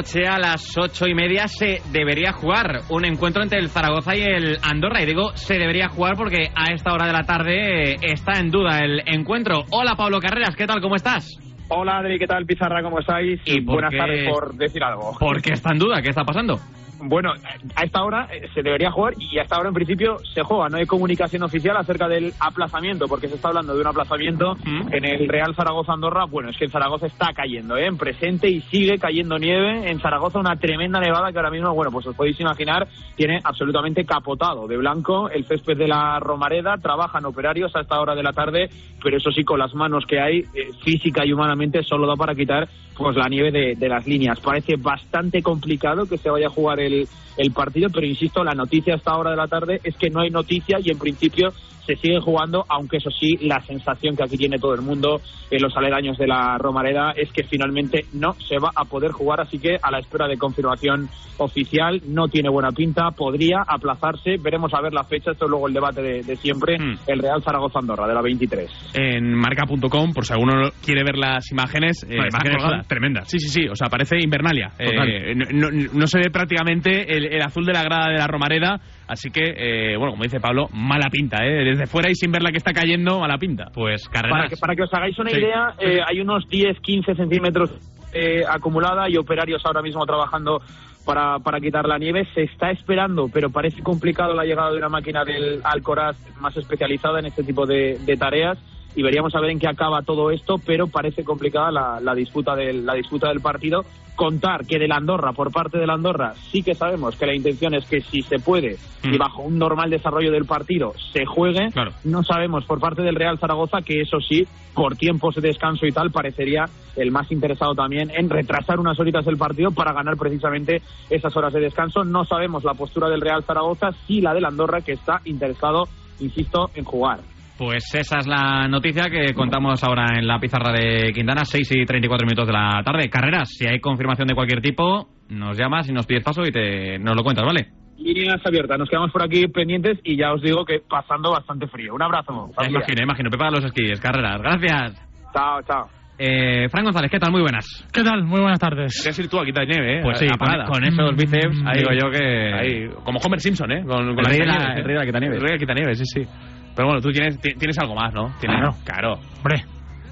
Noche 0.00 0.26
a 0.26 0.38
las 0.38 0.78
ocho 0.78 1.06
y 1.06 1.14
media 1.14 1.46
se 1.46 1.82
debería 1.92 2.32
jugar 2.32 2.80
un 2.88 3.04
encuentro 3.04 3.42
entre 3.42 3.58
el 3.58 3.68
Zaragoza 3.68 4.16
y 4.16 4.22
el 4.22 4.56
Andorra. 4.62 5.02
Y 5.02 5.06
digo, 5.06 5.32
se 5.34 5.58
debería 5.58 5.88
jugar 5.90 6.14
porque 6.16 6.48
a 6.56 6.72
esta 6.72 6.94
hora 6.94 7.06
de 7.06 7.12
la 7.12 7.24
tarde 7.24 7.92
eh, 7.92 7.96
está 8.00 8.40
en 8.40 8.50
duda 8.50 8.78
el 8.78 9.02
encuentro. 9.04 9.64
Hola 9.70 9.96
Pablo 9.96 10.18
Carreras, 10.18 10.56
¿qué 10.56 10.66
tal? 10.66 10.80
¿Cómo 10.80 10.96
estás? 10.96 11.38
Hola 11.68 11.98
Adri, 11.98 12.18
¿qué 12.18 12.26
tal 12.26 12.46
Pizarra? 12.46 12.82
¿Cómo 12.82 12.98
estáis? 12.98 13.42
¿Y 13.44 13.60
Buenas 13.62 13.90
qué- 13.90 13.98
tardes 13.98 14.28
por 14.32 14.54
decir 14.56 14.82
algo. 14.82 15.12
¿Por 15.20 15.42
qué 15.42 15.52
está 15.52 15.72
en 15.74 15.78
duda? 15.78 16.00
¿Qué 16.00 16.08
está 16.08 16.24
pasando? 16.24 16.54
Bueno, 17.02 17.32
a 17.76 17.84
esta 17.84 18.02
hora 18.02 18.28
eh, 18.32 18.48
se 18.54 18.62
debería 18.62 18.90
jugar 18.90 19.14
y 19.18 19.38
a 19.38 19.42
esta 19.42 19.58
hora 19.58 19.68
en 19.68 19.74
principio 19.74 20.18
se 20.34 20.42
juega. 20.42 20.68
No 20.68 20.76
hay 20.76 20.86
comunicación 20.86 21.42
oficial 21.42 21.76
acerca 21.76 22.08
del 22.08 22.32
aplazamiento, 22.38 23.06
porque 23.08 23.28
se 23.28 23.36
está 23.36 23.48
hablando 23.48 23.74
de 23.74 23.80
un 23.80 23.86
aplazamiento 23.86 24.56
en 24.64 25.04
el 25.04 25.28
Real 25.28 25.54
Zaragoza-Andorra. 25.54 26.26
Bueno, 26.26 26.50
es 26.50 26.56
que 26.56 26.66
en 26.66 26.70
Zaragoza 26.70 27.06
está 27.06 27.32
cayendo, 27.32 27.76
¿eh? 27.76 27.86
En 27.86 27.96
presente 27.96 28.48
y 28.48 28.60
sigue 28.62 28.98
cayendo 28.98 29.38
nieve. 29.38 29.90
En 29.90 30.00
Zaragoza 30.00 30.38
una 30.38 30.56
tremenda 30.56 31.00
nevada 31.00 31.32
que 31.32 31.38
ahora 31.38 31.50
mismo, 31.50 31.74
bueno, 31.74 31.90
pues 31.90 32.06
os 32.06 32.16
podéis 32.16 32.38
imaginar, 32.40 32.86
tiene 33.16 33.40
absolutamente 33.42 34.04
capotado 34.04 34.66
de 34.66 34.76
blanco 34.76 35.30
el 35.30 35.44
césped 35.44 35.76
de 35.76 35.88
la 35.88 36.18
Romareda. 36.20 36.76
Trabajan 36.78 37.24
operarios 37.24 37.74
a 37.76 37.80
esta 37.80 38.00
hora 38.00 38.14
de 38.14 38.22
la 38.22 38.32
tarde, 38.32 38.68
pero 39.02 39.16
eso 39.16 39.30
sí, 39.30 39.44
con 39.44 39.58
las 39.58 39.74
manos 39.74 40.04
que 40.06 40.20
hay, 40.20 40.40
eh, 40.40 40.70
física 40.84 41.24
y 41.24 41.32
humanamente, 41.32 41.82
solo 41.82 42.06
da 42.06 42.16
para 42.16 42.34
quitar 42.34 42.68
pues 42.96 43.16
la 43.16 43.28
nieve 43.28 43.50
de, 43.50 43.74
de 43.76 43.88
las 43.88 44.06
líneas. 44.06 44.38
Parece 44.40 44.74
bastante 44.76 45.42
complicado 45.42 46.06
que 46.06 46.18
se 46.18 46.28
vaya 46.28 46.48
a 46.48 46.50
jugar 46.50 46.80
el, 46.80 46.89
el 47.36 47.52
partido, 47.52 47.88
pero 47.90 48.06
insisto, 48.06 48.44
la 48.44 48.54
noticia 48.54 48.94
a 48.94 48.96
esta 48.96 49.16
hora 49.16 49.30
de 49.30 49.36
la 49.36 49.48
tarde 49.48 49.80
es 49.82 49.96
que 49.96 50.10
no 50.10 50.20
hay 50.20 50.30
noticia 50.30 50.78
y 50.82 50.90
en 50.90 50.98
principio 50.98 51.52
se 51.94 52.00
sigue 52.00 52.20
jugando, 52.20 52.64
aunque 52.68 52.98
eso 52.98 53.10
sí, 53.10 53.36
la 53.40 53.60
sensación 53.62 54.16
que 54.16 54.24
aquí 54.24 54.36
tiene 54.36 54.58
todo 54.58 54.74
el 54.74 54.82
mundo 54.82 55.20
en 55.50 55.62
los 55.62 55.76
aledaños 55.76 56.16
de 56.18 56.26
la 56.26 56.56
Romareda 56.58 57.12
es 57.16 57.30
que 57.32 57.44
finalmente 57.44 58.04
no 58.12 58.34
se 58.34 58.58
va 58.58 58.70
a 58.74 58.84
poder 58.84 59.10
jugar, 59.12 59.40
así 59.40 59.58
que 59.58 59.76
a 59.82 59.90
la 59.90 59.98
espera 59.98 60.28
de 60.28 60.38
confirmación 60.38 61.08
oficial 61.38 62.00
no 62.06 62.28
tiene 62.28 62.48
buena 62.50 62.70
pinta, 62.70 63.10
podría 63.16 63.58
aplazarse, 63.66 64.36
veremos 64.42 64.72
a 64.74 64.80
ver 64.82 64.92
la 64.92 65.04
fecha, 65.04 65.32
esto 65.32 65.46
es 65.46 65.50
luego 65.50 65.66
el 65.68 65.74
debate 65.74 66.02
de, 66.02 66.22
de 66.22 66.36
siempre, 66.36 66.76
el 67.06 67.18
Real 67.18 67.42
Zaragoza-Andorra 67.42 68.06
de 68.06 68.14
la 68.14 68.22
23. 68.22 68.90
en 68.94 69.34
marca.com, 69.34 70.12
por 70.12 70.24
si 70.26 70.32
alguno 70.32 70.70
quiere 70.84 71.02
ver 71.02 71.16
las 71.16 71.50
imágenes. 71.50 72.04
eh, 72.04 72.16
No, 72.16 72.24
están 72.26 72.42
imágenes 72.46 72.88
tremendas. 72.88 73.28
Sí, 73.30 73.38
sí, 73.38 73.48
sí, 73.48 73.68
o 73.68 73.74
sea, 73.74 73.88
parece 73.88 74.16
Invernalia. 74.22 74.72
Eh, 74.78 75.34
no, 75.34 75.70
no- 75.70 75.70
no 75.92 76.06
se 76.06 76.18
ve 76.18 76.30
prácticamente 76.30 77.16
el, 77.16 77.32
el 77.32 77.42
azul 77.42 77.64
de 77.64 77.72
la 77.72 77.82
grada 77.82 78.10
de 78.12 78.18
la 78.18 78.26
Romareda, 78.26 78.78
así 79.08 79.30
que, 79.30 79.42
eh, 79.44 79.96
bueno, 79.96 80.12
como 80.12 80.24
dice 80.24 80.40
Pablo, 80.40 80.68
mala 80.72 81.08
pinta, 81.10 81.38
¿eh? 81.44 81.62
Desde 81.80 81.90
fuera 81.90 82.10
y 82.10 82.14
sin 82.14 82.30
ver 82.30 82.42
la 82.42 82.50
que 82.50 82.58
está 82.58 82.72
cayendo, 82.74 83.20
mala 83.20 83.38
pinta. 83.38 83.70
Pues 83.72 84.06
Para 84.12 84.48
que, 84.48 84.56
para 84.58 84.76
que 84.76 84.82
os 84.82 84.92
hagáis 84.92 85.18
una 85.18 85.30
Sí. 85.30 85.38
idea, 85.38 85.74
eh, 85.78 86.00
hay 86.06 86.20
unos 86.20 86.46
10-15 86.46 87.16
centímetros 87.16 87.70
eh, 88.12 88.42
acumulada 88.46 89.08
y 89.08 89.16
operarios 89.16 89.64
ahora 89.64 89.80
mismo 89.80 90.04
trabajando 90.04 90.60
para, 91.06 91.38
para 91.38 91.58
quitar 91.58 91.86
la 91.88 91.96
nieve. 91.96 92.28
Se 92.34 92.42
está 92.42 92.70
esperando, 92.70 93.28
pero 93.32 93.48
parece 93.48 93.82
complicado 93.82 94.34
la 94.34 94.44
llegada 94.44 94.70
de 94.72 94.76
una 94.76 94.90
máquina 94.90 95.24
del 95.24 95.60
Alcoraz 95.64 96.16
más 96.38 96.54
especializada 96.56 97.20
en 97.20 97.26
este 97.26 97.44
tipo 97.44 97.64
de, 97.64 97.98
de 98.04 98.16
tareas. 98.18 98.58
Y 98.94 99.02
veríamos 99.02 99.34
a 99.34 99.40
ver 99.40 99.50
en 99.50 99.58
qué 99.58 99.68
acaba 99.68 100.02
todo 100.02 100.30
esto, 100.30 100.56
pero 100.58 100.88
parece 100.88 101.24
complicada 101.24 101.70
la, 101.70 102.00
la 102.00 102.14
disputa 102.14 102.56
del, 102.56 102.84
la 102.84 102.94
disputa 102.94 103.28
del 103.28 103.40
partido. 103.40 103.84
Contar 104.16 104.66
que 104.66 104.78
de 104.78 104.86
la 104.86 104.96
Andorra, 104.96 105.32
por 105.32 105.50
parte 105.50 105.78
de 105.78 105.86
la 105.86 105.94
Andorra, 105.94 106.34
sí 106.50 106.62
que 106.62 106.74
sabemos 106.74 107.16
que 107.16 107.24
la 107.24 107.34
intención 107.34 107.72
es 107.72 107.86
que 107.86 108.02
si 108.02 108.20
se 108.20 108.38
puede 108.38 108.76
y 109.02 109.16
bajo 109.16 109.42
un 109.42 109.58
normal 109.58 109.88
desarrollo 109.88 110.30
del 110.30 110.44
partido 110.44 110.92
se 111.14 111.24
juegue. 111.24 111.68
No 112.04 112.22
sabemos 112.22 112.66
por 112.66 112.80
parte 112.80 113.00
del 113.00 113.14
Real 113.14 113.38
Zaragoza 113.38 113.80
que 113.80 114.02
eso 114.02 114.20
sí, 114.20 114.46
por 114.74 114.96
tiempos 114.96 115.36
de 115.36 115.40
descanso 115.40 115.86
y 115.86 115.92
tal, 115.92 116.10
parecería 116.10 116.66
el 116.96 117.10
más 117.12 117.32
interesado 117.32 117.74
también 117.74 118.10
en 118.10 118.28
retrasar 118.28 118.78
unas 118.78 118.98
horitas 119.00 119.26
el 119.26 119.38
partido 119.38 119.70
para 119.70 119.94
ganar 119.94 120.18
precisamente 120.18 120.82
esas 121.08 121.34
horas 121.34 121.54
de 121.54 121.60
descanso. 121.60 122.04
No 122.04 122.26
sabemos 122.26 122.62
la 122.62 122.74
postura 122.74 123.08
del 123.08 123.22
Real 123.22 123.44
Zaragoza, 123.44 123.92
sí 124.06 124.20
la 124.20 124.34
del 124.34 124.44
Andorra 124.44 124.82
que 124.82 124.92
está 124.92 125.22
interesado, 125.24 125.88
insisto, 126.18 126.70
en 126.74 126.84
jugar. 126.84 127.20
Pues 127.60 127.84
esa 127.94 128.20
es 128.20 128.26
la 128.26 128.66
noticia 128.68 129.10
que 129.10 129.34
contamos 129.34 129.84
ahora 129.84 130.06
en 130.16 130.26
la 130.26 130.38
pizarra 130.40 130.72
de 130.72 131.12
Quintana, 131.12 131.44
6 131.44 131.72
y 131.76 131.84
34 131.84 132.24
minutos 132.26 132.46
de 132.46 132.54
la 132.54 132.80
tarde. 132.82 133.10
Carreras, 133.10 133.50
si 133.50 133.66
hay 133.68 133.78
confirmación 133.80 134.26
de 134.28 134.34
cualquier 134.34 134.62
tipo, 134.62 135.10
nos 135.28 135.58
llamas 135.58 135.86
y 135.86 135.92
nos 135.92 136.06
pides 136.06 136.24
paso 136.24 136.42
y 136.46 136.50
te, 136.52 136.98
nos 136.98 137.14
lo 137.14 137.22
cuentas, 137.22 137.44
¿vale? 137.44 137.66
Líneas 137.98 138.40
abiertas, 138.46 138.78
nos 138.78 138.88
quedamos 138.88 139.12
por 139.12 139.22
aquí 139.22 139.46
pendientes 139.48 139.98
y 140.04 140.16
ya 140.16 140.32
os 140.32 140.40
digo 140.40 140.64
que 140.64 140.78
pasando 140.88 141.32
bastante 141.32 141.66
frío. 141.68 141.92
Un 141.94 142.00
abrazo. 142.02 142.48
Ya 142.58 142.66
imagino, 142.70 143.02
imagino. 143.04 143.28
Prepara 143.28 143.50
los 143.50 143.64
esquíes, 143.66 144.00
Carreras. 144.00 144.40
Gracias. 144.40 145.06
Chao, 145.34 145.60
chao. 145.68 145.86
Eh, 146.18 146.66
Fran 146.70 146.84
González, 146.84 147.10
¿qué 147.10 147.18
tal? 147.18 147.30
Muy 147.30 147.42
buenas. 147.42 147.66
¿Qué 147.92 148.02
tal? 148.02 148.24
Muy 148.24 148.40
buenas 148.40 148.58
tardes. 148.58 148.98
Quieres 149.02 149.18
ir 149.18 149.28
tú 149.28 149.38
a 149.38 149.44
quitar 149.44 149.66
nieve, 149.66 149.98
¿eh? 149.98 150.00
Pues 150.02 150.18
sí, 150.18 150.26
con, 150.26 150.34
Apagada. 150.34 150.64
con 150.64 150.82
esos 150.84 151.14
bíceps, 151.16 151.62
Ahí. 151.66 151.78
digo 151.78 151.90
yo 151.92 152.10
que... 152.10 152.52
Ahí, 152.54 152.88
como 153.04 153.18
Homer 153.20 153.40
Simpson, 153.40 153.70
¿eh? 153.72 153.82
Con, 153.86 154.14
con 154.14 154.18
El 154.18 154.22
la 154.24 154.28
rey 154.30 154.38
de 154.38 154.46
la- 154.46 154.74
¿eh? 154.74 154.78
el 154.78 154.84
rey 154.84 154.94
de 154.94 155.00
la 155.00 155.06
quitanieves. 155.06 155.36
El 155.42 155.48
rey 155.48 155.58
de 155.58 155.84
la 155.86 155.94
sí, 155.94 156.04
sí. 156.04 156.26
Pero 156.74 156.86
bueno, 156.88 157.00
tú 157.00 157.10
tienes, 157.12 157.38
ti- 157.40 157.54
tienes 157.54 157.78
algo 157.78 157.94
más, 157.94 158.12
¿no? 158.14 158.32
Tienes- 158.40 158.58
Claro. 158.58 158.74
Claro. 158.84 159.12
Hombre, 159.38 159.64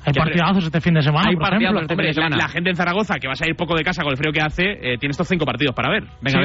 hay 0.04 0.12
partidazos 0.12 0.64
este 0.64 0.80
fin 0.80 0.94
de 0.94 1.02
semana, 1.02 1.28
Hay 1.28 1.34
por 1.36 1.42
partidazos 1.48 1.76
ejemplo. 1.76 1.80
este 1.82 1.96
fin 1.96 2.06
de 2.06 2.14
semana. 2.14 2.36
La, 2.36 2.48
gente 2.48 2.70
en 2.70 2.76
Zaragoza, 2.76 3.14
que 3.20 3.28
vas 3.28 3.40
a 3.42 3.46
ir 3.48 3.54
poco 3.56 3.76
de 3.76 3.82
casa 3.84 4.02
con 4.02 4.12
el 4.12 4.16
frío 4.18 4.32
que 4.32 4.40
hace, 4.40 4.62
eh, 4.64 4.98
tiene 4.98 5.10
estos 5.10 5.28
cinco 5.28 5.44
partidos 5.44 5.74
para 5.74 5.90
ver. 5.90 6.04
Sí. 6.26 6.38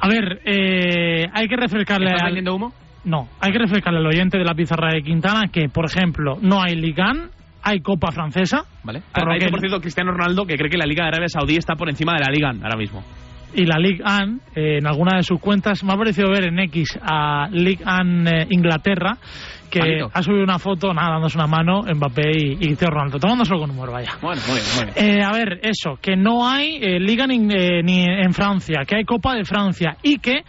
A 0.00 0.08
ver, 0.08 0.40
eh, 0.44 1.26
hay 1.32 1.48
que 1.48 1.56
refrescarle 1.56 2.06
¿Estás 2.06 2.22
al... 2.22 2.26
vendiendo 2.28 2.54
humo? 2.54 2.72
No, 3.04 3.28
hay 3.40 3.52
que 3.52 3.58
refrescarle 3.58 3.98
al 4.00 4.06
oyente 4.06 4.38
de 4.38 4.44
la 4.44 4.54
pizarra 4.54 4.88
de 4.92 5.02
Quintana 5.02 5.48
que, 5.52 5.68
por 5.68 5.84
ejemplo, 5.86 6.38
no 6.40 6.62
hay 6.62 6.74
Ligan, 6.74 7.30
hay 7.62 7.80
Copa 7.80 8.10
Francesa. 8.12 8.64
Vale. 8.82 9.02
Por 9.12 9.30
Ha 9.30 9.34
dicho, 9.34 9.46
que- 9.46 9.50
por 9.50 9.60
cierto, 9.60 9.80
Cristiano 9.80 10.12
Ronaldo 10.12 10.44
que 10.46 10.56
cree 10.56 10.70
que 10.70 10.78
la 10.78 10.86
Liga 10.86 11.04
de 11.04 11.08
Arabia 11.08 11.28
Saudí 11.28 11.56
está 11.56 11.74
por 11.76 11.88
encima 11.90 12.14
de 12.14 12.20
la 12.20 12.30
Liga 12.30 12.48
ahora 12.62 12.76
mismo. 12.78 13.02
Y 13.54 13.64
la 13.64 13.78
Ligue 13.78 14.02
1 14.04 14.38
eh, 14.54 14.78
en 14.78 14.86
alguna 14.86 15.16
de 15.16 15.22
sus 15.22 15.40
cuentas 15.40 15.82
me 15.84 15.92
ha 15.92 15.96
parecido 15.96 16.30
ver 16.30 16.46
en 16.48 16.58
X 16.60 16.98
a 17.00 17.48
Ligue 17.50 17.84
1 17.84 18.30
eh, 18.30 18.46
Inglaterra 18.50 19.16
que 19.70 19.80
ha 20.12 20.22
subido 20.22 20.44
una 20.44 20.60
foto 20.60 20.94
nada 20.94 21.14
dándose 21.14 21.36
una 21.36 21.48
mano 21.48 21.82
Mbappé 21.82 22.30
y, 22.32 22.52
y 22.52 22.56
Cristiano 22.58 22.94
Ronaldo 22.94 23.18
tomándoselo 23.18 23.58
con 23.58 23.70
humor 23.70 23.90
vaya 23.90 24.12
Bueno, 24.22 24.40
muy 24.46 24.60
bien, 24.60 24.66
muy 24.76 24.84
bien. 24.94 25.18
Eh, 25.18 25.24
a 25.24 25.32
ver, 25.32 25.58
eso, 25.62 25.98
que 26.00 26.16
no 26.16 26.48
hay 26.48 26.78
Liga 27.00 27.26
ni, 27.26 27.38
ni 27.38 28.04
en 28.04 28.32
Francia, 28.32 28.84
que 28.86 28.96
hay 28.96 29.04
Copa 29.04 29.34
de 29.34 29.44
Francia 29.44 29.96
y 30.02 30.18
que 30.18 30.44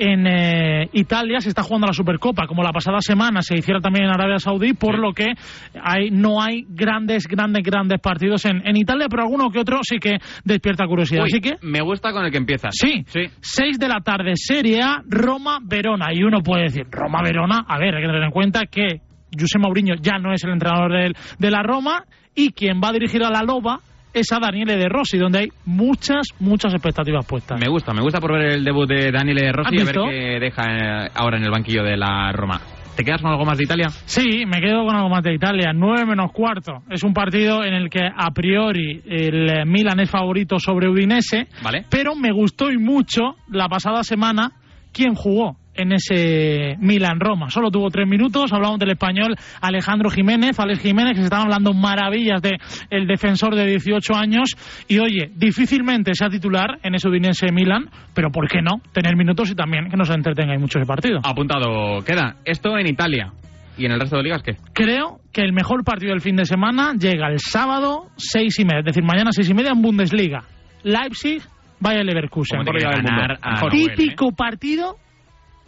en 0.00 0.26
eh, 0.26 0.88
Italia 0.92 1.40
se 1.40 1.50
está 1.50 1.62
jugando 1.62 1.86
la 1.86 1.92
Supercopa, 1.92 2.46
como 2.46 2.62
la 2.62 2.72
pasada 2.72 3.00
semana 3.00 3.42
se 3.42 3.56
hiciera 3.56 3.80
también 3.80 4.06
en 4.06 4.10
Arabia 4.10 4.38
Saudí, 4.38 4.72
por 4.72 4.98
lo 4.98 5.12
que 5.12 5.34
hay, 5.82 6.10
no 6.10 6.40
hay 6.40 6.64
grandes, 6.68 7.26
grandes, 7.26 7.62
grandes 7.62 8.00
partidos 8.00 8.44
en, 8.46 8.66
en 8.66 8.76
Italia, 8.76 9.06
pero 9.10 9.24
alguno 9.24 9.50
que 9.50 9.58
otro 9.58 9.80
sí 9.82 9.98
que 9.98 10.16
despierta 10.44 10.86
curiosidad. 10.86 11.24
Uy, 11.24 11.30
Así 11.30 11.40
que 11.40 11.56
me 11.66 11.82
gusta 11.82 12.12
con 12.12 12.24
el 12.24 12.30
que 12.30 12.38
Sí, 12.70 13.04
sí. 13.06 13.22
6 13.40 13.78
de 13.78 13.88
la 13.88 14.00
tarde, 14.00 14.32
Serie 14.34 14.82
A, 14.82 15.02
Roma-Verona. 15.06 16.12
Y 16.12 16.22
uno 16.22 16.40
puede 16.42 16.64
decir, 16.64 16.86
Roma-Verona, 16.90 17.64
a 17.66 17.78
ver, 17.78 17.94
hay 17.94 18.02
que 18.02 18.08
tener 18.08 18.22
en 18.22 18.30
cuenta 18.30 18.66
que 18.66 19.00
José 19.38 19.58
Mourinho 19.58 19.94
ya 20.00 20.18
no 20.18 20.32
es 20.32 20.42
el 20.44 20.50
entrenador 20.50 21.12
de 21.38 21.50
la 21.50 21.62
Roma 21.62 22.04
y 22.34 22.52
quien 22.52 22.80
va 22.82 22.88
a 22.88 22.92
dirigir 22.92 23.22
a 23.22 23.30
la 23.30 23.42
Loba 23.42 23.80
es 24.12 24.32
a 24.32 24.38
Daniele 24.40 24.76
De 24.76 24.88
Rossi, 24.88 25.18
donde 25.18 25.40
hay 25.40 25.48
muchas, 25.64 26.28
muchas 26.40 26.72
expectativas 26.72 27.24
puestas. 27.26 27.60
Me 27.60 27.68
gusta, 27.68 27.92
me 27.92 28.02
gusta 28.02 28.20
por 28.20 28.32
ver 28.32 28.52
el 28.52 28.64
debut 28.64 28.88
de 28.88 29.10
Daniele 29.12 29.52
Rossi 29.52 29.76
y 29.76 29.80
¿Has 29.80 29.88
a 29.88 29.92
ver 29.92 30.10
qué 30.10 30.40
deja 30.40 30.62
eh, 30.64 31.10
ahora 31.14 31.38
en 31.38 31.44
el 31.44 31.50
banquillo 31.50 31.82
de 31.82 31.96
la 31.96 32.32
Roma. 32.32 32.60
¿Te 32.96 33.04
quedas 33.04 33.22
con 33.22 33.30
algo 33.30 33.44
más 33.44 33.56
de 33.56 33.64
Italia? 33.64 33.88
Sí, 33.88 34.44
me 34.46 34.60
quedo 34.60 34.84
con 34.84 34.94
algo 34.94 35.08
más 35.08 35.22
de 35.22 35.34
Italia. 35.34 35.72
9 35.74 36.06
menos 36.06 36.32
cuarto. 36.32 36.82
Es 36.90 37.02
un 37.02 37.14
partido 37.14 37.64
en 37.64 37.74
el 37.74 37.88
que 37.88 38.04
a 38.04 38.30
priori 38.32 39.02
el 39.06 39.50
eh, 39.50 39.64
Milan 39.64 40.00
es 40.00 40.10
favorito 40.10 40.58
sobre 40.58 40.88
Udinese. 40.88 41.48
Vale. 41.62 41.86
Pero 41.88 42.14
me 42.14 42.32
gustó 42.32 42.70
y 42.70 42.78
mucho 42.78 43.36
la 43.48 43.68
pasada 43.68 44.02
semana 44.02 44.52
quién 44.92 45.14
jugó 45.14 45.59
en 45.74 45.92
ese 45.92 46.76
Milan-Roma. 46.78 47.50
Solo 47.50 47.70
tuvo 47.70 47.90
tres 47.90 48.06
minutos. 48.06 48.52
Hablamos 48.52 48.78
del 48.78 48.90
español 48.90 49.34
Alejandro 49.60 50.10
Jiménez. 50.10 50.58
Alex 50.58 50.80
Jiménez, 50.80 51.12
que 51.12 51.20
se 51.20 51.24
están 51.24 51.42
hablando 51.42 51.72
maravillas 51.72 52.42
de 52.42 52.58
el 52.90 53.06
defensor 53.06 53.54
de 53.54 53.66
18 53.66 54.14
años. 54.14 54.56
Y 54.88 54.98
oye, 54.98 55.30
difícilmente 55.34 56.14
sea 56.14 56.28
titular 56.28 56.78
en 56.82 56.94
ese 56.94 57.08
Udinese 57.08 57.52
Milan, 57.52 57.88
pero 58.14 58.30
¿por 58.30 58.48
qué 58.48 58.60
no? 58.62 58.80
Tener 58.92 59.16
minutos 59.16 59.50
y 59.50 59.54
también 59.54 59.88
que 59.90 59.96
nos 59.96 60.10
entretenga 60.10 60.54
y 60.54 60.58
mucho 60.58 60.78
ese 60.78 60.86
partido. 60.86 61.20
Apuntado 61.22 62.02
queda. 62.04 62.36
Esto 62.44 62.76
en 62.78 62.86
Italia. 62.86 63.32
¿Y 63.78 63.86
en 63.86 63.92
el 63.92 64.00
resto 64.00 64.16
de 64.16 64.24
ligas 64.24 64.42
qué? 64.42 64.56
Creo 64.74 65.20
que 65.32 65.42
el 65.42 65.52
mejor 65.52 65.84
partido 65.84 66.10
del 66.10 66.20
fin 66.20 66.36
de 66.36 66.44
semana 66.44 66.92
llega 66.98 67.28
el 67.28 67.38
sábado 67.38 68.08
seis 68.16 68.58
y 68.58 68.64
media, 68.64 68.80
es 68.80 68.84
decir, 68.86 69.02
mañana 69.02 69.30
seis 69.32 69.48
y 69.48 69.54
media 69.54 69.70
en 69.70 69.80
Bundesliga. 69.80 70.42
Leipzig, 70.82 71.42
Bayern 71.78 72.06
Leverkusen. 72.06 72.62
Ganar 72.64 73.38
a 73.40 73.60
Noel, 73.60 73.74
¿eh? 73.74 73.94
Típico 73.96 74.32
partido 74.32 74.96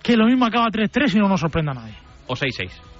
que 0.02 0.16
lo 0.16 0.26
mismo 0.26 0.44
acaba 0.44 0.68
3-3 0.68 1.14
y 1.14 1.18
no 1.18 1.28
nos 1.28 1.40
sorprenda 1.40 1.72
a 1.72 1.74
nadie. 1.74 1.94
O 2.26 2.34
6-6. 2.34 2.91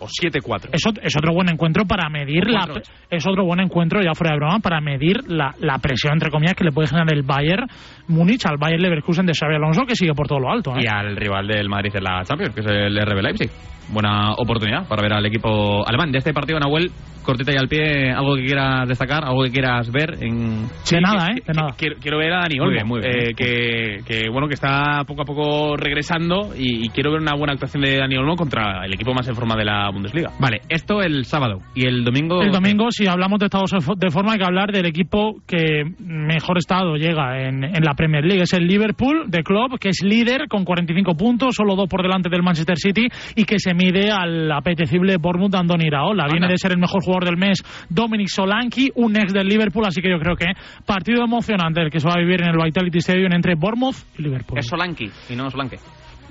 O 0.00 0.06
7-4. 0.06 0.70
Es, 0.72 0.82
es 1.02 1.16
otro 1.16 1.32
buen 1.32 1.48
encuentro 1.48 1.84
para 1.84 2.08
medir 2.08 2.48
la, 2.48 2.60
4-8. 2.66 2.82
es 3.10 3.26
otro 3.26 3.44
buen 3.44 3.60
encuentro 3.60 4.00
ya 4.02 4.14
fuera 4.14 4.32
de 4.34 4.38
broma 4.38 4.60
para 4.60 4.80
medir 4.80 5.28
la, 5.28 5.54
la 5.60 5.78
presión 5.78 6.14
entre 6.14 6.30
comillas 6.30 6.54
que 6.54 6.64
le 6.64 6.72
puede 6.72 6.88
generar 6.88 7.12
el 7.12 7.22
Bayern 7.22 7.66
Múnich 8.08 8.46
al 8.46 8.56
Bayern 8.58 8.82
Leverkusen 8.82 9.26
de 9.26 9.34
Xabi 9.34 9.54
Alonso 9.56 9.82
que 9.86 9.94
sigue 9.96 10.14
por 10.14 10.26
todo 10.28 10.40
lo 10.40 10.50
alto 10.50 10.72
¿eh? 10.76 10.82
Y 10.84 10.86
al 10.86 11.16
rival 11.16 11.46
del 11.46 11.68
Madrid 11.68 11.90
en 11.94 12.04
la 12.04 12.22
Champions, 12.24 12.54
que 12.54 12.60
es 12.60 12.66
el 12.66 12.96
RB 13.00 13.22
Leipzig. 13.22 13.50
Buena 13.90 14.32
oportunidad 14.32 14.86
para 14.86 15.00
ver 15.02 15.14
al 15.14 15.24
equipo 15.24 15.86
alemán. 15.88 16.12
De 16.12 16.18
este 16.18 16.34
partido, 16.34 16.60
Nahuel, 16.60 16.90
cortita 17.24 17.52
y 17.52 17.56
al 17.56 17.68
pie, 17.68 18.10
algo 18.12 18.34
que 18.36 18.44
quieras 18.44 18.86
destacar, 18.86 19.24
algo 19.24 19.44
que 19.44 19.50
quieras 19.50 19.90
ver 19.90 20.22
en... 20.22 20.66
de 20.66 21.00
nada 21.00 21.28
eh 21.34 21.42
de 21.46 21.54
nada 21.54 21.74
Quiero, 21.76 21.96
quiero 21.98 22.18
ver 22.18 22.32
a 22.34 22.40
Dani 22.40 22.56
Muy 22.58 22.66
Olmo, 22.66 22.74
bien, 22.74 22.86
muy 22.86 23.00
bien. 23.00 23.30
eh, 23.30 23.34
que, 23.34 23.96
que, 24.06 24.28
bueno 24.30 24.46
que 24.46 24.54
está 24.54 25.04
poco 25.06 25.22
a 25.22 25.24
poco 25.24 25.76
regresando 25.76 26.50
y, 26.54 26.84
y 26.86 26.88
quiero 26.90 27.12
ver 27.12 27.22
una 27.22 27.34
buena 27.34 27.54
actuación 27.54 27.82
de 27.82 27.96
Dani 27.96 28.16
Olmo 28.18 28.36
contra 28.36 28.84
el 28.84 28.92
equipo 28.92 29.14
más 29.14 29.26
en 29.28 29.34
forma 29.34 29.56
de 29.56 29.64
la 29.64 29.87
Bundesliga. 29.90 30.30
Vale, 30.38 30.60
esto 30.68 31.02
el 31.02 31.24
sábado. 31.24 31.60
¿Y 31.74 31.86
el 31.86 32.04
domingo? 32.04 32.42
El 32.42 32.52
domingo, 32.52 32.90
si 32.90 33.06
hablamos 33.06 33.38
de 33.38 33.46
estados 33.46 33.70
de 33.70 34.10
forma, 34.10 34.32
hay 34.32 34.38
que 34.38 34.44
hablar 34.44 34.72
del 34.72 34.86
equipo 34.86 35.36
que 35.46 35.84
mejor 35.98 36.58
estado 36.58 36.96
llega 36.96 37.40
en, 37.42 37.64
en 37.64 37.82
la 37.82 37.94
Premier 37.94 38.24
League. 38.24 38.42
Es 38.42 38.52
el 38.52 38.66
Liverpool 38.66 39.24
de 39.28 39.42
Club, 39.42 39.78
que 39.78 39.90
es 39.90 40.02
líder 40.02 40.48
con 40.48 40.64
45 40.64 41.14
puntos, 41.14 41.54
solo 41.54 41.76
dos 41.76 41.88
por 41.88 42.02
delante 42.02 42.28
del 42.28 42.42
Manchester 42.42 42.76
City 42.76 43.08
y 43.34 43.44
que 43.44 43.58
se 43.58 43.74
mide 43.74 44.10
al 44.10 44.50
apetecible 44.52 45.16
Bournemouth 45.16 45.52
de 45.52 45.58
Andoni 45.58 45.86
Iraola. 45.86 46.26
Viene 46.30 46.48
de 46.48 46.56
ser 46.56 46.72
el 46.72 46.78
mejor 46.78 47.02
jugador 47.02 47.24
del 47.24 47.36
mes 47.36 47.62
Dominic 47.88 48.28
Solanke, 48.28 48.90
un 48.94 49.16
ex 49.16 49.32
del 49.32 49.46
Liverpool, 49.46 49.84
así 49.86 50.00
que 50.00 50.10
yo 50.10 50.18
creo 50.18 50.36
que 50.36 50.46
partido 50.86 51.24
emocionante 51.24 51.80
el 51.80 51.90
que 51.90 52.00
se 52.00 52.08
va 52.08 52.14
a 52.14 52.18
vivir 52.18 52.42
en 52.42 52.48
el 52.48 52.56
Vitality 52.62 52.98
Stadium 52.98 53.32
entre 53.32 53.54
Bournemouth 53.54 53.96
y 54.18 54.22
Liverpool. 54.22 54.58
Es 54.58 54.66
Solanki 54.66 55.10
y 55.30 55.36
no 55.36 55.50
Solanke. 55.50 55.78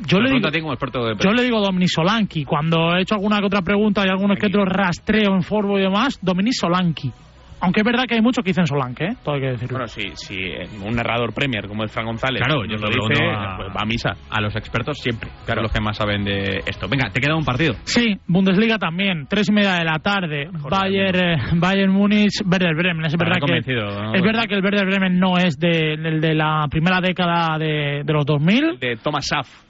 Yo 0.05 0.19
le 0.19 0.31
digo- 0.31 0.49
como 0.61 0.73
experto 0.73 1.05
de 1.05 1.15
Yo 1.23 1.31
le 1.31 1.43
digo 1.43 1.59
Dominic 1.61 1.89
Solanki. 1.89 2.45
Cuando 2.45 2.95
he 2.95 3.01
hecho 3.01 3.15
alguna 3.15 3.39
que 3.39 3.45
otra 3.45 3.61
pregunta 3.61 4.03
y 4.05 4.09
algunos 4.09 4.37
que 4.37 4.47
otros 4.47 4.65
rastreo 4.67 5.33
en 5.33 5.41
Forbo 5.43 5.77
y 5.79 5.81
demás, 5.83 6.19
Dominic 6.21 6.53
Solanki. 6.53 7.11
Aunque 7.59 7.79
es 7.81 7.85
verdad 7.85 8.03
que 8.07 8.13
hay 8.13 8.21
muchos 8.21 8.43
que 8.43 8.51
dicen 8.51 8.67
Solanke, 8.67 9.03
¿eh? 9.05 9.15
Todo 9.23 9.33
hay 9.33 9.41
que 9.41 9.47
decirlo. 9.47 9.79
Bueno, 9.79 9.87
si, 9.87 10.03
si 10.13 10.37
un 10.85 10.95
narrador 10.95 11.33
Premier 11.33 11.67
como 11.67 11.81
el 11.81 11.89
Fran 11.89 12.05
González 12.05 12.39
Claro, 12.45 12.63
yo 12.65 12.75
lo 12.75 12.87
lo 12.87 13.07
dice, 13.07 13.23
a- 13.23 13.57
pues 13.57 13.69
va 13.69 13.81
a 13.81 13.85
misa. 13.87 14.09
A 14.29 14.39
los 14.41 14.55
expertos 14.55 14.99
siempre, 14.99 15.31
claro, 15.43 15.63
los 15.63 15.71
que 15.71 15.81
más 15.81 15.97
saben 15.97 16.23
de 16.23 16.59
esto. 16.67 16.87
Venga, 16.87 17.09
te 17.09 17.19
queda 17.19 17.35
un 17.35 17.43
partido. 17.43 17.73
Sí, 17.85 18.15
Bundesliga 18.27 18.77
también, 18.77 19.25
tres 19.27 19.49
y 19.49 19.53
media 19.53 19.73
de 19.73 19.85
la 19.85 19.97
tarde. 19.97 20.49
Bayern, 20.69 21.19
eh, 21.19 21.35
Bayern 21.55 21.91
Múnich, 21.91 22.43
Werder 22.45 22.75
Bremen. 22.75 23.05
Es 23.07 23.17
verdad, 23.17 23.37
que, 23.43 23.57
es 23.57 24.21
verdad 24.23 24.43
que 24.47 24.53
el 24.53 24.63
Werder 24.63 24.85
Bremen 24.85 25.17
no 25.19 25.37
es 25.39 25.57
de, 25.57 25.97
del 25.97 26.21
de 26.21 26.35
la 26.35 26.67
primera 26.69 27.01
década 27.01 27.57
de, 27.57 28.03
de 28.05 28.13
los 28.13 28.23
2000, 28.23 28.77
De 28.79 28.97
Thomas 28.97 29.25
Schaff. 29.25 29.66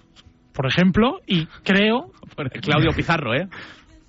Por 0.57 0.65
ejemplo, 0.65 1.19
y 1.27 1.45
creo... 1.63 2.11
Claudio 2.63 2.91
Pizarro, 2.95 3.35
¿eh? 3.35 3.47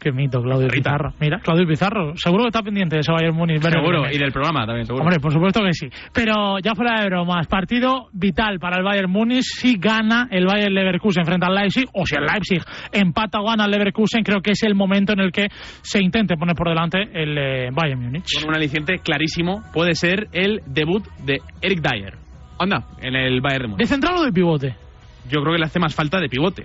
Qué 0.01 0.13
mito, 0.13 0.41
Claudio 0.41 0.69
Rita. 0.69 0.93
Pizarro. 0.93 1.13
Mira, 1.21 1.41
Claudio 1.41 1.67
Pizarro. 1.67 2.17
Seguro 2.17 2.45
que 2.45 2.49
está 2.49 2.63
pendiente 2.63 2.97
de 2.97 3.01
ese 3.01 3.13
Bayern 3.13 3.37
Múnich. 3.37 3.61
Seguro, 3.61 4.09
y 4.11 4.17
del 4.17 4.33
programa 4.33 4.65
también, 4.65 4.87
seguro. 4.87 5.05
Hombre, 5.05 5.19
por 5.21 5.33
supuesto 5.33 5.61
que 5.61 5.73
sí. 5.73 5.89
Pero 6.15 6.59
ya 6.61 6.75
fuera 6.75 7.01
de 7.03 7.07
bromas, 7.07 7.47
partido 7.49 8.09
vital 8.13 8.59
para 8.61 8.79
el 8.79 8.85
Bayern 8.85 9.11
Múnich 9.11 9.43
si 9.43 9.77
gana 9.77 10.29
el 10.31 10.47
Bayern 10.47 10.73
Leverkusen 10.73 11.25
frente 11.25 11.45
al 11.47 11.55
Leipzig 11.55 11.87
o 11.93 12.07
si 12.07 12.15
el 12.15 12.25
Leipzig 12.25 12.63
empata 12.93 13.41
o 13.41 13.45
gana 13.45 13.65
al 13.65 13.71
Leverkusen, 13.71 14.23
creo 14.23 14.41
que 14.41 14.53
es 14.53 14.63
el 14.63 14.75
momento 14.75 15.13
en 15.13 15.21
el 15.21 15.33
que 15.33 15.49
se 15.83 16.01
intente 16.01 16.37
poner 16.37 16.55
por 16.55 16.69
delante 16.69 17.03
el 17.13 17.37
eh, 17.37 17.69
Bayern 17.73 18.01
Múnich. 18.01 18.41
Con 18.41 18.51
un 18.51 18.57
aliciente 18.57 18.99
clarísimo 18.99 19.63
puede 19.75 19.95
ser 19.95 20.29
el 20.33 20.61
debut 20.67 21.05
de 21.25 21.39
Eric 21.61 21.81
Dyer. 21.81 22.15
Anda, 22.61 22.87
en 23.03 23.15
el 23.15 23.41
Bayern 23.41 23.63
de 23.63 23.69
¿De 23.69 23.73
Múnich. 23.73 23.87
central 23.89 24.15
o 24.19 24.25
de 24.25 24.33
pivote? 24.33 24.88
Yo 25.29 25.41
creo 25.41 25.53
que 25.53 25.59
le 25.59 25.67
hace 25.67 25.79
más 25.79 25.95
falta 25.95 26.19
de 26.21 26.29
pivote. 26.29 26.65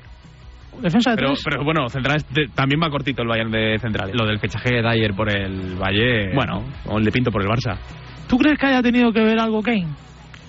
Defensa 0.82 1.11
de 1.11 1.18
Pero, 1.18 1.30
tres. 1.34 1.43
pero 1.45 1.64
bueno, 1.64 1.88
centrales 1.89 2.26
de- 2.34 2.47
también 2.47 2.82
va 2.82 2.89
cortito 2.89 3.22
el 3.22 3.28
Bayern 3.28 3.51
de 3.51 3.78
centrales. 3.80 4.16
Lo 4.16 4.26
del 4.26 4.39
fichaje 4.39 4.74
de 4.76 4.82
Dyer 4.82 5.14
por 5.14 5.30
el 5.30 5.76
Valle... 5.76 6.34
Bueno, 6.34 6.64
o 6.86 6.97
el 6.97 7.05
de 7.05 7.11
Pinto 7.11 7.32
por 7.32 7.41
el 7.43 7.47
Barça. 7.47 7.78
¿Tú 8.28 8.38
crees 8.38 8.57
que 8.57 8.66
haya 8.66 8.82
tenido 8.82 9.11
que 9.14 9.22
ver 9.22 9.39
algo 9.39 9.61
Kane? 9.61 9.88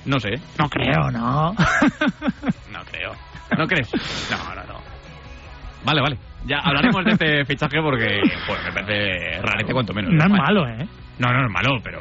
No 0.06 0.18
sé. 0.18 0.30
No 0.58 0.68
creo, 0.70 1.10
no. 1.10 1.52
No 2.72 2.80
creo. 2.90 3.12
¿No 3.58 3.66
crees? 3.66 3.90
No, 4.30 4.54
no, 4.54 4.64
no. 4.72 4.80
Vale, 5.84 6.00
vale. 6.00 6.16
Ya 6.46 6.58
hablaremos 6.58 7.04
de 7.04 7.10
este 7.12 7.44
fichaje 7.44 7.80
porque 7.82 8.20
pues, 8.46 8.60
me 8.64 8.72
parece 8.72 9.40
rarete 9.42 9.72
cuanto 9.72 9.92
menos. 9.94 10.12
No 10.12 10.24
es 10.24 10.30
malo, 10.30 10.66
¿eh? 10.68 10.86
No, 11.18 11.28
no 11.32 11.46
es 11.46 11.50
malo, 11.52 11.78
pero... 11.82 12.00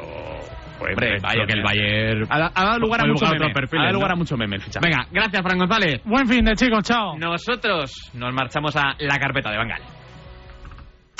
Pues, 0.78 0.90
Hombre, 0.92 1.18
Bayern, 1.20 1.46
que 1.46 1.52
el. 1.54 1.62
Bayern... 1.62 2.26
Ha, 2.30 2.38
da- 2.38 2.52
ha 2.54 2.64
dado 2.64 2.78
lugar 2.78 3.00
a 3.02 3.06
mucho 3.06 3.26
meme. 3.26 3.46
ha 3.46 3.76
dado 3.76 3.86
¿no? 3.86 3.92
lugar 3.92 4.12
a 4.12 4.16
mucho 4.16 4.36
meme 4.36 4.56
el 4.56 4.62
fichaje. 4.62 4.84
Venga, 4.86 5.06
gracias, 5.10 5.42
Fran 5.42 5.58
González. 5.58 6.00
Buen 6.04 6.26
fin 6.26 6.44
de 6.44 6.54
chicos, 6.56 6.82
chao. 6.82 7.16
Nosotros 7.18 8.10
nos 8.14 8.34
marchamos 8.34 8.74
a 8.76 8.94
la 8.98 9.18
carpeta 9.18 9.50
de 9.50 9.56
Bangal. 9.58 9.82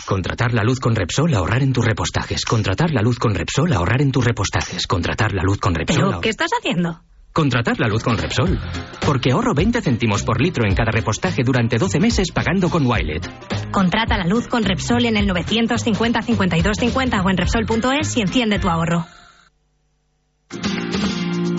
Contratar 0.07 0.52
la 0.52 0.62
luz 0.64 0.80
con 0.80 0.94
Repsol, 0.94 1.32
ahorrar 1.34 1.62
en 1.62 1.72
tus 1.72 1.84
repostajes. 1.84 2.44
Contratar 2.44 2.90
la 2.90 3.00
luz 3.00 3.18
con 3.18 3.34
Repsol, 3.34 3.72
ahorrar 3.72 4.02
en 4.02 4.12
tus 4.12 4.24
repostajes. 4.24 4.86
Contratar 4.86 5.32
la 5.32 5.42
luz 5.42 5.59
con 5.59 5.74
Repsol. 5.74 5.96
¿Pero 5.96 6.12
ahor- 6.16 6.20
qué 6.20 6.28
estás 6.28 6.50
haciendo? 6.59 7.00
Contratar 7.32 7.80
la 7.80 7.88
luz 7.88 8.05
con 8.05 8.16
Repsol. 8.18 8.59
Porque 9.05 9.32
ahorro 9.32 9.55
20 9.55 9.80
céntimos 9.80 10.22
por 10.22 10.40
litro 10.40 10.68
en 10.68 10.74
cada 10.74 10.92
repostaje 10.92 11.42
durante 11.42 11.78
12 11.78 11.98
meses 12.00 12.30
pagando 12.32 12.68
con 12.68 12.86
Wilet. 12.86 13.28
Contrata 13.72 14.16
la 14.18 14.26
luz 14.26 14.46
con 14.46 14.62
Repsol 14.62 15.07
en 15.07 15.16
el 15.16 15.26
950 15.26 16.22
52 16.22 16.76
50 16.78 17.22
o 17.22 17.30
en 17.30 17.36
Repsol.es 17.38 18.16
y 18.16 18.20
enciende 18.20 18.59
tu 18.61 18.68
ahorro. 18.68 19.07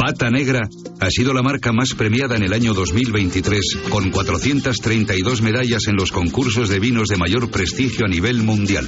Pata 0.05 0.29
Negra 0.29 0.69
ha 0.99 1.09
sido 1.09 1.33
la 1.33 1.41
marca 1.41 1.71
más 1.71 1.95
premiada 1.95 2.35
en 2.35 2.43
el 2.43 2.53
año 2.53 2.75
2023, 2.75 3.89
con 3.89 4.11
432 4.11 5.41
medallas 5.41 5.87
en 5.87 5.95
los 5.95 6.11
concursos 6.11 6.69
de 6.69 6.79
vinos 6.79 7.07
de 7.07 7.17
mayor 7.17 7.49
prestigio 7.49 8.05
a 8.05 8.07
nivel 8.07 8.43
mundial. 8.43 8.87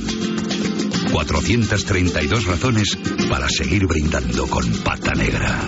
432 1.12 2.46
razones 2.46 3.00
para 3.32 3.50
seguir 3.50 3.88
brindando 3.88 4.46
con 4.46 4.72
Pata 4.84 5.16
Negra. 5.16 5.68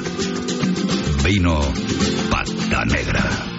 Vino 1.23 1.73
Pata 2.29 2.85
Negra. 2.85 3.58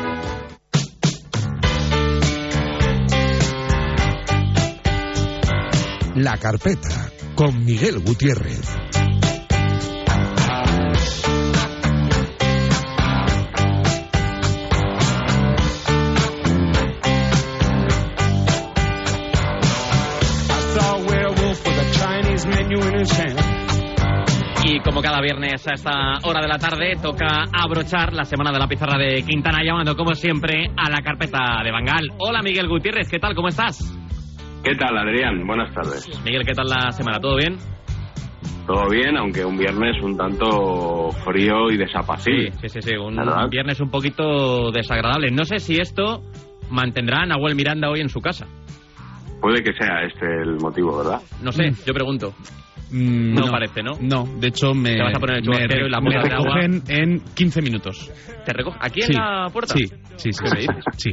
La 6.23 6.37
carpeta 6.37 7.11
con 7.33 7.65
Miguel 7.65 7.97
Gutiérrez. 7.97 8.61
Y 24.63 24.79
como 24.81 25.01
cada 25.01 25.19
viernes 25.21 25.67
a 25.67 25.73
esta 25.73 25.91
hora 26.23 26.39
de 26.39 26.47
la 26.47 26.59
tarde, 26.59 26.97
toca 27.01 27.45
abrochar 27.51 28.13
la 28.13 28.25
semana 28.25 28.51
de 28.51 28.59
la 28.59 28.67
pizarra 28.67 28.99
de 28.99 29.23
Quintana, 29.23 29.63
llamando 29.63 29.95
como 29.95 30.13
siempre 30.13 30.67
a 30.77 30.87
la 30.87 31.01
carpeta 31.01 31.63
de 31.63 31.71
Bangal. 31.71 32.09
Hola 32.19 32.43
Miguel 32.43 32.67
Gutiérrez, 32.67 33.09
¿qué 33.09 33.17
tal? 33.17 33.33
¿Cómo 33.33 33.47
estás? 33.47 34.00
¿Qué 34.63 34.75
tal, 34.75 34.97
Adrián? 34.97 35.45
Buenas 35.47 35.73
tardes. 35.73 36.07
Miguel, 36.23 36.43
¿qué 36.45 36.53
tal 36.53 36.67
la 36.67 36.91
semana? 36.91 37.19
¿Todo 37.19 37.35
bien? 37.37 37.57
Todo 38.67 38.89
bien, 38.89 39.17
aunque 39.17 39.43
un 39.43 39.57
viernes 39.57 40.01
un 40.03 40.15
tanto 40.15 41.09
frío 41.25 41.71
y 41.71 41.77
desapacible. 41.77 42.51
Sí, 42.61 42.69
sí, 42.69 42.81
sí, 42.81 42.95
un 42.95 43.15
¿Verdad? 43.15 43.49
viernes 43.49 43.79
un 43.81 43.89
poquito 43.89 44.71
desagradable. 44.71 45.31
No 45.31 45.45
sé 45.45 45.57
si 45.59 45.77
esto 45.77 46.21
mantendrá 46.69 47.23
a 47.23 47.25
Nahuel 47.25 47.55
Miranda 47.55 47.89
hoy 47.89 48.01
en 48.01 48.09
su 48.09 48.21
casa. 48.21 48.45
Puede 49.41 49.63
que 49.63 49.73
sea 49.73 50.03
este 50.03 50.25
el 50.43 50.57
motivo, 50.57 50.95
¿verdad? 50.99 51.21
No 51.41 51.51
sé, 51.51 51.71
yo 51.85 51.93
pregunto. 51.93 52.33
Mm, 52.91 53.33
No 53.33 53.47
parece, 53.49 53.81
¿no? 53.81 53.93
No, 53.99 54.25
de 54.39 54.49
hecho 54.49 54.73
me, 54.75 54.93
Te 54.93 55.01
vas 55.01 55.15
a 55.15 55.19
poner 55.19 55.37
el 55.37 55.49
me, 55.49 55.55
y 55.55 55.89
la 55.89 55.99
me 56.01 56.09
bola 56.09 56.23
de 56.23 56.33
agua. 56.35 56.55
recogen 56.59 56.83
en 56.87 57.19
15 57.33 57.61
minutos. 57.63 58.11
¿Te 58.45 58.53
recoge? 58.53 58.77
¿Aquí 58.79 59.01
en 59.01 59.07
Sí, 59.07 59.13
la 59.13 59.49
puerta? 59.51 59.73
Sí, 59.75 59.85
sí, 60.17 60.31
sí. 60.33 60.43
¿Qué 60.43 60.49
me 60.51 60.61
sí, 60.61 60.67
dices? 60.67 60.83
Sí. 60.97 61.09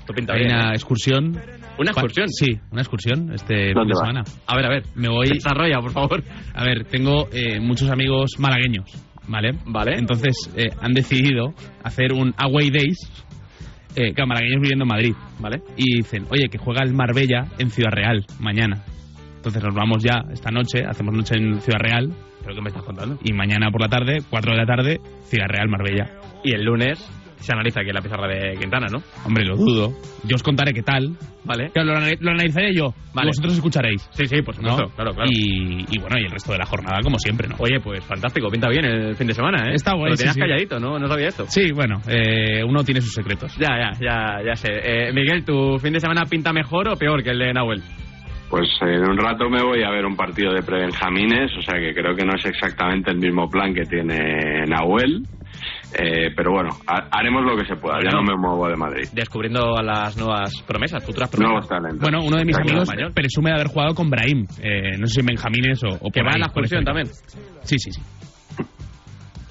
Esto 0.00 0.12
pinta 0.12 0.34
Hay 0.34 0.40
bien, 0.40 0.54
una 0.54 0.70
¿eh? 0.70 0.74
excursión. 0.74 1.40
¿Una 1.78 1.92
excursión? 1.92 2.28
Sí, 2.28 2.58
una 2.72 2.82
excursión 2.82 3.32
este 3.32 3.66
fin 3.66 3.74
¿Dónde 3.74 3.92
de 3.92 3.96
semana. 3.96 4.22
A 4.46 4.56
ver, 4.56 4.66
a 4.66 4.68
ver. 4.68 4.82
Me 4.94 5.08
voy. 5.08 5.28
Desarrolla, 5.28 5.80
por 5.80 5.92
favor. 5.92 6.22
A 6.54 6.64
ver, 6.64 6.84
tengo 6.84 7.28
eh, 7.32 7.60
muchos 7.60 7.90
amigos 7.90 8.32
malagueños, 8.38 8.90
¿vale? 9.28 9.52
Vale. 9.64 9.98
Entonces 9.98 10.50
eh, 10.56 10.70
han 10.80 10.92
decidido 10.92 11.54
hacer 11.84 12.12
un 12.12 12.34
Away 12.36 12.70
Days, 12.70 13.24
eh, 13.94 14.12
que 14.12 14.26
malagueños 14.26 14.60
viviendo 14.60 14.84
en 14.84 14.88
Madrid, 14.88 15.14
¿vale? 15.38 15.62
Y 15.76 15.98
dicen, 15.98 16.24
oye, 16.30 16.48
que 16.50 16.58
juega 16.58 16.82
el 16.82 16.94
Marbella 16.94 17.46
en 17.58 17.70
Ciudad 17.70 17.90
Real 17.92 18.24
mañana. 18.40 18.84
Entonces 19.36 19.62
nos 19.62 19.74
vamos 19.74 20.02
ya 20.02 20.24
esta 20.32 20.50
noche, 20.50 20.84
hacemos 20.84 21.14
noche 21.14 21.36
en 21.36 21.60
Ciudad 21.60 21.78
Real. 21.80 22.12
¿Pero 22.42 22.54
qué 22.54 22.60
me 22.62 22.68
estás 22.68 22.84
contando? 22.84 23.18
Y 23.22 23.32
mañana 23.32 23.70
por 23.70 23.80
la 23.80 23.88
tarde, 23.88 24.18
4 24.28 24.52
de 24.52 24.56
la 24.56 24.66
tarde, 24.66 25.00
Ciudad 25.24 25.46
Real, 25.48 25.68
Marbella. 25.68 26.10
Y 26.42 26.52
el 26.52 26.64
lunes 26.64 26.98
se 27.40 27.52
analiza 27.52 27.80
aquí 27.80 27.88
en 27.90 27.94
la 27.94 28.00
pizarra 28.02 28.26
de 28.28 28.56
Quintana, 28.58 28.86
¿no? 28.90 28.98
Hombre, 29.24 29.44
lo 29.44 29.56
dudo. 29.56 29.92
Yo 30.24 30.36
os 30.36 30.42
contaré 30.42 30.72
qué 30.72 30.82
tal. 30.82 31.16
Vale. 31.44 31.70
Claro, 31.70 31.92
lo, 31.92 31.98
anali- 31.98 32.18
lo 32.20 32.30
analizaré 32.30 32.74
yo. 32.74 32.92
Vale. 33.14 33.28
Vosotros 33.28 33.54
escucharéis. 33.54 34.06
Sí, 34.12 34.26
sí, 34.26 34.42
por 34.42 34.54
supuesto. 34.54 34.82
¿no? 34.82 34.88
Claro, 34.90 35.12
claro. 35.14 35.30
Y, 35.32 35.84
y 35.88 35.98
bueno, 35.98 36.16
y 36.18 36.24
el 36.24 36.30
resto 36.30 36.52
de 36.52 36.58
la 36.58 36.66
jornada, 36.66 36.98
como 37.02 37.18
siempre, 37.18 37.48
¿no? 37.48 37.56
Oye, 37.58 37.80
pues 37.80 38.04
fantástico, 38.04 38.48
pinta 38.50 38.68
bien 38.68 38.84
el 38.84 39.14
fin 39.16 39.26
de 39.26 39.34
semana, 39.34 39.70
¿eh? 39.70 39.74
Está 39.74 39.94
guay, 39.94 40.10
Lo 40.10 40.16
sí, 40.16 40.22
tenías 40.22 40.34
sí. 40.34 40.40
calladito, 40.40 40.78
¿no? 40.78 40.98
No 40.98 41.08
sabía 41.08 41.28
esto. 41.28 41.44
Sí, 41.48 41.72
bueno, 41.72 42.00
eh, 42.08 42.62
uno 42.64 42.84
tiene 42.84 43.00
sus 43.00 43.14
secretos. 43.14 43.56
Ya, 43.56 43.68
ya, 43.78 43.92
ya, 44.00 44.42
ya 44.44 44.54
sé. 44.56 44.68
Eh, 44.72 45.12
Miguel, 45.12 45.44
¿tu 45.44 45.78
fin 45.78 45.92
de 45.94 46.00
semana 46.00 46.22
pinta 46.26 46.52
mejor 46.52 46.88
o 46.88 46.96
peor 46.96 47.22
que 47.22 47.30
el 47.30 47.38
de 47.38 47.52
Nahuel? 47.52 47.82
Pues 48.50 48.66
en 48.80 49.02
un 49.10 49.18
rato 49.18 49.50
me 49.50 49.62
voy 49.62 49.82
a 49.82 49.90
ver 49.90 50.06
un 50.06 50.16
partido 50.16 50.54
de 50.54 50.62
prebenjamines, 50.62 51.50
o 51.58 51.60
sea 51.62 51.78
que 51.78 51.92
creo 51.92 52.14
que 52.16 52.24
no 52.24 52.34
es 52.34 52.44
exactamente 52.46 53.10
el 53.10 53.18
mismo 53.18 53.48
plan 53.50 53.74
que 53.74 53.82
tiene 53.82 54.64
Nahuel. 54.66 55.22
Eh, 55.94 56.30
pero 56.36 56.52
bueno, 56.52 56.70
ha- 56.86 57.08
haremos 57.10 57.42
lo 57.44 57.56
que 57.56 57.64
se 57.66 57.76
pueda. 57.76 57.98
Ya 58.04 58.10
no 58.10 58.22
me 58.22 58.36
muevo 58.36 58.68
de 58.68 58.76
Madrid. 58.76 59.08
Descubriendo 59.12 59.76
a 59.78 59.82
las 59.82 60.16
nuevas 60.18 60.52
promesas, 60.66 61.04
futuras 61.04 61.30
promesas. 61.30 61.50
Nuevos 61.50 61.68
talentos. 61.68 62.00
Bueno, 62.00 62.18
uno 62.22 62.36
de 62.36 62.44
mis 62.44 62.54
Exacto. 62.56 62.70
amigos 62.72 62.88
español. 62.88 63.12
presume 63.14 63.50
de 63.50 63.54
haber 63.56 63.66
jugado 63.68 63.94
con 63.94 64.10
Brahim. 64.10 64.46
Eh, 64.62 64.98
no 64.98 65.06
sé 65.06 65.14
si 65.14 65.20
en 65.20 65.26
Benjamines 65.26 65.82
o, 65.84 65.88
o 66.00 66.10
Que 66.10 66.22
va 66.22 66.32
en 66.34 66.40
la 66.40 66.46
excursión 66.46 66.84
también. 66.84 67.06
Sí, 67.62 67.78
sí, 67.78 67.90
sí. 67.92 68.02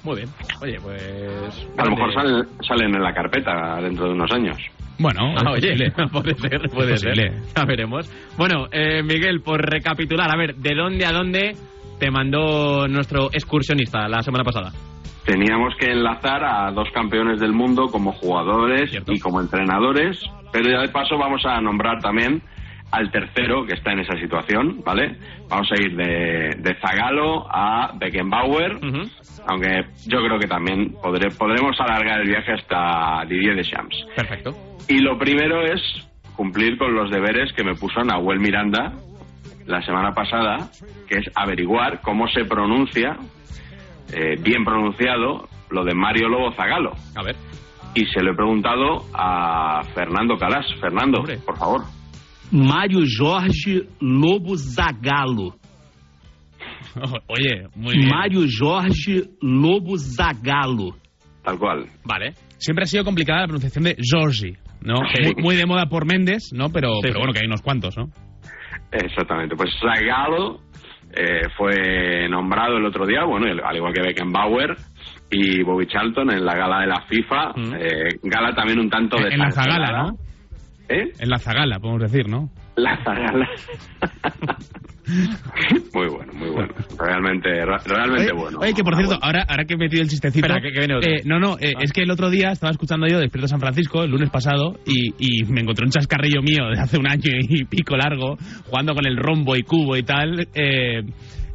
Muy 0.04 0.16
bien. 0.16 0.28
Oye, 0.62 0.76
pues... 0.80 1.66
A 1.76 1.84
lo 1.84 1.90
mejor 1.90 2.14
salen, 2.14 2.46
salen 2.66 2.94
en 2.94 3.02
la 3.02 3.12
carpeta 3.12 3.80
dentro 3.82 4.06
de 4.06 4.12
unos 4.12 4.30
años. 4.32 4.56
Bueno, 4.98 5.34
Ah, 5.36 5.50
oye, 5.52 5.92
puede 6.12 6.34
ser, 6.36 6.60
puede 6.72 6.96
ser. 6.96 7.14
Ya 7.56 7.64
veremos. 7.66 8.10
Bueno, 8.36 8.66
eh, 8.72 9.02
Miguel, 9.02 9.42
por 9.42 9.60
recapitular, 9.60 10.30
a 10.32 10.36
ver, 10.38 10.54
¿de 10.56 10.74
dónde 10.74 11.04
a 11.04 11.12
dónde 11.12 11.52
te 11.98 12.10
mandó 12.10 12.86
nuestro 12.88 13.26
excursionista 13.32 14.08
la 14.08 14.22
semana 14.22 14.44
pasada? 14.44 14.70
Teníamos 15.28 15.74
que 15.76 15.90
enlazar 15.92 16.42
a 16.42 16.70
dos 16.72 16.88
campeones 16.94 17.38
del 17.38 17.52
mundo 17.52 17.88
como 17.88 18.12
jugadores 18.12 18.90
y 19.06 19.20
como 19.20 19.42
entrenadores, 19.42 20.18
pero 20.50 20.70
ya 20.70 20.80
de 20.80 20.88
paso 20.88 21.18
vamos 21.18 21.44
a 21.44 21.60
nombrar 21.60 21.98
también 22.00 22.40
al 22.90 23.10
tercero 23.10 23.66
que 23.66 23.74
está 23.74 23.92
en 23.92 23.98
esa 23.98 24.18
situación, 24.18 24.80
¿vale? 24.82 25.18
Vamos 25.50 25.68
a 25.70 25.74
ir 25.82 25.94
de, 25.94 26.56
de 26.58 26.74
Zagalo 26.80 27.46
a 27.46 27.92
Beckenbauer, 28.00 28.78
aunque 29.46 29.84
yo 30.06 30.18
creo 30.24 30.38
que 30.38 30.46
también 30.48 30.94
podré- 30.94 31.36
podremos 31.36 31.78
alargar 31.78 32.22
el 32.22 32.28
viaje 32.28 32.52
hasta 32.52 33.26
Didier 33.28 33.54
Deschamps. 33.54 34.06
Perfecto. 34.16 34.54
Y 34.88 35.00
lo 35.00 35.18
primero 35.18 35.60
es 35.62 35.82
cumplir 36.36 36.78
con 36.78 36.94
los 36.94 37.10
deberes 37.10 37.52
que 37.52 37.64
me 37.64 37.74
puso 37.74 38.02
Nahuel 38.02 38.40
Miranda 38.40 38.94
la 39.66 39.82
semana 39.82 40.12
pasada, 40.14 40.70
que 41.06 41.18
es 41.18 41.30
averiguar 41.34 42.00
cómo 42.00 42.26
se 42.28 42.46
pronuncia, 42.46 43.18
eh, 44.12 44.36
bien 44.42 44.64
pronunciado, 44.64 45.48
lo 45.70 45.84
de 45.84 45.94
Mario 45.94 46.28
Lobo 46.28 46.52
Zagalo. 46.52 46.92
A 47.14 47.22
ver. 47.22 47.36
Y 47.94 48.04
se 48.06 48.22
lo 48.22 48.32
he 48.32 48.34
preguntado 48.34 49.04
a 49.14 49.82
Fernando 49.94 50.36
Calas. 50.36 50.66
Fernando, 50.80 51.22
por 51.44 51.56
favor. 51.56 51.82
Mário 52.50 53.00
Jorge 53.18 53.82
Lobo 54.00 54.56
Zagalo. 54.56 55.56
Oye, 57.28 57.66
muy 57.74 57.96
bien. 57.96 58.08
Mário 58.08 58.40
Jorge 58.58 59.24
Lobo 59.40 59.96
Zagalo. 59.98 60.96
Tal 61.44 61.58
cual. 61.58 61.86
Vale. 62.04 62.34
Siempre 62.58 62.84
ha 62.84 62.86
sido 62.86 63.04
complicada 63.04 63.40
la 63.42 63.46
pronunciación 63.46 63.84
de 63.84 63.96
Georgie, 63.98 64.58
¿no? 64.82 64.96
Sí. 65.14 65.22
Muy, 65.22 65.42
muy 65.42 65.56
de 65.56 65.66
moda 65.66 65.86
por 65.86 66.06
Méndez, 66.06 66.50
¿no? 66.52 66.70
Pero, 66.70 66.94
Sí, 66.96 67.00
pero 67.02 67.20
bueno, 67.20 67.32
que 67.32 67.40
hay 67.40 67.46
unos 67.46 67.62
cuantos, 67.62 67.96
¿no? 67.96 68.10
Exactamente. 68.92 69.54
Pues 69.56 69.70
Zagalo 69.80 70.60
eh, 71.14 71.48
fue 71.56 72.28
nombrado 72.28 72.76
el 72.76 72.84
otro 72.84 73.06
día, 73.06 73.24
bueno, 73.24 73.46
al 73.64 73.76
igual 73.76 73.92
que 73.92 74.02
Beckenbauer 74.02 74.76
y 75.30 75.62
Bobby 75.62 75.86
Charlton 75.86 76.30
en 76.30 76.44
la 76.44 76.54
gala 76.54 76.80
de 76.80 76.86
la 76.86 77.00
FIFA. 77.02 77.52
eh, 77.78 78.18
gala 78.22 78.54
también 78.54 78.78
un 78.78 78.90
tanto 78.90 79.16
de 79.16 79.28
En 79.28 79.38
la 79.38 79.50
Zagala, 79.50 80.02
¿no? 80.02 80.16
¿Eh? 80.88 81.12
En 81.18 81.28
la 81.28 81.38
Zagala, 81.38 81.78
podemos 81.78 82.02
decir, 82.02 82.28
¿no? 82.28 82.48
La 82.76 82.96
Zagala. 83.04 83.48
muy 85.94 86.08
bueno, 86.08 86.32
muy 86.34 86.50
bueno. 86.50 86.68
Realmente, 86.98 87.48
realmente 87.86 88.30
Oye, 88.30 88.32
bueno. 88.32 88.58
Oye, 88.60 88.74
que 88.74 88.84
por 88.84 88.94
Ah, 88.94 88.98
cierto, 88.98 89.14
bueno. 89.18 89.26
ahora, 89.26 89.44
ahora 89.48 89.64
que 89.64 89.74
he 89.74 89.76
metido 89.76 90.02
el 90.02 90.08
chistecito. 90.08 90.46
Espera, 90.46 90.60
que- 90.60 90.72
que 90.72 90.78
viene 90.78 90.96
otro. 90.96 91.10
eh, 91.10 91.22
no, 91.24 91.38
no, 91.38 91.56
eh, 91.58 91.74
es 91.80 91.92
que 91.92 92.02
el 92.02 92.10
otro 92.10 92.30
día 92.30 92.50
estaba 92.50 92.70
escuchando 92.70 93.06
yo 93.06 93.18
Despierto 93.18 93.48
San 93.48 93.60
Francisco, 93.60 94.02
el 94.04 94.10
lunes 94.10 94.30
pasado, 94.30 94.78
y, 94.86 95.14
y 95.18 95.44
me 95.44 95.60
encontré 95.62 95.84
un 95.84 95.90
chascarrillo 95.90 96.42
mío 96.42 96.68
de 96.74 96.80
hace 96.80 96.98
un 96.98 97.08
año 97.08 97.22
y 97.48 97.64
pico 97.64 97.96
largo, 97.96 98.36
jugando 98.66 98.94
con 98.94 99.06
el 99.06 99.16
rombo 99.16 99.56
y 99.56 99.62
cubo 99.62 99.96
y 99.96 100.02
tal. 100.02 100.46
eh, 100.54 101.02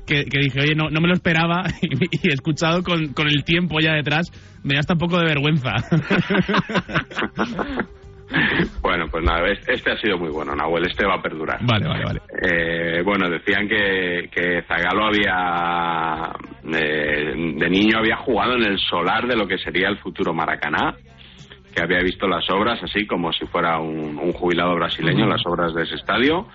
que, 0.05 0.25
que 0.25 0.39
dije, 0.41 0.59
oye, 0.59 0.75
no, 0.75 0.89
no 0.89 0.99
me 0.99 1.07
lo 1.07 1.13
esperaba 1.13 1.63
y, 1.81 1.87
y 2.11 2.29
he 2.29 2.33
escuchado 2.33 2.83
con, 2.83 3.13
con 3.13 3.27
el 3.29 3.45
tiempo 3.45 3.79
ya 3.79 3.93
detrás, 3.93 4.27
me 4.63 4.73
da 4.73 4.81
hasta 4.81 4.93
un 4.95 4.99
poco 4.99 5.17
de 5.17 5.25
vergüenza. 5.25 5.75
Bueno, 8.81 9.05
pues 9.09 9.23
nada, 9.23 9.47
es- 9.49 9.67
este 9.67 9.91
ha 9.91 9.97
sido 9.97 10.17
muy 10.17 10.29
bueno, 10.29 10.55
Nahuel, 10.55 10.85
este 10.85 11.05
va 11.05 11.15
a 11.15 11.21
perdurar. 11.21 11.59
Vale, 11.61 11.87
vale, 11.87 12.03
vale. 12.05 12.21
Eh, 12.41 13.01
bueno, 13.03 13.29
decían 13.29 13.67
que, 13.67 14.29
que 14.31 14.61
Zagalo 14.67 15.05
había, 15.05 16.31
eh, 16.73 17.33
de 17.57 17.69
niño 17.69 17.97
había 17.99 18.17
jugado 18.17 18.55
en 18.55 18.63
el 18.63 18.79
solar 18.79 19.27
de 19.27 19.35
lo 19.35 19.47
que 19.47 19.57
sería 19.57 19.87
el 19.89 19.97
futuro 19.97 20.33
Maracaná, 20.33 20.95
que 21.73 21.81
había 21.81 21.99
visto 21.99 22.27
las 22.27 22.47
obras 22.49 22.81
así 22.83 23.05
como 23.07 23.31
si 23.33 23.45
fuera 23.47 23.79
un, 23.79 24.17
un 24.19 24.33
jubilado 24.33 24.75
brasileño, 24.75 25.23
Ujú. 25.23 25.31
las 25.31 25.45
obras 25.45 25.73
de 25.73 25.83
ese 25.83 25.95
estadio. 25.95 26.47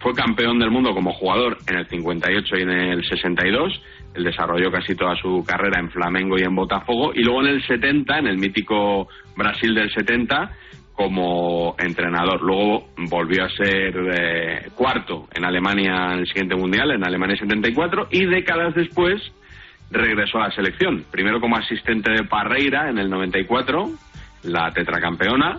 Fue 0.00 0.12
campeón 0.12 0.58
del 0.58 0.70
mundo 0.70 0.92
como 0.92 1.12
jugador 1.12 1.56
en 1.68 1.78
el 1.78 1.86
58 1.88 2.56
y 2.58 2.62
en 2.62 2.70
el 2.70 3.04
62. 3.04 3.82
Él 4.14 4.24
desarrolló 4.24 4.70
casi 4.70 4.94
toda 4.94 5.14
su 5.16 5.44
carrera 5.46 5.80
en 5.80 5.90
Flamengo 5.90 6.36
y 6.38 6.42
en 6.42 6.54
Botafogo. 6.54 7.12
Y 7.14 7.22
luego 7.22 7.42
en 7.42 7.48
el 7.48 7.62
70, 7.66 8.18
en 8.18 8.26
el 8.26 8.38
mítico 8.38 9.08
Brasil 9.36 9.74
del 9.74 9.90
70, 9.90 10.50
como 10.96 11.76
entrenador. 11.78 12.42
Luego 12.42 12.88
volvió 12.96 13.44
a 13.44 13.50
ser 13.50 13.94
eh, 14.12 14.70
cuarto 14.74 15.28
en 15.34 15.44
Alemania 15.44 16.12
en 16.12 16.20
el 16.20 16.26
siguiente 16.26 16.56
mundial, 16.56 16.90
en 16.90 17.04
Alemania 17.04 17.36
74, 17.36 18.08
y 18.10 18.24
décadas 18.24 18.74
después 18.74 19.20
regresó 19.90 20.38
a 20.38 20.48
la 20.48 20.54
selección. 20.54 21.04
Primero 21.10 21.40
como 21.40 21.56
asistente 21.56 22.10
de 22.10 22.24
Parreira 22.24 22.88
en 22.88 22.98
el 22.98 23.10
94, 23.10 23.90
la 24.44 24.72
tetracampeona, 24.72 25.58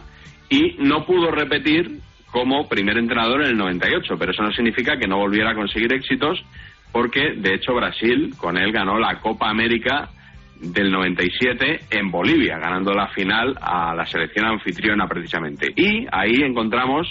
y 0.50 0.76
no 0.80 1.06
pudo 1.06 1.30
repetir 1.30 2.00
como 2.32 2.68
primer 2.68 2.98
entrenador 2.98 3.44
en 3.44 3.52
el 3.52 3.58
98, 3.58 4.16
pero 4.18 4.32
eso 4.32 4.42
no 4.42 4.52
significa 4.52 4.98
que 4.98 5.08
no 5.08 5.18
volviera 5.18 5.52
a 5.52 5.56
conseguir 5.56 5.94
éxitos, 5.94 6.44
porque 6.92 7.34
de 7.38 7.54
hecho 7.54 7.76
Brasil 7.76 8.34
con 8.38 8.58
él 8.58 8.72
ganó 8.72 8.98
la 8.98 9.20
Copa 9.20 9.50
América 9.50 10.10
del 10.60 10.92
97 10.92 11.82
en 11.92 12.12
Bolivia, 12.12 12.58
ganando 12.58 12.92
la 12.94 13.08
final 13.10 13.56
a 13.62 13.94
la 13.96 14.06
selección 14.06 14.46
anfitriona 14.46 15.08
precisamente. 15.08 15.68
Y 15.76 16.06
ahí 16.12 16.42
encontramos 16.44 17.08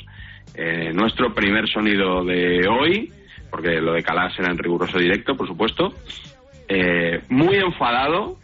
eh, 0.55 0.92
nuestro 0.92 1.34
primer 1.34 1.68
sonido 1.68 2.24
de 2.24 2.66
hoy, 2.68 3.12
porque 3.51 3.80
lo 3.80 3.92
de 3.92 4.03
Calas 4.03 4.38
era 4.38 4.51
en 4.51 4.59
riguroso 4.59 4.99
directo, 4.99 5.36
por 5.36 5.47
supuesto. 5.47 5.92
Eh, 6.68 7.22
muy 7.28 7.57
enfadado, 7.57 8.36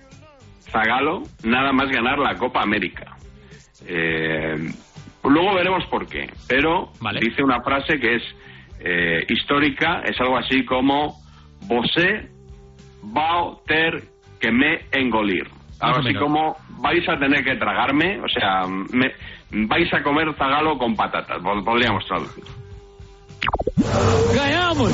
Zagalo, 0.61 1.23
nada 1.45 1.73
más 1.73 1.89
ganar 1.91 2.19
la 2.19 2.37
Copa 2.37 2.63
América. 2.63 3.17
Eh, 3.87 4.55
luego 5.25 5.55
veremos 5.55 5.85
por 5.87 6.07
qué, 6.07 6.31
pero 6.49 6.93
dice 7.21 7.43
una 7.43 7.61
frase 7.63 7.99
que 7.99 8.17
es 8.17 8.23
eh, 8.81 9.25
histórica, 9.29 10.03
es 10.05 10.21
algo 10.21 10.37
así 10.39 10.65
como 10.65 11.21
Vosé 11.67 12.29
va 13.05 13.57
ter 13.67 14.12
que 14.43 14.51
me 14.51 14.81
engolir. 14.93 15.47
Algo 15.81 16.01
así 16.01 16.15
como 16.15 16.57
vais 16.83 17.09
a 17.09 17.17
tener 17.19 17.43
que 17.45 17.57
tragarme, 17.57 18.21
o 18.21 18.29
sea, 18.29 18.67
me- 18.67 19.15
vais 19.69 19.93
a 19.95 20.03
comer 20.03 20.27
zagalo 20.37 20.77
con 20.79 20.95
patatas, 20.97 21.41
pod- 21.43 21.65
podríamos 21.65 22.05
traducir. 22.07 22.45
Ganhamos 24.35 24.93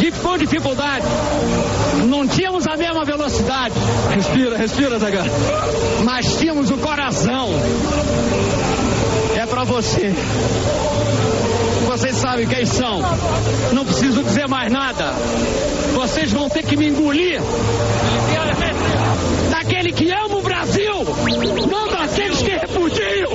de, 0.00 0.12
com 0.22 0.36
dificuldade. 0.38 1.04
Não 2.08 2.26
tínhamos 2.28 2.66
a 2.66 2.76
mesma 2.76 3.04
velocidade. 3.04 3.74
Respira, 4.14 4.56
respira, 4.56 4.98
Zaga. 4.98 5.24
Mas 6.04 6.38
tínhamos 6.38 6.70
o 6.70 6.78
coração. 6.78 7.48
É 9.36 9.46
pra 9.46 9.64
você. 9.64 10.12
Vocês 11.98 12.14
sabem 12.14 12.46
quem 12.46 12.64
são. 12.64 13.00
Não 13.74 13.84
preciso 13.84 14.22
dizer 14.22 14.46
mais 14.46 14.70
nada. 14.72 15.10
Vocês 15.96 16.32
vão 16.32 16.48
ter 16.48 16.62
que 16.64 16.76
me 16.76 16.86
engolir. 16.90 17.40
Daquele 19.50 19.92
que 19.92 20.08
ama 20.12 20.36
o 20.36 20.40
Brasil, 20.42 20.92
não 21.68 21.88
daqueles 21.88 22.40
que 22.40 22.52
repudiam. 22.52 23.32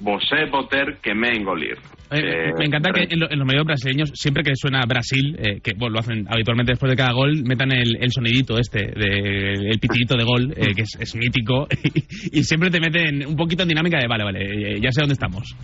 Vosé 0.00 0.46
Poter 0.50 0.98
que 1.02 1.12
me 1.14 1.36
engolir. 1.36 1.76
Eh, 2.10 2.52
me 2.58 2.64
encanta 2.64 2.90
que 2.94 3.12
en, 3.12 3.20
lo- 3.20 3.30
en 3.30 3.38
los 3.38 3.46
medios 3.46 3.66
brasileños, 3.66 4.10
siempre 4.14 4.42
que 4.42 4.52
suena 4.56 4.80
Brasil, 4.88 5.36
eh, 5.38 5.60
que 5.62 5.72
bueno, 5.76 5.94
lo 5.94 6.00
hacen 6.00 6.24
habitualmente 6.30 6.72
después 6.72 6.88
de 6.90 6.96
cada 6.96 7.12
gol, 7.12 7.42
metan 7.44 7.72
el, 7.72 7.96
el 8.00 8.10
sonidito 8.10 8.58
este, 8.58 8.86
de, 8.86 9.68
el 9.70 9.78
pitidito 9.78 10.14
de 10.16 10.24
gol, 10.24 10.54
eh, 10.56 10.74
que 10.74 10.82
es, 10.82 10.96
es 10.98 11.14
mítico, 11.14 11.66
y, 12.32 12.42
siempre 12.42 12.70
te 12.70 12.80
meten 12.80 13.26
un 13.26 13.36
poquito 13.36 13.64
en 13.64 13.68
dinámica 13.68 13.98
de, 13.98 14.06
vale, 14.08 14.24
vale, 14.24 14.40
eh, 14.44 14.80
ya 14.80 14.90
sé 14.92 15.00
dónde 15.02 15.12
estamos. 15.14 15.54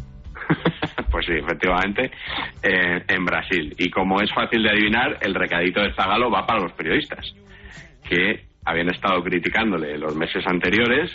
Pues 1.11 1.27
sí, 1.27 1.33
efectivamente, 1.33 2.11
eh, 2.63 3.03
en 3.09 3.25
Brasil. 3.25 3.75
Y 3.79 3.91
como 3.91 4.21
es 4.21 4.33
fácil 4.33 4.63
de 4.63 4.71
adivinar, 4.71 5.19
el 5.21 5.35
recadito 5.35 5.81
de 5.81 5.93
Zagalo 5.95 6.31
va 6.31 6.47
para 6.47 6.61
los 6.61 6.73
periodistas, 6.73 7.35
que 8.09 8.45
habían 8.65 8.91
estado 8.91 9.23
criticándole 9.23 9.99
los 9.99 10.15
meses 10.15 10.47
anteriores, 10.47 11.11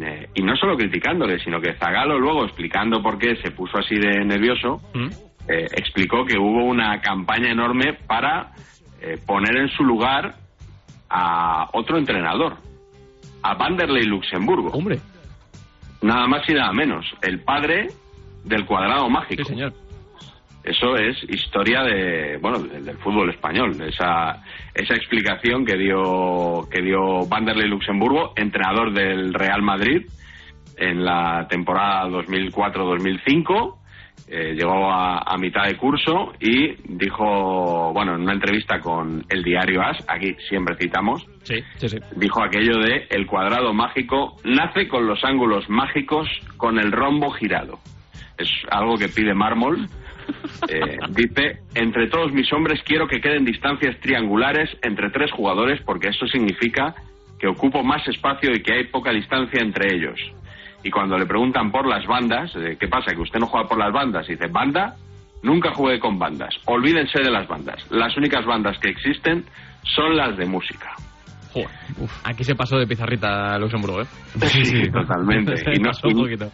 eh, 0.00 0.28
y 0.34 0.42
no 0.42 0.56
solo 0.56 0.76
criticándole, 0.76 1.38
sino 1.40 1.60
que 1.60 1.74
Zagalo 1.74 2.18
luego, 2.18 2.44
explicando 2.44 3.02
por 3.02 3.18
qué 3.18 3.36
se 3.36 3.50
puso 3.50 3.78
así 3.78 3.96
de 3.96 4.24
nervioso, 4.24 4.80
eh, 5.48 5.66
explicó 5.72 6.24
que 6.24 6.38
hubo 6.38 6.64
una 6.64 7.00
campaña 7.00 7.50
enorme 7.50 7.94
para 8.06 8.52
eh, 9.00 9.18
poner 9.26 9.56
en 9.56 9.68
su 9.68 9.84
lugar 9.84 10.34
a 11.10 11.68
otro 11.72 11.98
entrenador, 11.98 12.56
a 13.42 13.54
Vanderlei 13.54 14.04
Luxemburgo. 14.04 14.68
Hombre. 14.70 14.98
Nada 16.00 16.26
más 16.26 16.48
y 16.48 16.54
nada 16.54 16.72
menos, 16.72 17.06
el 17.22 17.40
padre 17.40 17.88
del 18.44 18.64
cuadrado 18.66 19.08
mágico. 19.08 19.44
señor. 19.44 19.72
Eso 20.64 20.94
es 20.96 21.16
historia 21.28 21.82
de, 21.82 22.38
bueno, 22.40 22.60
del, 22.60 22.84
del 22.84 22.96
fútbol 22.98 23.30
español. 23.30 23.72
Esa, 23.82 24.44
esa 24.72 24.94
explicación 24.94 25.64
que 25.64 25.76
dio, 25.76 26.68
que 26.70 26.80
dio 26.82 27.26
Vanderlei 27.28 27.68
Luxemburgo, 27.68 28.32
entrenador 28.36 28.92
del 28.92 29.34
Real 29.34 29.60
Madrid 29.60 30.06
en 30.76 31.04
la 31.04 31.46
temporada 31.48 32.08
2004-2005. 32.10 33.76
eh, 34.28 34.54
llegó 34.54 34.90
a, 34.90 35.18
a 35.18 35.36
mitad 35.36 35.64
de 35.66 35.76
curso 35.76 36.32
y 36.38 36.74
dijo, 36.96 37.92
bueno, 37.92 38.14
en 38.14 38.22
una 38.22 38.32
entrevista 38.34 38.78
con 38.78 39.24
el 39.28 39.42
diario 39.42 39.82
As, 39.82 39.98
aquí 40.08 40.34
siempre 40.48 40.76
citamos, 40.76 41.26
Sí, 41.42 41.56
sí, 41.76 41.88
sí. 41.88 41.98
dijo 42.16 42.40
aquello 42.42 42.78
de 42.78 43.06
el 43.10 43.26
cuadrado 43.26 43.74
mágico 43.74 44.36
nace 44.44 44.86
con 44.86 45.06
los 45.08 45.24
ángulos 45.24 45.68
mágicos 45.68 46.28
con 46.56 46.78
el 46.78 46.92
rombo 46.92 47.30
girado. 47.32 47.80
Es 48.38 48.48
algo 48.70 48.96
que 48.96 49.08
pide 49.08 49.34
mármol. 49.34 49.88
Eh, 50.68 50.98
dice, 51.10 51.62
entre 51.74 52.08
todos 52.08 52.32
mis 52.32 52.50
hombres 52.52 52.80
quiero 52.84 53.08
que 53.08 53.20
queden 53.20 53.44
distancias 53.44 53.98
triangulares 54.00 54.70
entre 54.82 55.10
tres 55.10 55.32
jugadores 55.32 55.80
porque 55.84 56.08
eso 56.08 56.26
significa 56.28 56.94
que 57.38 57.48
ocupo 57.48 57.82
más 57.82 58.06
espacio 58.06 58.54
y 58.54 58.62
que 58.62 58.72
hay 58.72 58.84
poca 58.84 59.10
distancia 59.10 59.60
entre 59.60 59.94
ellos. 59.94 60.18
Y 60.84 60.90
cuando 60.90 61.16
le 61.18 61.26
preguntan 61.26 61.70
por 61.70 61.86
las 61.86 62.06
bandas, 62.06 62.54
eh, 62.56 62.76
¿qué 62.78 62.88
pasa? 62.88 63.12
Que 63.14 63.20
usted 63.20 63.40
no 63.40 63.46
juega 63.46 63.68
por 63.68 63.78
las 63.78 63.92
bandas. 63.92 64.28
Y 64.28 64.32
dice, 64.32 64.46
¿banda? 64.46 64.94
Nunca 65.42 65.72
jugué 65.74 65.98
con 65.98 66.18
bandas. 66.18 66.54
Olvídense 66.66 67.20
de 67.20 67.30
las 67.30 67.46
bandas. 67.48 67.84
Las 67.90 68.16
únicas 68.16 68.44
bandas 68.44 68.78
que 68.78 68.90
existen 68.90 69.44
son 69.82 70.16
las 70.16 70.36
de 70.36 70.46
música. 70.46 70.94
Joder, 71.52 71.68
aquí 72.24 72.44
se 72.44 72.54
pasó 72.54 72.78
de 72.78 72.86
pizarrita 72.86 73.54
a 73.54 73.58
Luxemburgo, 73.58 74.02
¿eh? 74.02 74.06
Sí, 74.46 74.64
sí, 74.64 74.90
totalmente. 74.90 75.54
Y 75.74 75.80
no, 75.80 75.90
pasó 75.90 76.08
un 76.08 76.14
poquito. 76.14 76.50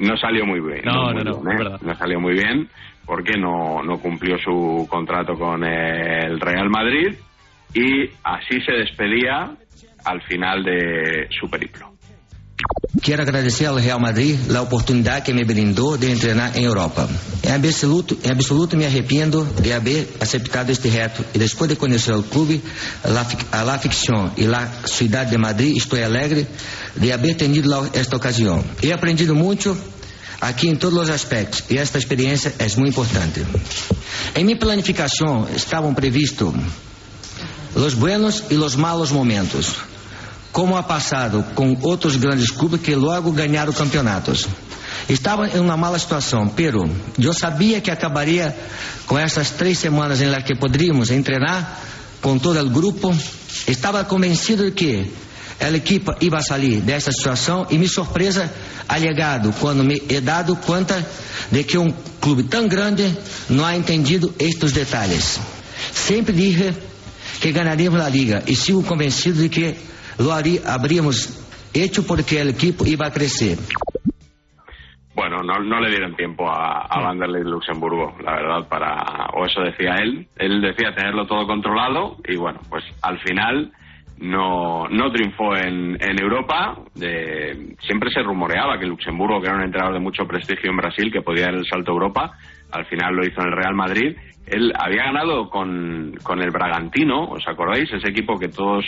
No 0.00 0.16
salió 0.16 0.46
muy 0.46 0.60
bien. 0.60 0.82
No, 0.84 1.12
no, 1.12 1.22
no, 1.22 1.40
bien, 1.40 1.60
¿eh? 1.60 1.76
No 1.82 1.94
salió 1.94 2.20
muy 2.20 2.34
bien 2.34 2.68
porque 3.04 3.38
no, 3.38 3.82
no 3.82 3.98
cumplió 3.98 4.38
su 4.38 4.86
contrato 4.88 5.34
con 5.34 5.64
el 5.64 6.40
Real 6.40 6.70
Madrid 6.70 7.14
y 7.74 8.08
así 8.24 8.60
se 8.62 8.72
despedía 8.72 9.50
al 10.04 10.22
final 10.22 10.62
de 10.64 11.28
su 11.30 11.48
periplo. 11.48 11.89
Quero 13.02 13.22
agradecer 13.22 13.66
ao 13.66 13.76
Real 13.76 13.98
Madrid 13.98 14.38
a 14.54 14.60
oportunidade 14.60 15.24
que 15.24 15.32
me 15.32 15.44
brindou 15.44 15.96
de 15.96 16.14
treinar 16.16 16.56
em 16.56 16.64
Europa. 16.64 17.08
Em 17.42 17.52
absoluto, 17.52 18.18
em 18.22 18.30
absoluto 18.30 18.76
me 18.76 18.84
arrependo 18.84 19.48
de 19.60 19.72
haver 19.72 20.16
aceitado 20.20 20.70
este 20.70 20.88
reto 20.88 21.24
e 21.32 21.38
depois 21.38 21.70
de 21.70 21.76
conhecer 21.76 22.12
o 22.12 22.22
clube, 22.22 22.62
a 23.52 23.62
la 23.62 23.78
ficção 23.78 24.30
e 24.36 24.44
la 24.44 24.68
cidade 24.84 25.30
de 25.30 25.38
Madrid, 25.38 25.76
estou 25.76 26.02
alegre 26.02 26.46
de 26.94 27.10
haver 27.10 27.36
tenido 27.36 27.70
esta 27.94 28.16
ocasião. 28.16 28.62
He 28.82 28.92
aprendido 28.92 29.34
muito 29.34 29.76
aqui 30.40 30.68
em 30.68 30.76
todos 30.76 30.98
os 30.98 31.10
aspectos 31.10 31.64
e 31.70 31.78
esta 31.78 31.96
experiência 31.96 32.54
é 32.58 32.66
muito 32.76 32.90
importante. 32.90 33.46
Em 34.34 34.44
minha 34.44 34.58
planificação 34.58 35.48
estavam 35.56 35.94
previstos 35.94 36.54
los 37.74 37.94
buenos 37.94 38.44
e 38.50 38.54
los 38.54 38.74
malos 38.74 39.10
momentos 39.10 39.76
como 40.52 40.76
ha 40.76 40.82
passado 40.82 41.44
com 41.54 41.76
outros 41.82 42.16
grandes 42.16 42.50
clubes 42.50 42.80
que 42.80 42.94
logo 42.94 43.32
ganharam 43.32 43.72
campeonatos. 43.72 44.48
Estava 45.08 45.48
em 45.48 45.60
uma 45.60 45.76
mala 45.76 45.98
situação, 45.98 46.48
pero 46.48 46.88
eu 47.18 47.32
sabia 47.32 47.80
que 47.80 47.90
acabaria 47.90 48.56
com 49.06 49.18
essas 49.18 49.50
três 49.50 49.78
semanas 49.78 50.20
em 50.20 50.32
que 50.42 50.54
poderíamos 50.54 51.08
treinar 51.08 51.80
com 52.20 52.38
todo 52.38 52.60
o 52.60 52.70
grupo. 52.70 53.16
Estava 53.66 54.04
convencido 54.04 54.64
de 54.64 54.70
que 54.72 55.12
a 55.60 55.70
equipe 55.70 56.10
ia 56.20 56.40
sair 56.40 56.80
dessa 56.80 57.12
situação 57.12 57.66
e 57.70 57.76
minha 57.76 57.88
surpresa 57.88 58.50
ha 58.88 58.98
llegado 58.98 59.52
quando 59.60 59.84
me 59.84 60.02
he 60.08 60.20
dado 60.20 60.56
conta 60.56 61.04
de 61.50 61.64
que 61.64 61.76
um 61.76 61.92
clube 62.20 62.44
tão 62.44 62.66
grande 62.66 63.16
não 63.48 63.64
ha 63.64 63.76
entendido 63.76 64.34
estes 64.38 64.72
detalhes. 64.72 65.38
Sempre 65.92 66.32
dije 66.32 66.74
que 67.40 67.52
ganaríamos 67.52 68.00
a 68.00 68.08
liga 68.08 68.42
e 68.46 68.56
sigo 68.56 68.82
convencido 68.82 69.40
de 69.40 69.48
que 69.48 69.76
lo 70.20 70.32
habríamos 70.32 71.46
hecho 71.74 72.06
porque 72.06 72.40
el 72.40 72.50
equipo 72.50 72.84
iba 72.86 73.06
a 73.06 73.10
crecer. 73.12 73.58
Bueno, 75.14 75.38
no, 75.42 75.58
no 75.62 75.80
le 75.80 75.90
dieron 75.90 76.14
tiempo 76.16 76.48
a, 76.48 76.82
a 76.86 77.00
Vanderlei 77.02 77.42
Luxemburgo, 77.42 78.16
la 78.24 78.32
verdad, 78.32 78.68
para, 78.68 79.26
o 79.34 79.44
eso 79.44 79.60
decía 79.60 79.96
él. 79.96 80.28
Él 80.36 80.60
decía 80.62 80.94
tenerlo 80.94 81.26
todo 81.26 81.46
controlado 81.46 82.16
y 82.26 82.36
bueno, 82.36 82.60
pues 82.70 82.84
al 83.02 83.18
final 83.20 83.72
no, 84.18 84.88
no 84.88 85.10
triunfó 85.12 85.56
en, 85.56 85.98
en 86.00 86.20
Europa. 86.22 86.78
De- 86.94 87.74
siempre 87.80 88.10
se 88.10 88.22
rumoreaba 88.22 88.78
que 88.78 88.86
Luxemburgo, 88.86 89.40
que 89.40 89.48
era 89.48 89.56
un 89.56 89.64
entrenador 89.64 89.94
de 89.94 90.00
mucho 90.00 90.24
prestigio 90.26 90.70
en 90.70 90.76
Brasil, 90.76 91.10
que 91.12 91.22
podía 91.22 91.46
dar 91.46 91.54
el 91.54 91.66
salto 91.66 91.90
a 91.90 91.94
Europa, 91.94 92.30
al 92.70 92.86
final 92.86 93.14
lo 93.14 93.26
hizo 93.26 93.40
en 93.42 93.48
el 93.48 93.56
Real 93.56 93.74
Madrid. 93.74 94.16
Él 94.46 94.72
había 94.78 95.04
ganado 95.04 95.50
con, 95.50 96.14
con 96.22 96.40
el 96.40 96.50
Bragantino, 96.50 97.24
¿os 97.30 97.46
acordáis? 97.46 97.92
Ese 97.92 98.08
equipo 98.08 98.38
que 98.38 98.48
todos 98.48 98.84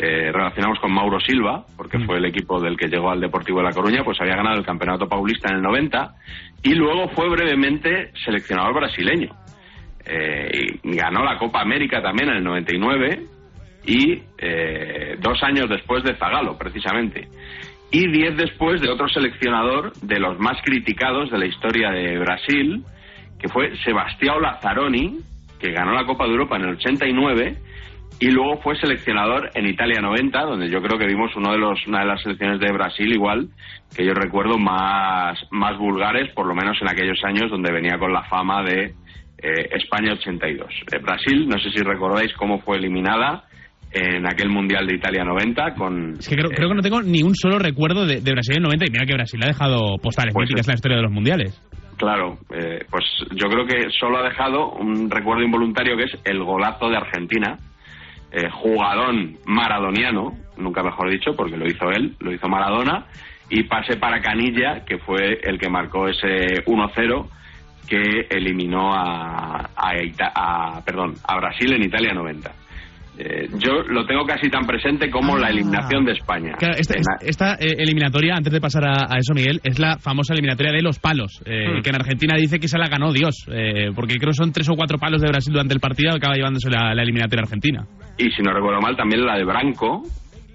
eh, 0.00 0.30
relacionamos 0.30 0.78
con 0.78 0.92
Mauro 0.92 1.18
Silva, 1.18 1.64
porque 1.76 1.98
fue 1.98 2.18
el 2.18 2.24
equipo 2.26 2.60
del 2.60 2.76
que 2.76 2.86
llegó 2.86 3.10
al 3.10 3.20
Deportivo 3.20 3.58
de 3.58 3.64
La 3.64 3.72
Coruña, 3.72 4.04
pues 4.04 4.20
había 4.20 4.36
ganado 4.36 4.56
el 4.56 4.64
Campeonato 4.64 5.08
Paulista 5.08 5.48
en 5.48 5.56
el 5.56 5.62
90 5.62 6.14
y 6.62 6.74
luego 6.74 7.08
fue 7.08 7.28
brevemente 7.28 8.12
seleccionador 8.24 8.74
brasileño. 8.74 9.34
Eh, 10.06 10.78
y 10.84 10.94
ganó 10.94 11.24
la 11.24 11.36
Copa 11.36 11.60
América 11.60 12.00
también 12.00 12.28
en 12.28 12.36
el 12.36 12.44
99 12.44 13.22
y 13.86 14.22
eh, 14.38 15.16
dos 15.18 15.42
años 15.42 15.68
después 15.68 16.04
de 16.04 16.14
Zagalo, 16.14 16.56
precisamente. 16.56 17.26
Y 17.90 18.08
diez 18.08 18.36
después 18.36 18.80
de 18.80 18.90
otro 18.90 19.08
seleccionador 19.08 19.92
de 19.94 20.20
los 20.20 20.38
más 20.38 20.62
criticados 20.62 21.28
de 21.32 21.38
la 21.38 21.46
historia 21.46 21.90
de 21.90 22.18
Brasil, 22.20 22.84
que 23.40 23.48
fue 23.48 23.72
Sebastião 23.84 24.40
Lazzaroni, 24.40 25.18
que 25.58 25.72
ganó 25.72 25.92
la 25.92 26.06
Copa 26.06 26.24
de 26.24 26.30
Europa 26.30 26.54
en 26.54 26.62
el 26.62 26.74
89 26.76 27.56
y 28.20 28.30
luego 28.30 28.60
fue 28.62 28.76
seleccionador 28.76 29.50
en 29.54 29.66
Italia 29.66 30.00
90, 30.00 30.40
donde 30.42 30.68
yo 30.68 30.80
creo 30.82 30.98
que 30.98 31.06
vimos 31.06 31.30
uno 31.36 31.52
de 31.52 31.58
los, 31.58 31.86
una 31.86 32.00
de 32.00 32.06
las 32.06 32.22
selecciones 32.22 32.58
de 32.60 32.72
Brasil 32.72 33.12
igual, 33.12 33.48
que 33.96 34.04
yo 34.04 34.12
recuerdo 34.12 34.58
más, 34.58 35.38
más 35.50 35.78
vulgares, 35.78 36.32
por 36.34 36.46
lo 36.46 36.54
menos 36.54 36.76
en 36.80 36.88
aquellos 36.90 37.22
años 37.24 37.50
donde 37.50 37.72
venía 37.72 37.96
con 37.98 38.12
la 38.12 38.24
fama 38.24 38.64
de 38.64 38.94
eh, 39.38 39.68
España 39.70 40.14
82. 40.14 40.66
Eh, 40.92 40.98
Brasil, 40.98 41.48
no 41.48 41.58
sé 41.60 41.70
si 41.70 41.82
recordáis 41.82 42.32
cómo 42.34 42.58
fue 42.60 42.78
eliminada 42.78 43.44
en 43.92 44.26
aquel 44.26 44.50
Mundial 44.50 44.86
de 44.86 44.96
Italia 44.96 45.24
90 45.24 45.74
con... 45.74 46.14
Es 46.18 46.28
que 46.28 46.36
creo, 46.36 46.50
creo 46.50 46.68
que 46.68 46.74
no 46.74 46.82
tengo 46.82 47.00
ni 47.02 47.22
un 47.22 47.34
solo 47.34 47.58
recuerdo 47.58 48.04
de, 48.04 48.20
de 48.20 48.32
Brasil 48.32 48.56
en 48.56 48.64
90 48.64 48.86
y 48.86 48.90
mira 48.90 49.06
que 49.06 49.14
Brasil 49.14 49.40
ha 49.42 49.46
dejado 49.46 49.96
postales 50.02 50.34
Pues 50.34 50.48
míticas 50.48 50.66
en 50.66 50.72
la 50.72 50.74
historia 50.74 50.96
de 50.96 51.02
los 51.04 51.12
mundiales. 51.12 51.62
Claro, 51.96 52.38
eh, 52.54 52.84
pues 52.88 53.04
yo 53.34 53.48
creo 53.48 53.66
que 53.66 53.90
solo 53.90 54.18
ha 54.18 54.28
dejado 54.28 54.70
un 54.72 55.10
recuerdo 55.10 55.42
involuntario 55.42 55.96
que 55.96 56.04
es 56.04 56.12
el 56.24 56.44
golazo 56.44 56.88
de 56.88 56.96
Argentina, 56.96 57.58
eh, 58.32 58.48
jugadón 58.50 59.36
maradoniano, 59.46 60.36
nunca 60.56 60.82
mejor 60.82 61.10
dicho, 61.10 61.34
porque 61.36 61.56
lo 61.56 61.66
hizo 61.66 61.90
él, 61.90 62.14
lo 62.20 62.32
hizo 62.32 62.48
Maradona, 62.48 63.06
y 63.50 63.62
pase 63.64 63.96
para 63.96 64.20
Canilla, 64.20 64.84
que 64.84 64.98
fue 64.98 65.40
el 65.42 65.58
que 65.58 65.68
marcó 65.70 66.08
ese 66.08 66.64
1-0 66.66 67.26
que 67.88 68.26
eliminó 68.28 68.92
a, 68.94 69.70
a, 69.74 69.96
Ita- 69.96 70.32
a- 70.34 70.82
perdón, 70.84 71.14
a 71.26 71.36
Brasil 71.36 71.72
en 71.72 71.82
Italia 71.84 72.12
90. 72.12 72.52
Eh, 73.20 73.48
yo 73.58 73.82
lo 73.88 74.06
tengo 74.06 74.24
casi 74.24 74.48
tan 74.48 74.64
presente 74.64 75.10
como 75.10 75.36
la 75.36 75.48
eliminación 75.48 76.04
de 76.04 76.12
España. 76.12 76.52
Claro, 76.56 76.74
esta, 77.20 77.54
eh, 77.54 77.74
eliminatoria, 77.78 78.34
antes 78.36 78.52
de 78.52 78.60
pasar 78.60 78.84
a, 78.84 79.12
a 79.12 79.18
eso, 79.18 79.34
Miguel, 79.34 79.60
es 79.64 79.78
la 79.80 79.98
famosa 79.98 80.34
eliminatoria 80.34 80.70
de 80.72 80.82
los 80.82 81.00
palos, 81.00 81.42
eh, 81.44 81.66
Hmm. 81.68 81.82
que 81.82 81.90
en 81.90 81.96
Argentina 81.96 82.34
dice 82.38 82.60
que 82.60 82.68
se 82.68 82.78
la 82.78 82.86
ganó 82.88 83.12
Dios, 83.12 83.44
eh, 83.50 83.90
porque 83.94 84.16
creo 84.18 84.30
que 84.30 84.34
son 84.44 84.52
tres 84.52 84.68
o 84.68 84.74
cuatro 84.76 84.98
palos 84.98 85.20
de 85.20 85.28
Brasil 85.28 85.52
durante 85.52 85.74
el 85.74 85.80
partido, 85.80 86.12
acaba 86.14 86.34
llevándose 86.36 86.70
la, 86.70 86.94
la 86.94 87.02
eliminatoria 87.02 87.42
argentina. 87.42 87.84
y 88.18 88.30
si 88.30 88.42
no 88.42 88.52
recuerdo 88.52 88.80
mal, 88.80 88.96
también 88.96 89.24
la 89.26 89.36
de 89.36 89.44
Branco, 89.44 90.02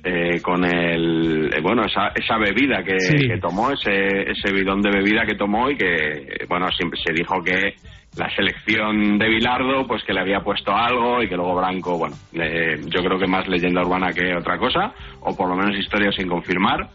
eh, 0.06 0.42
con 0.42 0.66
el, 0.66 1.46
eh, 1.54 1.62
bueno, 1.62 1.82
esa, 1.86 2.10
esa 2.16 2.38
bebida 2.38 2.84
que, 2.84 3.00
Sí. 3.00 3.28
que 3.28 3.38
tomó, 3.40 3.72
ese, 3.72 3.92
ese 4.32 4.54
bidón 4.54 4.82
de 4.82 4.90
bebida 4.92 5.26
que 5.26 5.36
tomó 5.36 5.70
y 5.70 5.78
que, 5.78 6.46
bueno, 6.50 6.68
siempre 6.78 7.00
se 7.06 7.14
dijo 7.14 7.42
que 7.44 7.74
la 8.18 8.30
selección 8.36 9.18
de 9.18 9.28
Bilardo, 9.28 9.88
pues 9.88 10.04
que 10.04 10.14
le 10.14 10.20
había 10.20 10.42
puesto 10.42 10.72
algo 10.72 11.22
y 11.24 11.28
que 11.28 11.36
luego 11.36 11.56
Branco, 11.56 11.98
bueno, 11.98 12.16
eh, 12.34 12.80
yo 12.86 13.04
creo 13.04 13.18
que 13.18 13.28
más 13.28 13.48
leyenda 13.48 13.82
urbana 13.82 14.14
que 14.14 14.36
otra 14.36 14.58
cosa, 14.58 14.94
o 15.22 15.36
por 15.36 15.50
lo 15.50 15.56
menos 15.56 15.78
historia 15.78 16.12
sin 16.12 16.28
confirmar. 16.28 16.90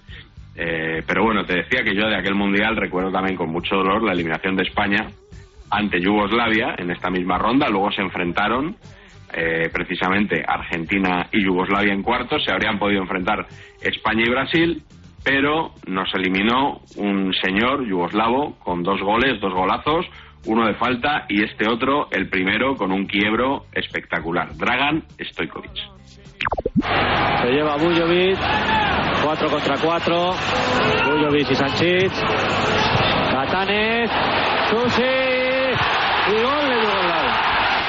Eh, 0.55 1.03
pero 1.07 1.25
bueno, 1.25 1.45
te 1.45 1.57
decía 1.57 1.85
que 1.85 1.95
yo 1.95 2.09
de 2.09 2.17
aquel 2.17 2.35
mundial 2.35 2.77
recuerdo 2.77 3.13
también 3.13 3.37
con 3.37 3.51
mucho 3.51 3.77
dolor 3.77 4.03
la 4.03 4.13
eliminación 4.13 4.57
de 4.57 4.65
España 4.65 5.07
ante 5.71 6.01
Yugoslavia 6.01 6.75
en 6.79 6.91
esta 6.91 7.11
misma 7.11 7.39
ronda. 7.39 7.69
Luego 7.69 7.93
se 7.93 8.03
enfrentaron 8.03 8.77
eh, 9.33 9.69
precisamente 9.73 10.43
Argentina 10.47 11.29
y 11.33 11.45
Yugoslavia 11.45 11.93
en 11.93 12.03
cuartos. 12.03 12.45
Se 12.45 12.53
habrían 12.53 12.79
podido 12.79 13.03
enfrentar 13.03 13.47
España 13.81 14.25
y 14.27 14.31
Brasil, 14.31 14.83
pero 15.23 15.75
nos 15.87 16.13
eliminó 16.15 16.81
un 16.97 17.33
señor 17.35 17.87
yugoslavo 17.87 18.59
con 18.59 18.83
dos 18.83 19.01
goles, 19.01 19.41
dos 19.41 19.53
golazos, 19.53 20.07
uno 20.47 20.67
de 20.67 20.75
falta 20.75 21.27
y 21.29 21.43
este 21.43 21.69
otro, 21.69 22.09
el 22.11 22.29
primero, 22.29 22.75
con 22.77 22.93
un 22.93 23.07
quiebro 23.07 23.67
espectacular. 23.73 24.57
Dragan 24.57 25.05
Stojkovic. 25.21 25.73
Se 27.43 27.49
lleva 27.49 27.77
Bujovic, 27.77 28.39
4 29.25 29.51
contra 29.51 29.75
4. 29.79 30.35
Bujovic 31.07 31.51
y 31.51 31.55
Sanchit. 31.55 32.13
Catanes, 33.31 34.11
Susi 34.71 35.03
y 35.03 36.43
gol 36.43 36.69
de 36.69 36.81
Yugoslavo. 36.83 37.29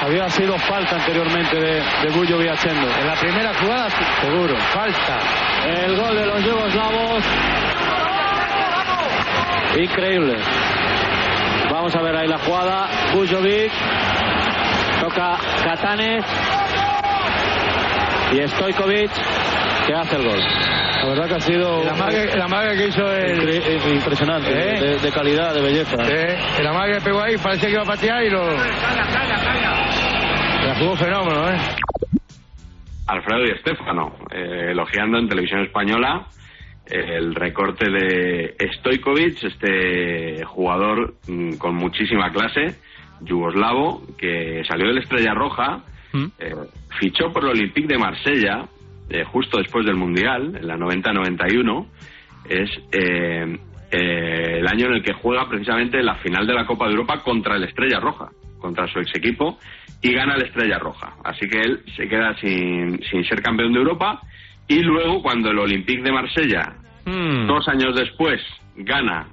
Había 0.02 0.28
sido 0.30 0.58
falta 0.58 0.96
anteriormente 0.96 1.56
de, 1.56 1.74
de 1.74 2.10
Bujovic 2.14 2.48
a 2.48 2.56
Chendo. 2.56 2.88
En 2.88 3.06
la 3.06 3.14
primera 3.14 3.54
jugada, 3.54 3.90
seguro. 4.20 4.56
Falta. 4.74 5.18
El 5.66 5.96
gol 5.96 6.16
de 6.16 6.26
los 6.26 6.44
yugoslavos. 6.44 7.24
Increíble. 9.76 10.36
Vamos 11.92 12.06
a 12.06 12.12
ver 12.12 12.16
ahí 12.20 12.28
la 12.28 12.38
jugada. 12.38 12.88
Bujovic. 13.14 13.72
Toca 15.00 15.36
Catanes. 15.64 16.24
Y 18.32 18.46
Stojkovic 18.48 19.10
que 19.88 19.92
hace 19.94 20.14
el 20.14 20.22
gol. 20.22 20.38
La 20.38 21.08
verdad 21.08 21.26
que 21.26 21.34
ha 21.34 21.40
sido 21.40 21.82
La 21.82 21.94
magia- 21.94 22.36
la 22.36 22.46
magia 22.46 22.76
que 22.76 22.86
hizo 22.86 23.12
el- 23.12 23.40
Incre- 23.40 23.62
eh, 23.66 23.80
impresionante, 23.92 24.50
¿Eh? 24.52 24.80
de, 24.80 24.98
de 25.00 25.10
calidad, 25.10 25.52
de 25.52 25.62
belleza. 25.62 25.96
Magia 26.72 26.94
que 26.98 27.00
pegó 27.00 27.22
ahí, 27.22 27.36
parecía 27.38 27.66
que 27.68 27.74
iba 27.74 27.82
a 27.82 27.86
patear 27.86 28.22
y 28.22 28.30
lo. 28.30 28.44
La 30.64 30.74
jugó 30.78 30.94
fenómeno, 30.94 31.50
¿eh? 31.50 31.56
Alfredo 33.08 33.46
y 33.46 33.50
Estefano, 33.50 34.12
eh, 34.32 34.68
elogiando 34.70 35.18
en 35.18 35.28
televisión 35.28 35.62
española 35.64 36.20
eh, 36.20 36.39
el 36.90 37.34
recorte 37.34 37.90
de 37.90 38.56
Stojkovic, 38.78 39.44
este 39.44 40.44
jugador 40.44 41.14
mm, 41.28 41.54
con 41.54 41.74
muchísima 41.76 42.30
clase, 42.30 42.76
yugoslavo, 43.20 44.02
que 44.16 44.62
salió 44.66 44.88
del 44.88 44.98
Estrella 44.98 45.34
Roja, 45.34 45.84
eh, 46.38 46.54
fichó 46.98 47.32
por 47.32 47.44
el 47.44 47.50
Olympique 47.50 47.86
de 47.86 47.98
Marsella 47.98 48.68
eh, 49.10 49.24
justo 49.24 49.58
después 49.58 49.84
del 49.84 49.96
Mundial, 49.96 50.56
en 50.56 50.68
la 50.68 50.76
90-91, 50.76 51.86
es 52.48 52.70
eh, 52.92 53.58
eh, 53.90 54.58
el 54.60 54.68
año 54.68 54.86
en 54.86 54.92
el 54.92 55.02
que 55.02 55.14
juega 55.14 55.48
precisamente 55.48 56.00
la 56.00 56.14
final 56.16 56.46
de 56.46 56.54
la 56.54 56.64
Copa 56.64 56.86
de 56.86 56.92
Europa 56.92 57.20
contra 57.20 57.56
el 57.56 57.64
Estrella 57.64 57.98
Roja, 57.98 58.30
contra 58.60 58.86
su 58.86 59.00
ex 59.00 59.12
equipo, 59.16 59.58
y 60.00 60.12
gana 60.12 60.36
el 60.36 60.42
Estrella 60.42 60.78
Roja. 60.78 61.16
Así 61.24 61.48
que 61.48 61.58
él 61.58 61.82
se 61.96 62.08
queda 62.08 62.36
sin, 62.36 63.02
sin 63.02 63.24
ser 63.24 63.42
campeón 63.42 63.72
de 63.72 63.80
Europa, 63.80 64.20
y 64.68 64.78
luego 64.78 65.22
cuando 65.22 65.50
el 65.50 65.58
Olympique 65.58 66.02
de 66.02 66.12
Marsella, 66.12 66.76
dos 67.46 67.68
años 67.68 67.94
después, 67.94 68.40
gana 68.76 69.28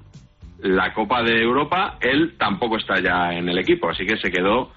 la 0.59 0.93
Copa 0.93 1.23
de 1.23 1.41
Europa, 1.41 1.97
él 2.01 2.35
tampoco 2.37 2.77
está 2.77 2.99
ya 2.99 3.33
en 3.33 3.47
el 3.49 3.57
equipo, 3.59 3.89
así 3.89 4.05
que 4.05 4.17
se 4.17 4.31
quedó 4.31 4.71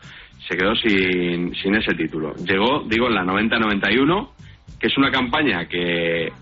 se 0.49 0.57
quedó 0.57 0.75
sin, 0.75 1.55
sin 1.55 1.75
ese 1.75 1.95
título. 1.95 2.35
Llegó, 2.35 2.83
digo, 2.87 3.09
en 3.09 3.15
la 3.15 3.25
90-91, 3.25 4.31
que 4.79 4.87
es 4.87 4.97
una 4.97 5.11
campaña 5.11 5.67
que 5.67 6.33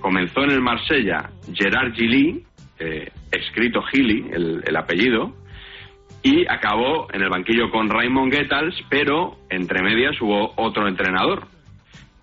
comenzó 0.00 0.44
en 0.44 0.52
el 0.52 0.60
Marsella 0.60 1.30
Gerard 1.52 1.92
Gilly, 1.92 2.44
eh, 2.78 3.10
escrito 3.32 3.82
Gilly, 3.82 4.26
el, 4.32 4.62
el 4.64 4.76
apellido, 4.76 5.34
y 6.22 6.46
acabó 6.48 7.08
en 7.12 7.22
el 7.22 7.28
banquillo 7.28 7.70
con 7.70 7.90
Raymond 7.90 8.32
Goethals, 8.32 8.76
pero 8.88 9.36
entre 9.50 9.82
medias 9.82 10.20
hubo 10.20 10.52
otro 10.56 10.86
entrenador 10.88 11.46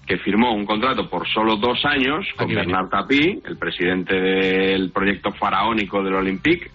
que 0.06 0.18
firmó 0.18 0.54
un 0.54 0.66
contrato 0.66 1.10
por 1.10 1.28
solo 1.28 1.56
dos 1.58 1.84
años 1.86 2.26
con 2.38 2.46
Aquí. 2.46 2.56
Bernard 2.56 2.90
Tapie, 2.90 3.40
el 3.44 3.58
presidente 3.58 4.16
del 4.16 4.92
proyecto 4.92 5.32
faraónico 5.32 6.04
del 6.04 6.16
Olympique, 6.16 6.70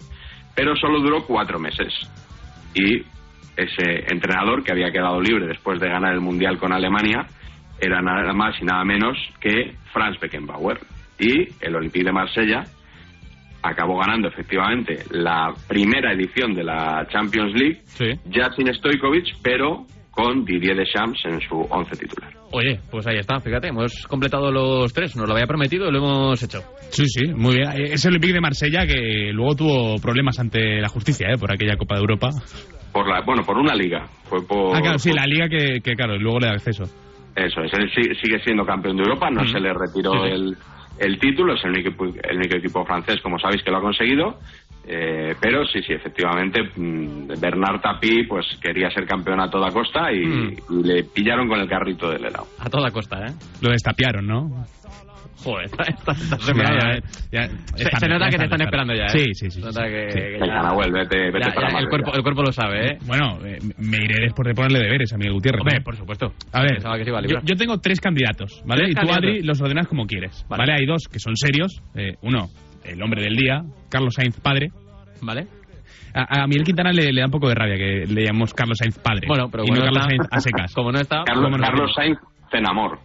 pero 0.55 0.75
solo 0.75 0.99
duró 0.99 1.25
cuatro 1.25 1.57
meses. 1.57 1.93
Y 2.73 2.99
ese 3.55 4.05
entrenador 4.11 4.63
que 4.63 4.71
había 4.71 4.91
quedado 4.91 5.21
libre 5.21 5.47
después 5.47 5.79
de 5.79 5.89
ganar 5.89 6.13
el 6.13 6.21
Mundial 6.21 6.57
con 6.57 6.73
Alemania 6.73 7.25
era 7.79 8.01
nada 8.01 8.33
más 8.33 8.55
y 8.61 8.65
nada 8.65 8.83
menos 8.83 9.17
que 9.39 9.75
Franz 9.91 10.19
Beckenbauer. 10.19 10.79
Y 11.19 11.47
el 11.61 11.75
Olympique 11.75 12.05
de 12.05 12.11
Marsella 12.11 12.63
acabó 13.63 13.99
ganando 13.99 14.27
efectivamente 14.27 15.03
la 15.11 15.53
primera 15.67 16.13
edición 16.13 16.53
de 16.53 16.63
la 16.63 17.07
Champions 17.09 17.53
League, 17.53 17.81
ya 18.25 18.51
sin 18.55 18.73
Stojkovic, 18.73 19.35
pero 19.41 19.85
con 20.11 20.43
Didier 20.45 20.75
Deschamps 20.77 21.25
en 21.25 21.39
su 21.41 21.55
once 21.69 21.95
titular. 21.95 22.31
Oye, 22.51 22.79
pues 22.91 23.07
ahí 23.07 23.17
está, 23.17 23.39
fíjate, 23.39 23.69
hemos 23.69 24.05
completado 24.07 24.51
los 24.51 24.91
tres, 24.93 25.15
nos 25.15 25.25
lo 25.27 25.33
había 25.33 25.47
prometido 25.47 25.87
y 25.87 25.91
lo 25.91 25.97
hemos 25.99 26.43
hecho. 26.43 26.59
Sí, 26.89 27.05
sí, 27.07 27.27
muy 27.33 27.55
bien. 27.55 27.69
Es 27.77 28.03
el 28.05 28.11
Olympique 28.11 28.33
de 28.33 28.41
Marsella 28.41 28.85
que 28.85 29.31
luego 29.33 29.55
tuvo 29.55 29.95
problemas 30.01 30.37
ante 30.39 30.81
la 30.81 30.89
justicia, 30.89 31.27
¿eh? 31.31 31.37
Por 31.39 31.51
aquella 31.53 31.77
Copa 31.77 31.95
de 31.95 32.01
Europa. 32.01 32.29
Por 32.91 33.07
la, 33.07 33.21
bueno, 33.21 33.43
por 33.43 33.57
una 33.57 33.73
liga. 33.73 34.05
Fue 34.25 34.45
por, 34.45 34.75
Ah, 34.75 34.81
claro, 34.81 34.99
sí, 34.99 35.09
por- 35.11 35.19
la 35.19 35.25
liga 35.25 35.47
que, 35.47 35.79
que, 35.81 35.93
claro, 35.95 36.17
luego 36.17 36.39
le 36.39 36.47
da 36.47 36.53
acceso. 36.53 36.83
Eso 37.33 37.61
es, 37.63 37.71
él 37.73 37.89
sigue, 37.95 38.13
sigue 38.15 38.43
siendo 38.43 38.65
campeón 38.65 38.97
de 38.97 39.03
Europa, 39.03 39.29
no 39.31 39.43
Mm. 39.43 39.47
se 39.47 39.59
le 39.61 39.73
retiró 39.73 40.11
Sí, 40.11 40.19
sí. 40.25 40.31
El, 40.33 40.57
el 40.99 41.19
título, 41.19 41.53
es 41.55 41.63
el 41.63 41.71
único, 41.71 42.03
el 42.03 42.35
único 42.37 42.57
equipo 42.57 42.83
francés, 42.85 43.21
como 43.21 43.39
sabéis, 43.39 43.63
que 43.63 43.71
lo 43.71 43.77
ha 43.77 43.81
conseguido. 43.81 44.37
Eh, 44.87 45.35
pero 45.39 45.65
sí, 45.65 45.81
sí, 45.83 45.93
efectivamente, 45.93 46.61
mm, 46.75 47.27
Bernard 47.39 47.81
Tapie 47.81 48.25
pues 48.27 48.45
quería 48.61 48.89
ser 48.91 49.05
campeón 49.05 49.39
a 49.39 49.49
toda 49.49 49.71
costa 49.71 50.11
y, 50.11 50.25
Mm. 50.25 50.55
y 50.69 50.83
le 50.83 51.03
pillaron 51.03 51.47
con 51.47 51.59
el 51.59 51.67
carrito 51.69 52.09
del 52.09 52.25
helado. 52.25 52.47
A 52.59 52.69
toda 52.69 52.89
costa, 52.91 53.25
¿eh? 53.27 53.31
Lo 53.61 53.69
destapiaron, 53.69 54.25
¿no? 54.27 54.65
Joder, 55.43 55.65
está, 55.65 55.83
está, 55.83 56.11
está 56.11 56.37
Ya, 56.37 56.43
sembrado, 56.45 56.77
ya, 56.77 56.91
¿eh? 56.97 57.01
ya, 57.31 57.47
se, 57.99 58.07
nota 58.07 58.29
que 58.29 58.37
te 58.37 58.43
están, 58.43 58.61
esperando 58.61 58.93
ya, 58.93 59.05
¿eh? 59.05 59.09
Sí, 59.09 59.25
sí, 59.33 59.49
sí. 59.49 59.59
Se 59.59 59.65
nota 59.65 59.85
que, 59.87 60.11
sí. 60.11 60.19
que 60.19 60.29
Venga, 60.33 60.45
ya- 60.45 60.61
Nahuel, 60.61 60.91
vete, 60.91 61.31
vete 61.31 61.47
ya- 61.49 61.55
para 61.55 61.71
ya 61.71 61.79
el, 61.79 61.89
cuerpo, 61.89 62.13
el 62.13 62.21
cuerpo 62.21 62.43
lo 62.43 62.51
sabe, 62.51 62.85
¿eh? 62.91 62.97
Bueno, 63.07 63.39
eh, 63.43 63.57
me 63.79 63.97
iré 63.97 64.23
después 64.25 64.47
de 64.47 64.53
ponerle 64.53 64.79
deberes 64.81 65.11
a 65.13 65.17
Miguel 65.17 65.33
Gutiérrez. 65.33 65.61
Hombre, 65.61 65.77
¿no? 65.79 65.83
por 65.83 65.95
supuesto. 65.97 66.33
A 66.53 66.61
ver, 66.61 66.73
Pensaba 66.73 66.95
que 66.97 67.03
se 67.05 67.09
iba 67.09 67.19
a 67.19 67.23
yo, 67.43 67.55
tengo 67.55 67.79
tres 67.79 67.99
candidatos, 67.99 68.61
¿vale? 68.67 68.81
Tres 68.83 68.91
Y 68.91 68.93
tú, 68.93 68.97
candidatos. 68.99 69.23
Adri, 69.29 69.41
los 69.41 69.61
ordenas 69.61 69.87
como 69.87 70.05
quieres. 70.05 70.45
Vale. 70.47 70.61
Vale. 70.61 70.73
Hay 70.79 70.85
dos 70.85 71.07
que 71.11 71.17
son 71.17 71.35
serios. 71.35 71.81
Eh, 71.95 72.13
uno, 72.21 72.45
el 72.83 73.01
hombre 73.01 73.21
del 73.23 73.35
día, 73.35 73.63
Carlos 73.89 74.13
Sainz 74.15 74.39
padre. 74.39 74.71
¿Vale? 75.21 75.47
A, 76.13 76.43
a 76.43 76.47
Miguel 76.47 76.63
Quintana 76.65 76.91
le, 76.91 77.11
le 77.11 77.21
da 77.21 77.25
un 77.27 77.31
poco 77.31 77.47
de 77.47 77.55
rabia 77.55 77.77
que 77.77 78.05
le 78.05 78.25
llamemos 78.25 78.53
Carlos 78.53 78.77
Sainz 78.77 78.97
padre. 78.99 79.27
Bueno, 79.27 79.49
pero 79.49 79.63
y 79.63 79.67
como 79.67 79.79
no 79.79 79.85
no 79.85 79.91
Carlos 79.93 80.03
está- 80.03 80.09
Sainz 80.09 80.27
a 80.31 80.39
secas. 80.41 80.73
Como 80.75 80.91
no 80.91 80.99
está... 80.99 81.23
Carlos, 81.25 81.45
¿Cómo 81.45 81.57
no? 81.57 81.63
Carlos 81.63 81.91
Sainz 81.95 82.17
Cenamor. 82.51 82.99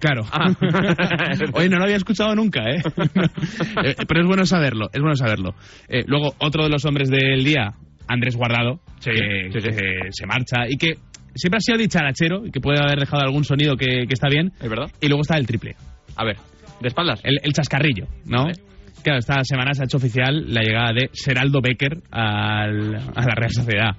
Claro. 0.00 0.22
Ah. 0.32 0.52
Oye, 1.54 1.68
no 1.68 1.78
lo 1.78 1.84
había 1.84 1.96
escuchado 1.96 2.34
nunca, 2.34 2.62
¿eh? 2.70 2.80
Eh, 3.84 3.94
Pero 4.06 4.20
es 4.20 4.26
bueno 4.26 4.46
saberlo, 4.46 4.88
es 4.92 5.00
bueno 5.00 5.16
saberlo. 5.16 5.54
Eh, 5.88 6.04
luego, 6.06 6.34
otro 6.38 6.64
de 6.64 6.70
los 6.70 6.84
hombres 6.84 7.10
del 7.10 7.44
día, 7.44 7.72
Andrés 8.06 8.36
Guardado, 8.36 8.80
que, 9.04 9.50
sí, 9.52 9.60
sí. 9.60 9.68
que 9.70 10.08
se 10.10 10.26
marcha 10.26 10.68
y 10.68 10.76
que 10.76 10.94
siempre 11.34 11.58
ha 11.58 11.60
sido 11.60 11.78
dicharachero 11.78 12.46
y 12.46 12.50
que 12.52 12.60
puede 12.60 12.78
haber 12.80 12.98
dejado 13.00 13.22
algún 13.24 13.44
sonido 13.44 13.76
que, 13.76 14.06
que 14.06 14.14
está 14.14 14.28
bien. 14.28 14.52
¿Es 14.60 14.68
verdad? 14.68 14.90
Y 15.00 15.08
luego 15.08 15.22
está 15.22 15.36
el 15.36 15.46
triple. 15.46 15.74
A 16.16 16.24
ver, 16.24 16.36
¿de 16.80 16.88
espaldas? 16.88 17.20
El, 17.24 17.38
el 17.42 17.52
chascarrillo, 17.52 18.06
¿no? 18.26 18.44
Vale. 18.44 18.54
Claro, 19.02 19.18
esta 19.18 19.44
semana 19.44 19.74
se 19.74 19.82
ha 19.82 19.84
hecho 19.84 19.96
oficial 19.96 20.52
la 20.52 20.62
llegada 20.62 20.92
de 20.92 21.10
Seraldo 21.12 21.60
Becker 21.60 22.02
a 22.10 22.66
la 22.66 23.34
Real 23.34 23.52
Sociedad. 23.52 23.96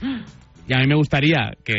Y 0.70 0.72
a 0.72 0.78
mí 0.78 0.86
me 0.86 0.94
gustaría 0.94 1.50
que, 1.64 1.74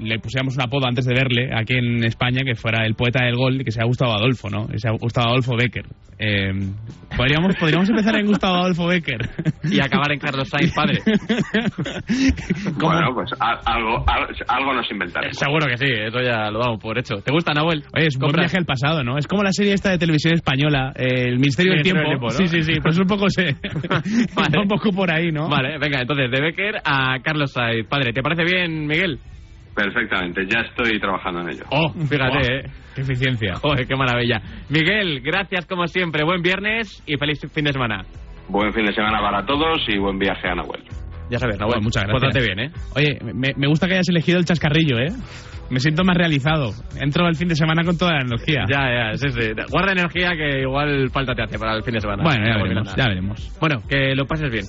le 0.00 0.18
pusiéramos 0.20 0.54
un 0.56 0.62
apodo 0.62 0.86
antes 0.86 1.04
de 1.04 1.14
verle 1.14 1.50
aquí 1.52 1.74
en 1.74 2.04
España 2.04 2.42
que 2.44 2.54
fuera 2.54 2.86
el 2.86 2.94
poeta 2.94 3.24
del 3.24 3.34
gol 3.34 3.60
y 3.60 3.64
que 3.64 3.72
sea 3.72 3.84
Gustavo 3.84 4.12
Adolfo, 4.12 4.48
¿no? 4.48 4.68
Que 4.68 4.78
sea 4.78 4.92
Gustavo 4.92 5.30
Adolfo 5.30 5.56
Becker. 5.56 5.84
Eh, 6.16 6.52
podríamos, 7.16 7.56
podríamos 7.56 7.88
empezar 7.90 8.14
en 8.20 8.26
Gustavo 8.26 8.54
Adolfo 8.54 8.86
Becker. 8.86 9.28
Y 9.64 9.80
acabar 9.80 10.12
en 10.12 10.20
Carlos 10.20 10.48
Sainz, 10.48 10.72
padre. 10.72 11.00
Bueno, 12.78 13.14
pues 13.14 13.30
a- 13.40 13.60
algo, 13.66 14.04
al- 14.08 14.28
algo 14.48 14.74
nos 14.74 14.90
inventaremos. 14.90 15.36
Seguro 15.36 15.66
que 15.66 15.76
sí, 15.76 15.86
eso 15.90 16.20
ya 16.20 16.50
lo 16.50 16.60
damos 16.60 16.80
por 16.80 16.98
hecho. 16.98 17.16
¿Te 17.16 17.32
gusta, 17.32 17.52
Nahuel? 17.52 17.82
Oye, 17.96 18.06
es 18.06 18.14
un 18.16 18.20
buen 18.22 18.32
viaje 18.36 18.56
al 18.58 18.64
pasado, 18.64 19.02
¿no? 19.02 19.18
Es 19.18 19.26
como 19.26 19.42
la 19.42 19.52
serie 19.52 19.72
esta 19.72 19.90
de 19.90 19.98
televisión 19.98 20.34
española, 20.34 20.92
eh, 20.96 21.24
El 21.28 21.38
Ministerio 21.38 21.72
del 21.74 21.82
Tiempo. 21.82 22.00
del 22.02 22.08
Tiempo, 22.18 22.26
¿no? 22.26 22.30
Sí, 22.30 22.46
sí, 22.48 22.62
sí, 22.62 22.80
pues 22.82 22.98
un 22.98 23.06
poco 23.06 23.28
se... 23.28 23.42
Vale. 23.44 23.54
va 24.56 24.62
un 24.62 24.68
poco 24.68 24.90
por 24.90 25.10
ahí, 25.10 25.30
¿no? 25.32 25.48
Vale, 25.48 25.78
venga, 25.78 26.00
entonces 26.00 26.30
de 26.30 26.40
Becker 26.40 26.76
a 26.84 27.18
Carlos 27.22 27.52
Sainz. 27.52 27.71
Padre, 27.88 28.12
¿te 28.12 28.22
parece 28.22 28.44
bien, 28.44 28.86
Miguel? 28.86 29.18
Perfectamente, 29.74 30.42
ya 30.46 30.60
estoy 30.60 31.00
trabajando 31.00 31.40
en 31.40 31.48
ello. 31.50 31.64
Oh, 31.70 31.90
Fíjate, 31.92 32.54
eh. 32.54 32.62
Qué 32.94 33.00
eficiencia. 33.00 33.54
Joder, 33.54 33.86
qué 33.86 33.96
maravilla. 33.96 34.42
Miguel, 34.68 35.20
gracias 35.22 35.64
como 35.66 35.86
siempre. 35.86 36.24
Buen 36.24 36.42
viernes 36.42 37.02
y 37.06 37.16
feliz 37.16 37.40
fin 37.52 37.64
de 37.64 37.72
semana. 37.72 38.04
Buen 38.48 38.72
fin 38.72 38.84
de 38.84 38.92
semana 38.92 39.18
para 39.20 39.46
todos 39.46 39.78
y 39.88 39.98
buen 39.98 40.18
viaje 40.18 40.46
a 40.48 40.54
Nahuel. 40.54 40.82
Ya 41.30 41.38
sabes, 41.38 41.58
Nahuel. 41.58 41.76
Bueno, 41.76 41.84
muchas 41.84 42.02
gracias. 42.04 42.22
Pórtate 42.22 42.46
bien, 42.46 42.58
¿eh? 42.60 42.72
Oye, 42.94 43.18
me, 43.34 43.52
me 43.56 43.66
gusta 43.66 43.86
que 43.86 43.94
hayas 43.94 44.08
elegido 44.10 44.38
el 44.38 44.44
chascarrillo, 44.44 44.98
¿eh? 44.98 45.08
Me 45.70 45.80
siento 45.80 46.04
más 46.04 46.18
realizado. 46.18 46.72
Entro 47.00 47.26
el 47.26 47.34
fin 47.34 47.48
de 47.48 47.54
semana 47.54 47.82
con 47.82 47.96
toda 47.96 48.12
la 48.12 48.20
energía. 48.20 48.66
Ya, 48.70 48.92
ya, 48.92 49.16
sí, 49.16 49.30
sí. 49.30 49.52
Guarda 49.70 49.92
energía 49.92 50.32
que 50.36 50.60
igual 50.60 51.08
falta 51.10 51.34
te 51.34 51.44
hace 51.44 51.58
para 51.58 51.76
el 51.76 51.82
fin 51.82 51.94
de 51.94 52.00
semana. 52.00 52.22
Bueno, 52.22 52.44
veremos, 52.62 52.94
ya 52.94 53.04
veremos. 53.08 53.58
Bueno, 53.58 53.76
que 53.88 54.14
lo 54.14 54.26
pases 54.26 54.50
bien. 54.50 54.66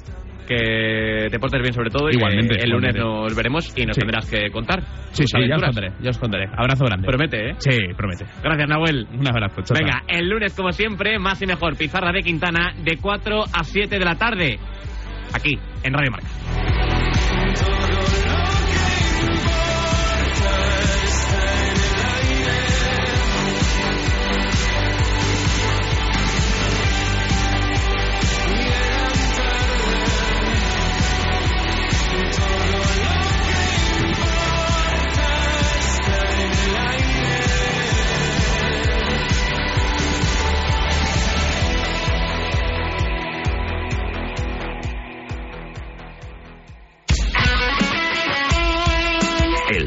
Que 0.47 1.27
te 1.31 1.39
portes 1.39 1.61
bien 1.61 1.73
sobre 1.73 1.89
todo 1.89 2.09
y 2.09 2.15
Igualmente, 2.15 2.55
que 2.55 2.63
el 2.63 2.69
lunes 2.71 2.95
igualmente. 2.95 3.23
nos 3.25 3.35
veremos 3.35 3.73
y 3.77 3.85
nos 3.85 3.95
Sí. 3.95 4.01
tendrás 4.01 4.29
que 4.29 4.49
contar. 4.51 4.81
Sí, 5.11 5.23
sí, 5.25 5.37
ya 5.47 5.55
os 5.55 5.63
contaré, 5.63 5.91
ya 6.01 6.09
os 6.09 6.17
contaré. 6.17 6.45
Abrazo 6.55 6.85
grande. 6.85 7.07
Promete, 7.07 7.49
¿eh? 7.51 7.55
Sí, 7.59 7.77
promete. 7.95 8.25
Gracias, 8.43 8.67
Nahuel. 8.69 9.07
Un 9.11 9.27
abrazo. 9.27 9.61
chao. 9.63 9.77
Venga, 9.79 10.03
el 10.07 10.27
lunes, 10.29 10.53
como 10.55 10.71
siempre, 10.71 11.19
más 11.19 11.41
y 11.41 11.45
mejor. 11.45 11.77
Pizarra 11.77 12.11
de 12.11 12.21
Quintana 12.21 12.73
de 12.83 12.97
4 13.01 13.41
a 13.43 13.63
7 13.63 13.97
de 13.99 14.05
la 14.05 14.15
tarde. 14.15 14.57
Aquí, 15.33 15.57
en 15.83 15.93
Radio 15.93 16.11
Marca. 16.11 17.92